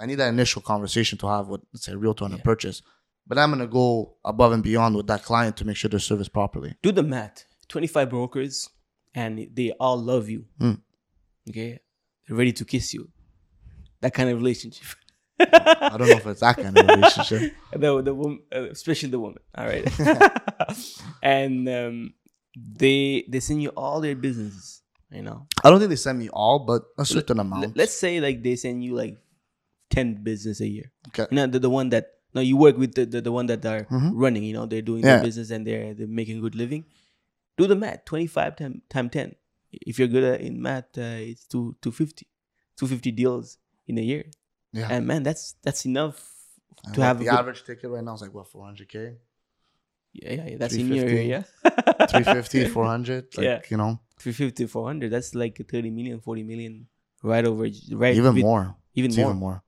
I 0.00 0.06
need 0.06 0.16
that 0.16 0.28
initial 0.28 0.60
conversation 0.60 1.16
to 1.18 1.28
have 1.28 1.46
with, 1.48 1.62
let's 1.72 1.86
say, 1.86 1.92
a 1.92 1.96
realtor 1.96 2.24
on 2.24 2.34
a 2.34 2.38
purchase. 2.38 2.82
But 3.26 3.38
I'm 3.38 3.50
gonna 3.50 3.66
go 3.66 4.16
above 4.24 4.52
and 4.52 4.62
beyond 4.62 4.96
with 4.96 5.06
that 5.06 5.22
client 5.22 5.56
to 5.58 5.64
make 5.64 5.76
sure 5.76 5.88
they're 5.88 6.00
serviced 6.00 6.32
properly. 6.32 6.74
do 6.82 6.92
the 6.92 7.02
math 7.02 7.44
25 7.68 8.10
brokers 8.10 8.68
and 9.14 9.48
they 9.54 9.70
all 9.80 9.96
love 9.96 10.28
you 10.28 10.44
Mm. 10.60 10.80
okay 11.48 11.80
they're 12.26 12.36
ready 12.36 12.52
to 12.52 12.64
kiss 12.64 12.92
you 12.94 13.08
that 14.00 14.12
kind 14.14 14.28
of 14.30 14.36
relationship 14.36 14.84
I 15.40 15.96
don't 15.98 16.08
know 16.08 16.16
if 16.16 16.26
it's 16.26 16.40
that 16.40 16.56
kind 16.56 16.78
of 16.78 16.86
relationship. 16.86 17.52
the, 17.72 18.02
the 18.02 18.14
woman 18.14 18.40
uh, 18.54 18.68
especially 18.70 19.08
the 19.10 19.18
woman 19.18 19.38
all 19.56 19.66
right 19.66 19.84
and 21.22 21.68
um, 21.68 22.14
they 22.56 23.24
they 23.28 23.40
send 23.40 23.62
you 23.62 23.70
all 23.70 24.00
their 24.00 24.14
businesses 24.14 24.82
you 25.10 25.22
know 25.22 25.46
I 25.62 25.70
don't 25.70 25.78
think 25.78 25.90
they 25.90 25.96
send 25.96 26.18
me 26.18 26.28
all, 26.28 26.58
but 26.66 26.82
a 26.98 27.04
certain 27.04 27.38
amount. 27.40 27.62
Let- 27.62 27.76
let's 27.76 27.94
say 27.94 28.20
like 28.20 28.42
they 28.42 28.56
send 28.56 28.84
you 28.84 28.94
like 28.94 29.16
10 29.90 30.22
business 30.24 30.60
a 30.60 30.66
year 30.68 30.90
okay. 31.08 31.26
you 31.30 31.36
know 31.36 31.46
the, 31.46 31.58
the 31.58 31.70
one 31.70 31.88
that 31.90 32.13
no 32.34 32.40
you 32.40 32.56
work 32.56 32.76
with 32.76 32.94
the, 32.94 33.04
the, 33.06 33.20
the 33.20 33.32
one 33.32 33.46
that 33.46 33.64
are 33.64 33.84
Mhm. 33.90 34.12
running 34.14 34.42
you 34.44 34.52
know 34.52 34.66
they're 34.66 34.82
doing 34.90 35.02
Yeah. 35.04 35.16
their 35.16 35.24
business 35.24 35.50
and 35.50 35.66
they're 35.66 35.94
they're 35.94 36.06
making 36.20 36.40
good 36.40 36.54
living 36.54 36.84
do 37.56 37.66
the 37.66 37.76
math 37.76 38.04
25 38.04 38.56
time, 38.56 38.82
time 38.90 39.08
10 39.10 39.34
if 39.72 39.98
you're 39.98 40.08
good 40.08 40.24
at 40.24 40.40
in 40.40 40.60
math 40.60 40.96
uh, 40.98 41.30
it's 41.30 41.46
two 41.46 41.76
250 41.82 42.26
250 42.76 43.10
deals 43.12 43.58
in 43.86 43.98
a 43.98 44.02
year 44.02 44.24
Yeah. 44.72 44.88
and 44.90 45.06
man 45.06 45.22
that's 45.22 45.54
that's 45.62 45.84
enough 45.86 46.18
And 46.86 46.94
to 46.94 47.00
what 47.00 47.06
have 47.06 47.20
a 47.20 47.24
the 47.24 47.30
average 47.32 47.62
ticket 47.64 47.88
right 47.90 48.04
now 48.04 48.14
is 48.14 48.22
like 48.22 48.34
what 48.34 48.46
400k, 48.52 49.16
yeah 50.12 50.32
yeah, 50.32 50.46
yeah 50.50 50.56
that's 50.58 50.74
in 50.74 50.88
your 50.88 51.06
350, 51.06 51.18
area 51.18 51.40
350, 52.10 52.66
400. 52.76 53.24
Like, 53.36 53.44
Yeah. 53.44 53.60
you 53.70 53.76
know, 53.76 54.00
350 54.18 54.66
400 54.66 55.10
that's 55.10 55.34
like 55.34 55.56
30 55.56 55.90
million 55.90 56.20
40 56.20 56.42
million 56.42 56.86
right 57.22 57.44
over 57.44 57.64
right 58.02 58.14
even 58.16 58.34
with- 58.34 58.42
more. 58.42 58.76
even 58.94 59.08
It's 59.10 59.18
more 59.18 59.30
even 59.30 59.40
more. 59.40 59.62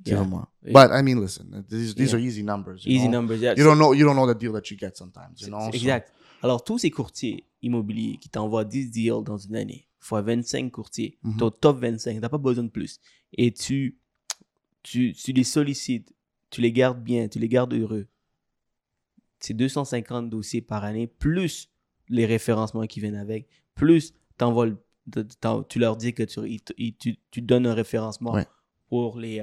It's 0.00 0.10
Yeah. 0.10 0.24
more. 0.26 0.46
But 0.62 0.90
I 0.92 1.02
mean, 1.02 1.20
listen, 1.20 1.64
these 1.68 1.94
these 1.94 2.10
Yeah. 2.12 2.16
are 2.16 2.20
easy 2.22 2.42
numbers. 2.42 2.82
easy 2.86 3.04
know? 3.06 3.20
numbers 3.20 3.40
yeah 3.40 3.54
You 3.56 3.64
don't 3.64 3.78
know. 3.78 3.92
You 3.92 4.04
don't 4.04 4.14
know 4.16 4.26
the 4.26 4.38
deal 4.38 4.52
that 4.52 4.70
you 4.70 4.76
get 4.78 4.96
sometimes. 4.96 5.40
You 5.42 5.48
know? 5.48 5.60
So- 5.70 5.76
Exact. 5.76 6.12
Alors, 6.42 6.64
tous 6.64 6.78
ces 6.78 6.90
courtiers 6.90 7.44
immobiliers 7.62 8.16
qui 8.16 8.30
t'envoient 8.30 8.64
10 8.64 8.90
deals 8.90 9.22
dans 9.24 9.36
une 9.36 9.56
année, 9.56 9.86
fois 9.98 10.22
25 10.22 10.70
courtiers, 10.72 11.18
Mhm. 11.22 11.36
t'as 11.38 11.44
au 11.44 11.50
top 11.50 11.78
25, 11.80 12.18
t'as 12.20 12.28
pas 12.30 12.38
besoin 12.38 12.64
de 12.64 12.70
plus. 12.70 12.98
Et 13.36 13.52
tu, 13.52 13.98
tu, 14.82 15.12
tu 15.12 15.32
les 15.32 15.44
sollicites, 15.44 16.14
tu 16.48 16.62
les 16.62 16.72
gardes 16.72 17.02
bien, 17.02 17.28
tu 17.28 17.38
les 17.38 17.48
gardes 17.48 17.74
heureux. 17.74 18.06
C'est 19.38 19.54
250 19.54 20.30
dossiers 20.30 20.62
par 20.62 20.84
année, 20.84 21.06
plus 21.06 21.68
les 22.08 22.24
référencements 22.26 22.86
qui 22.86 23.00
viennent 23.00 23.14
avec, 23.16 23.46
plus 23.74 24.14
t'envoies 24.38 24.68
tu 25.68 25.78
leur 25.78 25.96
dis 25.96 26.14
que 26.14 26.22
tu, 26.22 26.60
tu, 26.98 27.18
tu 27.30 27.42
donnes 27.42 27.66
un 27.66 27.74
référencement 27.74 28.32
Ouais. 28.32 28.46
pour 28.88 29.18
les 29.18 29.40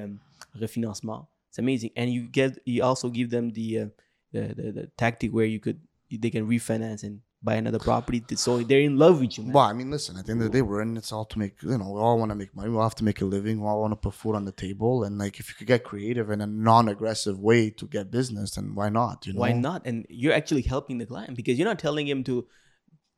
refinancements. 0.60 1.28
It's 1.50 1.60
amazing. 1.60 1.92
And 1.96 2.12
you 2.12 2.28
get 2.28 2.60
you 2.66 2.84
also 2.84 3.10
give 3.10 3.30
them 3.30 3.52
the, 3.52 3.80
uh, 3.80 3.86
the, 4.32 4.42
the 4.54 4.72
the 4.72 4.92
tactic 4.98 5.32
where 5.32 5.46
you 5.46 5.60
could 5.60 5.80
they 6.12 6.30
can 6.30 6.48
refinance 6.48 7.04
and 7.04 7.22
buy 7.44 7.56
another 7.56 7.80
property. 7.80 8.24
So 8.36 8.60
they're 8.60 8.80
in 8.82 8.98
love 8.98 9.22
with 9.22 9.38
you, 9.38 9.44
man. 9.44 9.54
Well, 9.54 9.64
I 9.64 9.74
mean, 9.74 9.92
listen. 9.92 10.18
At 10.18 10.26
the 10.26 10.32
end 10.32 10.42
of 10.42 10.52
the 10.52 10.58
day, 10.58 10.62
we're 10.62 10.82
in 10.82 10.96
this 10.96 11.12
all 11.12 11.26
to 11.26 11.40
make. 11.40 11.62
You 11.62 11.78
know, 11.78 11.92
we 11.92 12.00
all 12.00 12.18
want 12.18 12.32
to 12.32 12.36
make 12.36 12.56
money. 12.56 12.70
We 12.70 12.78
all 12.78 12.84
have 12.84 12.96
to 12.96 13.04
make 13.04 13.22
a 13.22 13.26
living. 13.26 13.62
We 13.62 13.68
all 13.68 13.82
want 13.82 13.92
to 13.92 13.96
put 13.96 14.14
food 14.14 14.36
on 14.36 14.46
the 14.46 14.52
table. 14.52 15.04
And 15.04 15.18
like, 15.18 15.40
if 15.40 15.50
you 15.50 15.56
could 15.56 15.68
get 15.68 15.84
creative 15.84 16.30
in 16.32 16.42
a 16.42 16.48
non-aggressive 16.48 17.40
way 17.40 17.70
to 17.72 17.86
get 17.86 18.12
business, 18.12 18.56
then 18.56 18.74
why 18.76 18.90
not? 18.90 19.28
You 19.28 19.34
know. 19.34 19.42
Why 19.42 19.54
not? 19.54 19.86
And 19.86 20.06
you're 20.10 20.34
actually 20.34 20.64
helping 20.64 20.98
the 20.98 21.06
client 21.06 21.36
because 21.36 21.58
you're 21.58 21.68
not 21.68 21.80
telling 21.80 22.08
him 22.08 22.24
to 22.26 22.48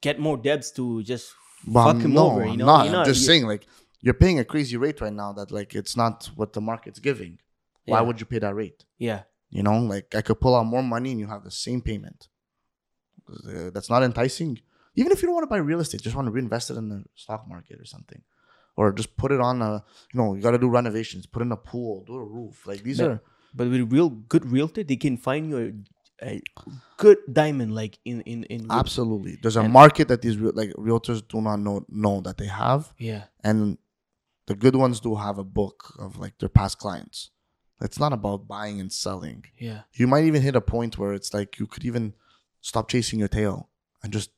get 0.02 0.20
more 0.20 0.38
debts 0.38 0.72
to 0.72 1.04
just 1.04 1.34
Well, 1.68 1.86
fuck 1.86 2.02
him 2.02 2.14
no, 2.14 2.32
over. 2.32 2.46
You 2.46 2.52
I'm 2.52 2.58
not. 2.58 2.86
You're 2.88 2.96
I'm 2.98 3.06
just 3.06 3.26
saying, 3.26 3.46
like, 3.48 3.66
you're 4.02 4.14
paying 4.24 4.40
a 4.40 4.46
crazy 4.46 4.78
rate 4.78 5.02
right 5.02 5.14
now. 5.14 5.34
That 5.34 5.52
like, 5.52 5.76
it's 5.76 5.96
not 5.98 6.30
what 6.36 6.54
the 6.54 6.62
market's 6.62 7.00
giving. 7.00 7.40
Why 7.86 8.02
would 8.02 8.20
you 8.20 8.26
pay 8.26 8.40
that 8.40 8.54
rate? 8.56 8.86
Yeah, 9.00 9.22
You 9.50 9.64
know, 9.64 9.80
like 9.80 10.14
I 10.16 10.22
could 10.22 10.40
pull 10.40 10.56
out 10.56 10.66
more 10.66 10.84
money 10.84 11.12
and 11.12 11.20
you 11.20 11.28
have 11.28 11.44
the 11.44 11.52
same 11.52 11.82
payment. 11.82 12.28
Uh, 13.28 13.70
That's 13.74 13.90
not 13.90 14.04
enticing. 14.04 14.60
Even 14.96 15.12
if 15.12 15.22
you 15.22 15.28
don't 15.28 15.36
want 15.36 15.44
to 15.44 15.50
buy 15.50 15.58
real 15.58 15.80
estate, 15.80 16.02
just 16.02 16.16
want 16.16 16.28
to 16.28 16.32
reinvest 16.32 16.70
it 16.72 16.78
in 16.78 16.90
the 16.90 17.04
stock 17.16 17.48
market 17.48 17.80
or 17.80 17.86
something, 17.86 18.22
or 18.76 18.92
just 18.92 19.16
put 19.18 19.32
it 19.32 19.40
on 19.40 19.62
a. 19.62 19.84
You 20.14 20.20
know, 20.20 20.34
you 20.36 20.42
got 20.42 20.52
to 20.52 20.58
do 20.58 20.70
renovations, 20.70 21.26
put 21.26 21.42
in 21.42 21.52
a 21.52 21.58
pool, 21.58 22.04
do 22.06 22.16
a 22.16 22.24
roof. 22.24 22.66
Like 22.68 22.84
these 22.84 23.00
But- 23.00 23.10
are 23.12 23.22
but 23.56 23.68
with 23.70 23.92
real 23.92 24.10
good 24.10 24.46
realtor, 24.46 24.84
they 24.84 24.96
can 24.96 25.18
find 25.18 25.50
you 25.50 25.58
a, 26.22 26.26
a 26.34 26.42
good 26.98 27.18
diamond, 27.32 27.74
like 27.74 27.98
in 28.06 28.22
in 28.22 28.44
in. 28.46 28.62
real- 28.64 28.74
absolutely. 28.74 29.38
There's 29.42 29.56
a 29.58 29.62
And- 29.62 29.74
market 29.74 30.08
that 30.10 30.22
these 30.22 30.38
real, 30.38 30.52
like 30.54 30.72
realtors 30.74 31.22
do 31.28 31.42
not 31.42 31.58
know 31.60 31.86
know 31.90 32.22
that 32.22 32.38
they 32.38 32.48
have, 32.48 32.94
Yeah, 33.00 33.24
and 33.44 33.78
the 34.50 34.56
good 34.64 34.76
ones 34.84 35.00
do 35.08 35.12
have 35.28 35.38
a 35.46 35.48
book 35.60 35.78
of 36.06 36.10
like 36.24 36.36
their 36.40 36.54
past 36.60 36.76
clients. 36.84 37.18
It's 37.88 38.00
not 38.04 38.14
about 38.20 38.40
buying 38.56 38.78
and 38.84 38.92
selling. 39.06 39.40
yeah. 39.68 39.82
you 40.00 40.06
might 40.14 40.26
even 40.30 40.42
hit 40.48 40.56
a 40.64 40.66
point 40.76 40.94
where 41.00 41.14
it's 41.20 41.32
like 41.38 41.50
you 41.60 41.66
could 41.74 41.86
even 41.92 42.06
stop 42.70 42.86
chasing 42.94 43.18
your 43.24 43.32
tail 43.40 43.56
and 44.02 44.12
just 44.12 44.30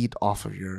eat 0.00 0.14
off 0.28 0.40
of 0.48 0.54
your 0.62 0.76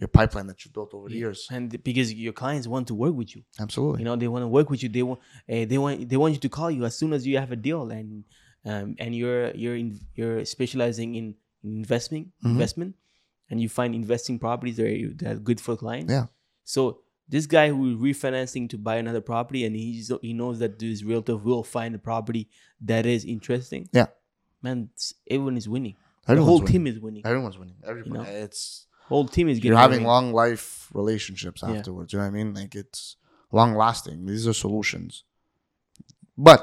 your 0.00 0.08
pipeline 0.18 0.46
that 0.50 0.58
you 0.64 0.70
built 0.76 0.90
over 0.96 1.08
the 1.08 1.16
years. 1.22 1.40
And 1.56 1.64
because 1.88 2.08
your 2.26 2.32
clients 2.42 2.66
want 2.74 2.84
to 2.90 2.94
work 3.04 3.14
with 3.20 3.30
you, 3.34 3.42
Absolutely. 3.64 3.98
you 4.00 4.04
know, 4.06 4.16
they 4.16 4.28
want 4.34 4.44
to 4.44 4.52
work 4.58 4.68
with 4.72 4.80
you. 4.82 4.88
They 4.96 5.02
want, 5.08 5.18
uh, 5.52 5.64
they 5.70 5.78
want, 5.84 6.08
they 6.10 6.16
want 6.22 6.32
you 6.36 6.40
to 6.46 6.48
call 6.58 6.70
you 6.76 6.82
as 6.90 6.94
soon 7.00 7.12
as 7.16 7.26
you 7.28 7.34
have 7.42 7.52
a 7.58 7.60
deal, 7.68 7.82
and 7.98 8.08
um, 8.70 8.88
and 9.02 9.10
you're 9.20 9.46
you're 9.62 9.76
in, 9.82 9.88
you're 10.18 10.44
specializing 10.56 11.10
in 11.20 11.26
investing, 11.64 12.24
Mhm. 12.42 12.50
investment, 12.54 12.92
and 13.50 13.56
you 13.62 13.68
find 13.68 13.90
investing 14.02 14.38
properties 14.46 14.76
that 14.78 14.86
are, 14.86 15.14
that 15.20 15.32
are 15.36 15.40
good 15.48 15.60
for 15.60 15.74
clients. 15.84 16.10
Yeah. 16.16 16.26
So 16.64 16.80
this 17.30 17.46
guy 17.46 17.68
who 17.68 17.90
is 17.92 17.96
refinancing 17.96 18.68
to 18.70 18.76
buy 18.78 18.96
another 18.96 19.20
property, 19.20 19.64
and 19.64 19.74
he's 19.74 20.10
he 20.20 20.32
knows 20.32 20.58
that 20.58 20.78
this 20.78 21.02
realtor 21.02 21.36
will 21.36 21.62
find 21.62 21.94
a 21.94 21.98
property 21.98 22.48
that 22.82 23.06
is 23.06 23.24
interesting. 23.24 23.88
Yeah. 23.92 24.06
man, 24.62 24.90
everyone 25.30 25.56
is 25.56 25.68
winning. 25.68 25.96
Everyone's 26.28 26.40
the 26.40 26.44
whole 26.50 26.58
winning. 26.58 26.72
team 26.72 26.86
is 26.86 26.98
winning. 27.00 27.22
Everyone's 27.24 27.58
winning. 27.58 27.76
Everybody. 27.86 28.14
know? 28.18 28.22
It's 28.44 28.86
whole 29.08 29.26
team 29.26 29.48
is 29.48 29.58
getting. 29.58 29.70
you're 29.72 29.78
having 29.80 29.98
ring. 30.00 30.06
long 30.06 30.32
life 30.32 30.88
relationships 30.92 31.62
Yeah. 31.62 31.74
afterwards. 31.74 32.12
You 32.12 32.18
know 32.18 32.26
what 32.26 32.28
I 32.28 32.38
mean? 32.38 32.54
Like 32.54 32.74
it's 32.74 33.16
long 33.52 33.74
lasting. 33.74 34.26
These 34.26 34.46
are 34.46 34.52
solutions. 34.52 35.24
But 36.36 36.60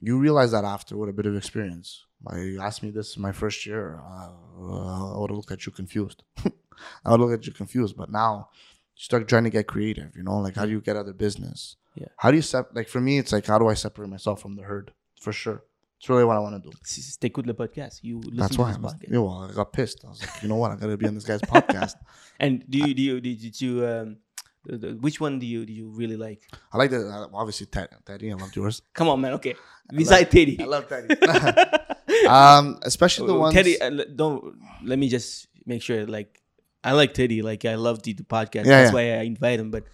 you 0.00 0.18
realize 0.18 0.50
that 0.52 0.64
after 0.64 0.96
with 0.96 1.08
a 1.08 1.12
bit 1.12 1.26
of 1.26 1.36
experience. 1.36 2.04
Like 2.24 2.38
you 2.38 2.60
asked 2.60 2.82
me 2.82 2.90
this 2.90 3.16
my 3.16 3.32
first 3.32 3.66
year, 3.66 4.00
uh, 4.00 5.14
I 5.14 5.18
would 5.18 5.30
look 5.30 5.50
at 5.50 5.66
you 5.66 5.72
confused. 5.72 6.22
I 7.04 7.10
would 7.10 7.20
look 7.20 7.32
at 7.32 7.46
you 7.46 7.52
confused. 7.52 7.96
But 7.96 8.10
now 8.10 8.50
you 8.71 8.71
start 8.94 9.28
trying 9.28 9.44
to 9.44 9.50
get 9.50 9.66
creative. 9.66 10.16
You 10.16 10.22
know, 10.22 10.38
like 10.38 10.56
how 10.56 10.64
do 10.64 10.70
you 10.70 10.80
get 10.80 10.96
out 10.96 11.00
other 11.00 11.12
business? 11.12 11.76
Yeah. 11.94 12.06
How 12.16 12.30
do 12.30 12.36
you 12.36 12.42
sep- 12.42 12.70
like 12.74 12.88
for 12.88 13.00
me? 13.00 13.18
It's 13.18 13.32
like 13.32 13.46
how 13.46 13.58
do 13.58 13.68
I 13.68 13.74
separate 13.74 14.08
myself 14.08 14.40
from 14.40 14.56
the 14.56 14.62
herd? 14.62 14.92
For 15.20 15.32
sure, 15.32 15.62
it's 15.98 16.08
really 16.08 16.24
what 16.24 16.36
I 16.36 16.40
want 16.40 16.62
to 16.62 16.70
do. 16.70 16.76
Si 16.82 17.00
si 17.00 17.16
t'écoutes 17.18 17.46
le 17.46 17.54
podcast, 17.54 18.00
you 18.02 18.18
listen 18.18 18.36
That's 18.36 18.56
to 18.56 18.62
why. 18.62 18.72
this 18.72 18.78
was, 18.78 18.94
podcast. 18.94 19.12
yeah, 19.12 19.18
well, 19.18 19.48
I 19.50 19.54
got 19.54 19.72
pissed. 19.72 20.04
I 20.04 20.08
was 20.08 20.20
like, 20.20 20.42
you 20.42 20.48
know 20.48 20.56
what? 20.56 20.72
I 20.72 20.76
gotta 20.76 20.96
be 20.96 21.06
on 21.06 21.14
this 21.14 21.24
guy's 21.24 21.42
podcast. 21.42 21.94
And 22.40 22.64
do 22.68 22.78
you 22.78 22.94
do 22.94 23.02
you 23.02 23.20
did, 23.20 23.40
did 23.40 23.60
you 23.60 23.86
um 23.86 24.16
the, 24.64 24.78
the, 24.78 24.88
which 24.96 25.20
one 25.20 25.38
do 25.38 25.46
you 25.46 25.64
do 25.64 25.72
you 25.72 25.88
really 25.90 26.16
like? 26.16 26.42
I 26.72 26.78
like 26.78 26.90
the 26.90 27.06
uh, 27.08 27.28
obviously 27.34 27.66
Ted, 27.66 27.88
Teddy. 28.04 28.32
I 28.32 28.34
loved 28.34 28.56
yours. 28.56 28.82
Come 28.94 29.08
on, 29.08 29.20
man. 29.20 29.34
Okay, 29.34 29.54
beside 29.94 30.30
Teddy. 30.30 30.60
I 30.60 30.64
love 30.64 30.88
Teddy. 30.88 31.14
um, 32.28 32.78
especially 32.82 33.28
the 33.28 33.34
ones. 33.34 33.54
Teddy, 33.54 33.80
uh, 33.80 33.90
le- 33.90 34.06
don't 34.06 34.56
let 34.82 34.98
me 34.98 35.08
just 35.08 35.48
make 35.66 35.82
sure. 35.82 36.06
Like, 36.06 36.41
I 36.84 36.92
like 36.92 37.14
Teddy. 37.14 37.42
Like, 37.42 37.64
I 37.64 37.76
love 37.76 38.02
the, 38.02 38.12
the 38.12 38.24
podcast. 38.24 38.66
Yeah, 38.66 38.82
That's 38.82 38.90
yeah. 38.90 38.94
why 38.94 39.20
I 39.20 39.22
invite 39.22 39.60
him. 39.60 39.70
But 39.70 39.84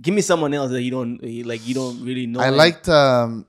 give 0.00 0.14
me 0.14 0.20
someone 0.22 0.54
else 0.54 0.70
that 0.70 0.82
you 0.82 0.90
don't 0.90 1.20
like. 1.46 1.66
You 1.66 1.74
don't 1.74 2.04
really 2.04 2.26
know. 2.26 2.40
I 2.40 2.48
him. 2.48 2.56
liked, 2.56 2.88
um, 2.88 3.46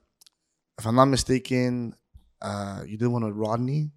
if 0.77 0.85
I'm 0.85 0.95
not 0.95 1.05
mistaken, 1.05 1.93
uh, 2.41 2.83
you 2.85 2.97
did 2.97 3.07
one 3.07 3.23
with 3.25 3.35
Rodney. 3.35 3.91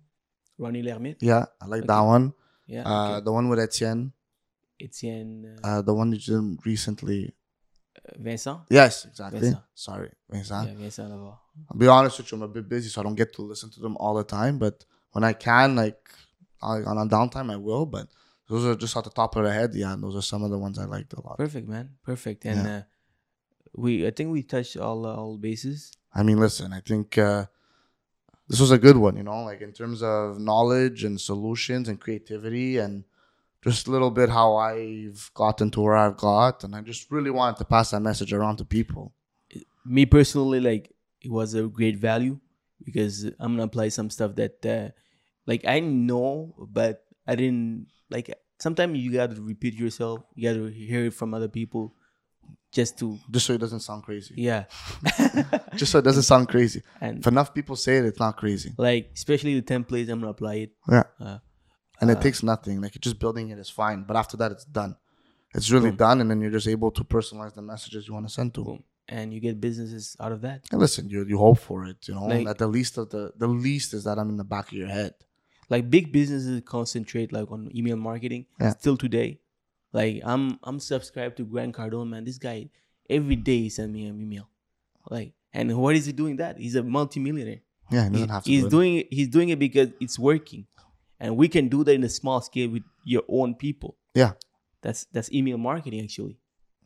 Ronnie 0.58 0.82
Lermite. 0.82 1.16
Yeah, 1.20 1.46
I 1.60 1.66
like 1.66 1.78
Okay. 1.80 1.86
that 1.86 2.00
one. 2.00 2.34
Yeah. 2.66 2.82
Uh, 2.84 3.12
okay. 3.16 3.24
the 3.24 3.32
one 3.32 3.48
with 3.48 3.58
Etienne. 3.58 4.12
Etienne 4.80 5.58
uh, 5.64 5.66
Uh, 5.66 5.82
the 5.82 5.94
one 5.94 6.12
you 6.12 6.18
did 6.18 6.58
recently. 6.66 7.34
Vincent. 8.16 8.60
Yes, 8.70 9.04
exactly. 9.04 9.40
Vincent. 9.40 9.62
Sorry, 9.74 10.10
Vincent. 10.28 10.68
Yeah, 10.68 10.74
Vincent. 10.76 11.12
I'll 11.12 11.76
be 11.76 11.86
honest 11.88 12.18
with 12.18 12.30
you, 12.30 12.36
I'm 12.36 12.42
a 12.42 12.48
bit 12.48 12.68
busy, 12.68 12.88
so 12.88 13.00
I 13.00 13.04
don't 13.04 13.14
get 13.14 13.32
to 13.34 13.42
listen 13.42 13.70
to 13.70 13.80
them 13.80 13.96
all 13.98 14.14
the 14.14 14.24
time. 14.24 14.58
But 14.58 14.84
when 15.12 15.24
I 15.24 15.32
can, 15.32 15.76
like 15.76 16.00
on 16.62 16.98
a 16.98 17.06
downtime, 17.06 17.50
I 17.52 17.56
will. 17.56 17.86
But 17.86 18.08
those 18.50 18.64
are 18.66 18.74
just 18.84 18.96
at 18.96 19.04
the 19.04 19.10
top 19.20 19.36
of 19.36 19.44
the 19.44 19.52
head. 19.52 19.70
Yeah, 19.74 19.92
and 19.94 20.02
those 20.02 20.16
are 20.20 20.26
some 20.32 20.42
of 20.46 20.50
the 20.50 20.58
ones 20.66 20.76
I 20.78 20.84
liked 20.96 21.12
a 21.14 21.20
lot. 21.26 21.36
Perfect, 21.38 21.68
man. 21.68 21.86
Perfect. 22.02 22.44
And 22.44 22.66
Yeah. 22.66 22.76
uh, 22.78 22.82
we, 23.82 24.06
I 24.06 24.10
think 24.10 24.28
we 24.32 24.42
touched 24.42 24.76
all 24.76 25.06
uh, 25.06 25.14
all 25.14 25.38
bases. 25.38 25.92
I 26.12 26.22
mean, 26.24 26.38
listen, 26.46 26.72
I 26.72 26.80
think 26.80 27.16
uh, 27.16 27.46
this 28.48 28.60
was 28.64 28.72
a 28.72 28.78
good 28.86 28.96
one, 28.96 29.16
you 29.16 29.22
know, 29.22 29.44
like 29.50 29.60
in 29.68 29.72
terms 29.72 30.02
of 30.02 30.40
knowledge 30.40 31.04
and 31.04 31.20
solutions 31.20 31.88
and 31.88 32.00
creativity 32.00 32.78
and 32.78 33.04
just 33.62 33.86
a 33.86 33.90
little 33.94 34.10
bit 34.10 34.28
how 34.30 34.56
I've 34.56 35.30
gotten 35.34 35.70
to 35.72 35.80
where 35.82 35.96
I've 35.96 36.16
got. 36.16 36.64
And 36.64 36.74
I 36.74 36.80
just 36.80 37.10
really 37.12 37.30
wanted 37.30 37.58
to 37.58 37.64
pass 37.64 37.92
that 37.92 38.00
message 38.00 38.32
around 38.32 38.56
to 38.56 38.64
people. 38.64 39.04
me 39.98 40.04
personally, 40.06 40.60
like 40.60 40.84
it 41.22 41.30
was 41.30 41.54
a 41.54 41.62
great 41.78 41.96
value 42.10 42.40
because 42.82 43.24
I'm 43.38 43.52
gonna 43.54 43.64
apply 43.70 43.88
some 43.90 44.10
stuff 44.10 44.34
that 44.40 44.66
uh, 44.66 44.88
like 45.46 45.62
I 45.64 45.78
know, 45.80 46.54
but 46.58 47.04
I 47.26 47.34
didn't 47.36 47.86
like. 48.10 48.30
Sometimes 48.58 48.98
you 48.98 49.10
got 49.12 49.34
to 49.34 49.40
repeat 49.40 49.72
yourself. 49.74 50.20
You 50.34 50.48
got 50.50 50.54
to 50.60 50.66
hear 50.70 51.06
it 51.06 51.14
from 51.14 51.32
other 51.32 51.48
people, 51.48 51.94
just 52.72 52.98
to 52.98 53.18
Just 53.30 53.46
so 53.46 53.54
it 53.54 53.58
doesn't 53.58 53.80
sound 53.80 54.02
crazy. 54.02 54.34
yeah. 54.36 54.64
Just 55.76 55.92
so 55.92 55.98
it 55.98 56.02
doesn't 56.04 56.24
sound 56.24 56.48
crazy. 56.48 56.82
and 57.00 57.18
If 57.20 57.26
enough 57.26 57.54
people 57.54 57.74
say 57.76 57.96
it, 57.98 58.04
it's 58.04 58.18
not 58.18 58.36
crazy. 58.36 58.72
like 58.76 59.10
especially 59.14 59.58
the 59.58 59.62
templates, 59.74 60.10
I'm 60.10 60.20
gonna 60.20 60.32
apply 60.32 60.54
it. 60.56 60.70
Yeah. 60.90 61.04
Uh, 61.18 61.38
and 62.00 62.10
it 62.10 62.20
takes 62.20 62.42
nothing. 62.42 62.80
Like 62.82 62.92
just 63.00 63.18
building 63.18 63.48
it 63.50 63.58
is 63.58 63.70
fine, 63.70 64.04
but 64.06 64.16
after 64.16 64.36
that, 64.38 64.52
it's 64.52 64.64
done. 64.66 64.96
It's 65.54 65.70
really 65.70 65.90
Boom. 65.90 65.96
done, 65.96 66.20
and 66.20 66.30
then 66.30 66.40
you're 66.42 66.50
just 66.50 66.68
able 66.68 66.90
to 66.92 67.02
personalize 67.02 67.54
the 67.54 67.62
messages 67.62 68.06
you 68.08 68.14
want 68.14 68.26
to 68.28 68.32
send 68.32 68.52
to. 68.54 68.64
boom, 68.64 68.84
and 69.08 69.32
you 69.32 69.40
get 69.40 69.58
businesses 69.60 70.16
out 70.20 70.32
of 70.32 70.42
that. 70.42 70.66
And 70.70 70.80
listen, 70.80 71.08
you 71.08 71.24
you 71.26 71.38
hope 71.38 71.58
for 71.58 71.86
it, 71.86 72.06
you 72.08 72.14
know. 72.14 72.26
Like- 72.26 72.46
at 72.46 72.58
the 72.58 72.66
least 72.68 72.98
of 72.98 73.08
the 73.10 73.32
the 73.38 73.48
least 73.48 73.94
is 73.94 74.04
that 74.04 74.18
I'm 74.18 74.28
in 74.28 74.36
the 74.36 74.44
back 74.44 74.66
of 74.68 74.74
your 74.74 74.88
head. 74.88 75.14
Like 75.70 75.88
big 75.90 76.12
businesses 76.12 76.60
concentrate 76.66 77.32
like 77.32 77.50
on 77.50 77.70
email 77.74 77.96
marketing 77.96 78.46
Yeah. 78.60 78.70
still 78.70 78.96
today. 78.96 79.40
Like 79.92 80.20
i'm 80.24 80.58
i'm 80.62 80.78
subscribed 80.80 81.36
to 81.38 81.44
grant 81.44 81.74
cardone 81.74 82.08
man. 82.10 82.24
This 82.24 82.38
guy 82.38 82.68
every 83.08 83.36
day 83.36 83.58
he 83.62 83.68
send 83.70 83.92
me 83.92 84.06
an 84.06 84.20
email. 84.20 84.48
Like 85.10 85.32
and 85.52 85.76
what 85.76 85.96
is 85.96 86.06
he 86.06 86.12
doing 86.12 86.36
that? 86.36 86.58
He's 86.58 86.74
a 86.76 86.82
multimillionaire. 86.82 87.60
Yeah, 87.90 88.04
he 88.04 88.08
He- 88.08 88.12
doesn't 88.12 88.28
have 88.28 88.44
to. 88.44 88.50
he's 88.50 88.60
do 88.62 88.66
it. 88.66 88.70
doing 88.70 88.94
it 88.96 89.06
he's 89.10 89.28
doing 89.28 89.48
it 89.48 89.58
because 89.58 89.88
it's 90.00 90.18
working. 90.18 90.66
And 91.18 91.36
we 91.36 91.48
can 91.48 91.68
do 91.68 91.84
that 91.84 91.92
in 91.92 92.02
a 92.04 92.08
small 92.08 92.40
scale 92.40 92.70
with 92.70 92.82
your 93.04 93.22
own 93.28 93.54
people. 93.54 93.96
Yeah. 94.14 94.32
that's 94.82 95.04
that's 95.12 95.30
email 95.32 95.58
marketing 95.58 96.00
actually. 96.02 96.38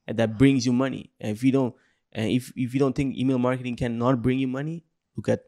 And 0.07 0.19
that 0.19 0.37
brings 0.39 0.67
you 0.67 0.73
money. 0.73 1.11
And 1.21 1.31
if 1.37 1.43
you 1.45 1.53
don't 1.53 1.75
and 2.13 2.31
if 2.31 2.53
if 2.57 2.75
you 2.75 2.81
don't 2.81 2.95
think 2.95 3.17
email 3.17 3.39
marketing 3.39 3.77
cannot 3.77 4.21
bring 4.23 4.39
you 4.39 4.49
money 4.49 4.85
look 5.17 5.29
at 5.29 5.41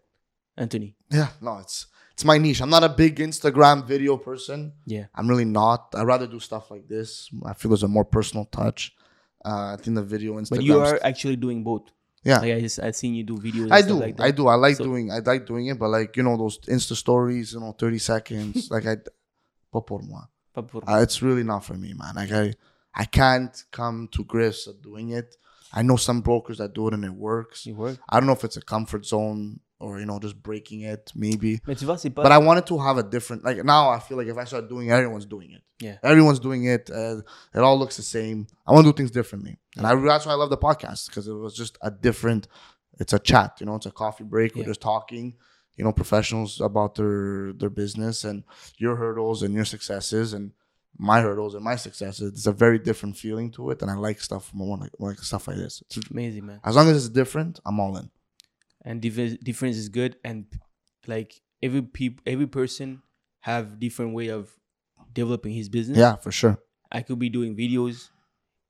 anthony. 0.56 0.96
Yeah, 1.10 1.30
no, 1.40 1.58
it's 1.58 1.86
it's 2.16 2.24
my 2.24 2.38
niche. 2.38 2.62
I'm 2.62 2.70
not 2.70 2.82
a 2.82 2.88
big 2.88 3.16
Instagram 3.16 3.84
video 3.86 4.16
person. 4.16 4.72
yeah 4.86 5.04
I'm 5.14 5.28
really 5.28 5.44
not. 5.44 5.94
I 5.94 6.02
rather 6.02 6.26
do 6.26 6.40
stuff 6.40 6.70
like 6.70 6.88
this. 6.88 7.28
I 7.44 7.52
feel 7.52 7.68
there's 7.70 7.82
a 7.82 7.88
more 7.88 8.06
personal 8.06 8.46
touch. 8.46 8.94
Uh, 9.44 9.74
I 9.74 9.76
think 9.76 9.94
the 9.96 10.02
video 10.02 10.32
Instagram. 10.40 10.56
but 10.56 10.62
you 10.64 10.80
are 10.80 10.98
actually 11.04 11.36
doing 11.36 11.62
both 11.62 11.82
yeah. 12.24 12.38
Like 12.40 12.54
I 12.54 12.60
just 12.60 12.80
I 12.80 12.90
seen 12.90 13.14
you 13.14 13.22
do 13.22 13.36
videos. 13.36 13.70
I 13.70 13.82
do, 13.82 13.94
Like. 13.94 14.20
I 14.20 14.32
do. 14.32 14.48
I 14.48 14.56
like 14.56 14.76
So- 14.76 14.84
doing, 14.84 15.12
I 15.12 15.18
like 15.20 15.46
doing 15.46 15.66
it, 15.68 15.78
but 15.78 15.90
like 15.90 16.16
you 16.16 16.24
know 16.24 16.36
those 16.36 16.58
Insta 16.66 16.96
stories, 16.96 17.52
you 17.52 17.60
know, 17.60 17.72
thirty 17.78 17.98
seconds. 17.98 18.68
like 18.74 18.84
I, 18.84 18.96
pas 19.72 19.82
pour 19.86 20.00
moi. 20.02 20.22
Pas 20.52 20.62
pour- 20.62 20.82
Uh, 20.88 21.02
it's 21.02 21.22
really 21.22 21.44
not 21.44 21.64
for 21.64 21.74
me, 21.74 21.94
man. 21.94 22.16
Like 22.16 22.32
I, 22.32 22.54
I 22.94 23.04
can't 23.04 23.54
come 23.70 24.08
to 24.12 24.24
grips 24.24 24.66
of 24.66 24.82
doing 24.82 25.10
it. 25.10 25.36
I 25.72 25.82
know 25.82 25.96
some 25.96 26.20
brokers 26.20 26.58
that 26.58 26.74
do 26.74 26.88
it 26.88 26.94
and 26.94 27.04
it 27.04 27.12
works. 27.14 27.64
You 27.66 27.76
work. 27.76 27.98
I 28.08 28.18
don't 28.18 28.26
know 28.26 28.32
if 28.32 28.42
it's 28.42 28.56
a 28.56 28.62
comfort 28.62 29.04
zone 29.06 29.60
or 29.78 30.00
you 30.00 30.06
know 30.06 30.18
just 30.18 30.40
breaking 30.42 30.82
it, 30.82 31.12
maybe. 31.14 31.60
Mais 31.66 31.74
tu 31.74 31.84
vois, 31.84 31.98
c'est 31.98 32.10
pas. 32.10 32.22
But 32.22 32.32
I 32.32 32.38
wanted 32.38 32.66
to 32.66 32.78
have 32.78 32.98
a 32.98 33.02
different. 33.02 33.44
Like 33.44 33.62
now, 33.64 33.90
I 33.90 33.98
feel 33.98 34.16
like 34.16 34.28
if 34.28 34.36
I 34.36 34.44
start 34.44 34.68
doing, 34.68 34.88
it, 34.88 34.92
everyone's 34.92 35.26
doing 35.26 35.52
it. 35.52 35.62
Yeah. 35.78 35.98
everyone's 36.02 36.40
doing 36.40 36.64
it. 36.64 36.90
Uh, 36.90 37.20
it 37.54 37.60
all 37.60 37.78
looks 37.78 37.96
the 37.98 38.02
same. 38.02 38.46
I 38.66 38.72
want 38.72 38.86
to 38.86 38.92
do 38.92 38.96
things 38.96 39.10
differently, 39.10 39.58
and 39.76 39.86
I, 39.86 39.94
that's 39.94 40.24
why 40.24 40.32
I 40.32 40.36
love 40.36 40.50
the 40.50 40.56
podcast 40.56 41.08
because 41.08 41.28
it 41.28 41.34
was 41.34 41.54
just 41.54 41.76
a 41.82 41.90
different. 41.90 42.48
It's 42.98 43.12
a 43.12 43.18
chat, 43.18 43.58
you 43.60 43.66
know. 43.66 43.74
It's 43.74 43.86
a 43.86 43.90
coffee 43.90 44.24
break. 44.24 44.54
We're 44.54 44.64
just 44.64 44.80
talking, 44.80 45.34
you 45.76 45.84
know, 45.84 45.92
professionals 45.92 46.60
about 46.62 46.94
their 46.94 47.52
their 47.52 47.70
business 47.70 48.24
and 48.24 48.44
your 48.78 48.96
hurdles 48.96 49.42
and 49.42 49.52
your 49.54 49.66
successes 49.66 50.32
and 50.32 50.52
my 50.98 51.20
hurdles 51.20 51.54
and 51.54 51.62
my 51.62 51.76
successes. 51.76 52.32
It's 52.32 52.46
a 52.46 52.52
very 52.52 52.78
different 52.78 53.16
feeling 53.18 53.50
to 53.52 53.70
it, 53.70 53.82
and 53.82 53.90
I 53.90 53.94
like 53.94 54.20
stuff 54.20 54.50
more 54.54 54.78
like, 54.78 54.92
like 54.98 55.18
stuff 55.18 55.48
like 55.48 55.58
this. 55.58 55.82
It's, 55.82 56.10
amazing, 56.10 56.46
man. 56.46 56.60
as 56.64 56.76
long 56.76 56.88
as 56.88 56.96
it's 56.96 57.08
different, 57.10 57.60
I'm 57.66 57.78
all 57.80 57.96
in. 57.98 58.10
And 58.86 59.00
difference 59.02 59.36
difference 59.42 59.76
is 59.76 59.88
good. 59.90 60.16
And 60.24 60.46
like 61.06 61.42
every 61.62 61.82
peop 61.82 62.20
every 62.24 62.46
person 62.46 63.02
have 63.40 63.78
different 63.80 64.14
way 64.14 64.28
of 64.28 64.48
developing 65.12 65.52
his 65.52 65.68
business. 65.68 65.98
Yeah, 65.98 66.16
for 66.16 66.30
sure. 66.32 66.56
I 66.90 67.02
could 67.02 67.18
be 67.18 67.28
doing 67.28 67.56
videos. 67.56 68.10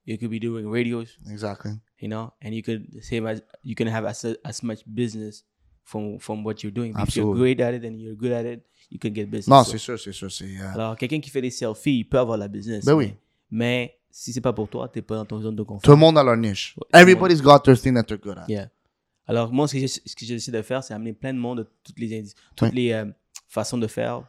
You 0.06 0.16
could 0.18 0.30
be 0.30 0.38
doing 0.40 0.68
radios. 0.70 1.18
Exactly. 1.30 1.72
You 2.00 2.08
know, 2.08 2.32
and 2.40 2.54
you 2.54 2.62
could 2.62 3.04
same 3.04 3.26
as 3.26 3.42
you 3.62 3.74
can 3.74 3.88
have 3.88 4.04
as 4.06 4.24
as 4.44 4.62
much 4.62 4.80
business 4.86 5.44
from 5.84 6.18
from 6.18 6.44
what 6.44 6.62
you're 6.62 6.72
doing. 6.72 6.94
Absolutely. 6.96 7.10
If 7.10 7.16
you're 7.16 7.34
great 7.36 7.60
at 7.60 7.74
it 7.74 7.84
and 7.84 8.00
you're 8.00 8.14
good 8.16 8.32
at 8.32 8.46
it, 8.46 8.64
you 8.88 8.98
can 8.98 9.12
get 9.12 9.30
business. 9.30 9.48
Non, 9.48 9.64
So- 9.64 9.72
c'est 9.72 9.78
sûr, 9.78 9.98
c'est 9.98 10.12
sûr, 10.12 10.30
c'est. 10.30 10.44
euh, 10.58 10.72
Alors, 10.74 10.96
quelqu'un 10.96 11.20
qui 11.20 11.28
fait 11.30 11.42
des 11.42 11.50
selfies, 11.50 11.98
il 12.00 12.04
peut 12.04 12.18
avoir 12.18 12.38
la 12.38 12.48
business. 12.48 12.84
Ben 12.84 12.92
mais, 12.96 13.04
oui. 13.06 13.14
Mais 13.50 13.98
si 14.10 14.32
c'est 14.32 14.40
pas 14.40 14.52
pour 14.52 14.68
toi, 14.68 14.88
t'es 14.88 15.02
pas 15.02 15.16
dans 15.16 15.24
ton 15.26 15.40
zone 15.40 15.56
de 15.56 15.62
confort. 15.62 15.82
Tout 15.82 15.90
le 15.90 15.96
monde 15.96 16.16
a 16.18 16.22
leur 16.24 16.36
niche. 16.36 16.74
Ouais, 16.78 17.00
Everybody's 17.02 17.42
got 17.42 17.60
their 17.64 17.76
thing 17.78 17.94
that 17.94 18.04
they're 18.04 18.18
good 18.18 18.38
at. 18.38 18.46
Yeah. 18.48 18.68
Alors, 19.26 19.52
moi, 19.52 19.66
ce 19.68 19.76
que, 20.14 20.24
j'essaie 20.24 20.52
de 20.52 20.62
faire, 20.62 20.82
c'est 20.84 20.94
amener 20.94 21.12
plein 21.12 21.34
de 21.34 21.38
monde 21.38 21.58
de 21.58 21.68
toutes 21.82 21.98
les, 21.98 22.18
indi- 22.20 22.34
toutes 22.54 22.68
Oui. 22.70 22.74
les 22.76 22.92
euh, 22.92 23.06
façons 23.48 23.78
de 23.78 23.86
faire 23.86 24.22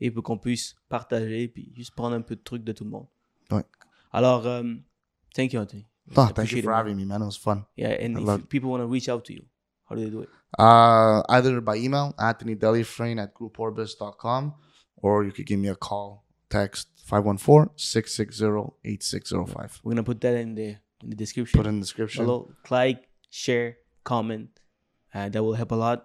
et 0.00 0.10
pour 0.10 0.22
qu'on 0.22 0.38
puisse 0.38 0.74
partager 0.88 1.48
puis 1.48 1.70
juste 1.76 1.94
prendre 1.94 2.14
un 2.16 2.22
peu 2.22 2.36
de 2.36 2.40
trucs 2.42 2.64
de 2.64 2.72
tout 2.72 2.84
le 2.84 2.90
monde. 2.90 3.06
Ouais. 3.50 3.64
Alors, 4.12 4.46
um, 4.46 4.82
thank 5.34 5.52
you, 5.52 5.60
Anthony. 5.60 5.84
No, 6.16 6.26
thank 6.28 6.50
you 6.52 6.62
for 6.62 6.72
having 6.72 6.96
me, 6.96 7.04
man. 7.04 7.20
It 7.20 7.26
was 7.26 7.36
fun. 7.36 7.64
Yeah, 7.76 7.90
and 8.02 8.16
I 8.18 8.36
if 8.36 8.48
people 8.48 8.70
want 8.70 8.80
to 8.82 8.86
reach 8.86 9.10
out 9.10 9.24
to 9.26 9.32
you, 9.34 9.42
how 9.90 9.94
do 9.96 10.02
they 10.02 10.10
do 10.10 10.22
it? 10.22 10.30
Uh, 10.58 11.20
either 11.28 11.60
by 11.60 11.76
email, 11.76 12.14
Anthony 12.18 12.56
Delifrain 12.56 13.18
at 13.22 13.34
grouporbis.com, 13.34 14.54
or 15.02 15.24
you 15.24 15.32
could 15.32 15.44
give 15.46 15.58
me 15.60 15.68
a 15.68 15.76
call, 15.76 16.24
text 16.48 16.88
514-660-8605. 17.06 19.80
We're 19.82 19.92
going 19.92 19.96
to 19.96 20.02
put 20.02 20.20
that 20.22 20.34
in 20.36 20.54
the, 20.54 20.76
in 21.02 21.10
the 21.10 21.16
description. 21.16 21.58
Put 21.60 21.66
in 21.68 21.74
the 21.76 21.80
description. 21.82 22.24
Hello, 22.24 22.50
like, 22.70 23.06
share, 23.30 23.76
comment. 24.12 24.48
And 25.14 25.32
that 25.34 25.42
will 25.44 25.54
help 25.62 25.72
a 25.78 25.80
lot. 25.86 25.98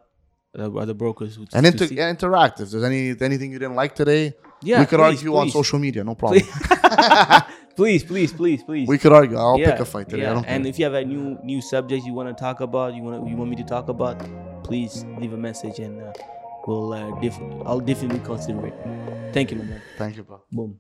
The 0.62 0.70
other 0.84 0.93
brokers 1.04 1.32
who 1.38 1.43
And, 1.58 1.66
inter- 1.66 1.88
see- 1.89 1.99
and 2.04 2.10
interact. 2.16 2.56
If 2.64 2.68
there's 2.72 2.84
any 2.91 3.01
anything 3.30 3.49
you 3.54 3.60
didn't 3.64 3.80
like 3.84 3.93
today, 4.01 4.24
Yeah, 4.70 4.80
we 4.82 4.86
could 4.89 4.99
please, 5.01 5.18
argue 5.18 5.34
on 5.41 5.49
social 5.60 5.80
media. 5.86 6.01
No 6.12 6.16
problem. 6.22 6.43
please, 7.80 8.04
please, 8.12 8.32
please, 8.41 8.62
please. 8.70 8.88
We 8.93 8.97
could 9.01 9.14
argue. 9.20 9.38
I'll 9.45 9.58
pick 9.70 9.80
a 9.80 9.89
fight 9.93 10.08
today. 10.10 10.26
I 10.28 10.34
Yeah. 10.34 10.43
And 10.54 10.64
care. 10.64 10.70
if 10.72 10.76
you 10.80 10.86
have 10.89 10.97
a 11.04 11.06
new 11.14 11.26
new 11.51 11.60
subject 11.74 12.06
you 12.10 12.14
want 12.20 12.30
to 12.34 12.38
talk 12.47 12.62
about, 12.68 12.89
you 12.95 13.01
want 13.08 13.28
you 13.30 13.36
want 13.41 13.49
me 13.54 13.58
to 13.64 13.68
talk 13.76 13.89
about, 13.95 14.16
please 14.70 14.93
leave 15.20 15.34
a 15.39 15.41
message 15.49 15.78
and 15.86 15.95
uh, 16.01 16.14
we'll 16.68 16.93
uh, 16.93 17.20
diff- 17.24 17.41
I'll 17.68 17.86
definitely 17.91 18.22
consider 18.32 18.62
it. 18.72 18.76
Thank 19.36 19.47
you, 19.51 19.58
man. 19.58 19.82
Thank 19.97 20.14
you, 20.18 20.24
bro. 20.24 20.38
Boom. 20.51 20.72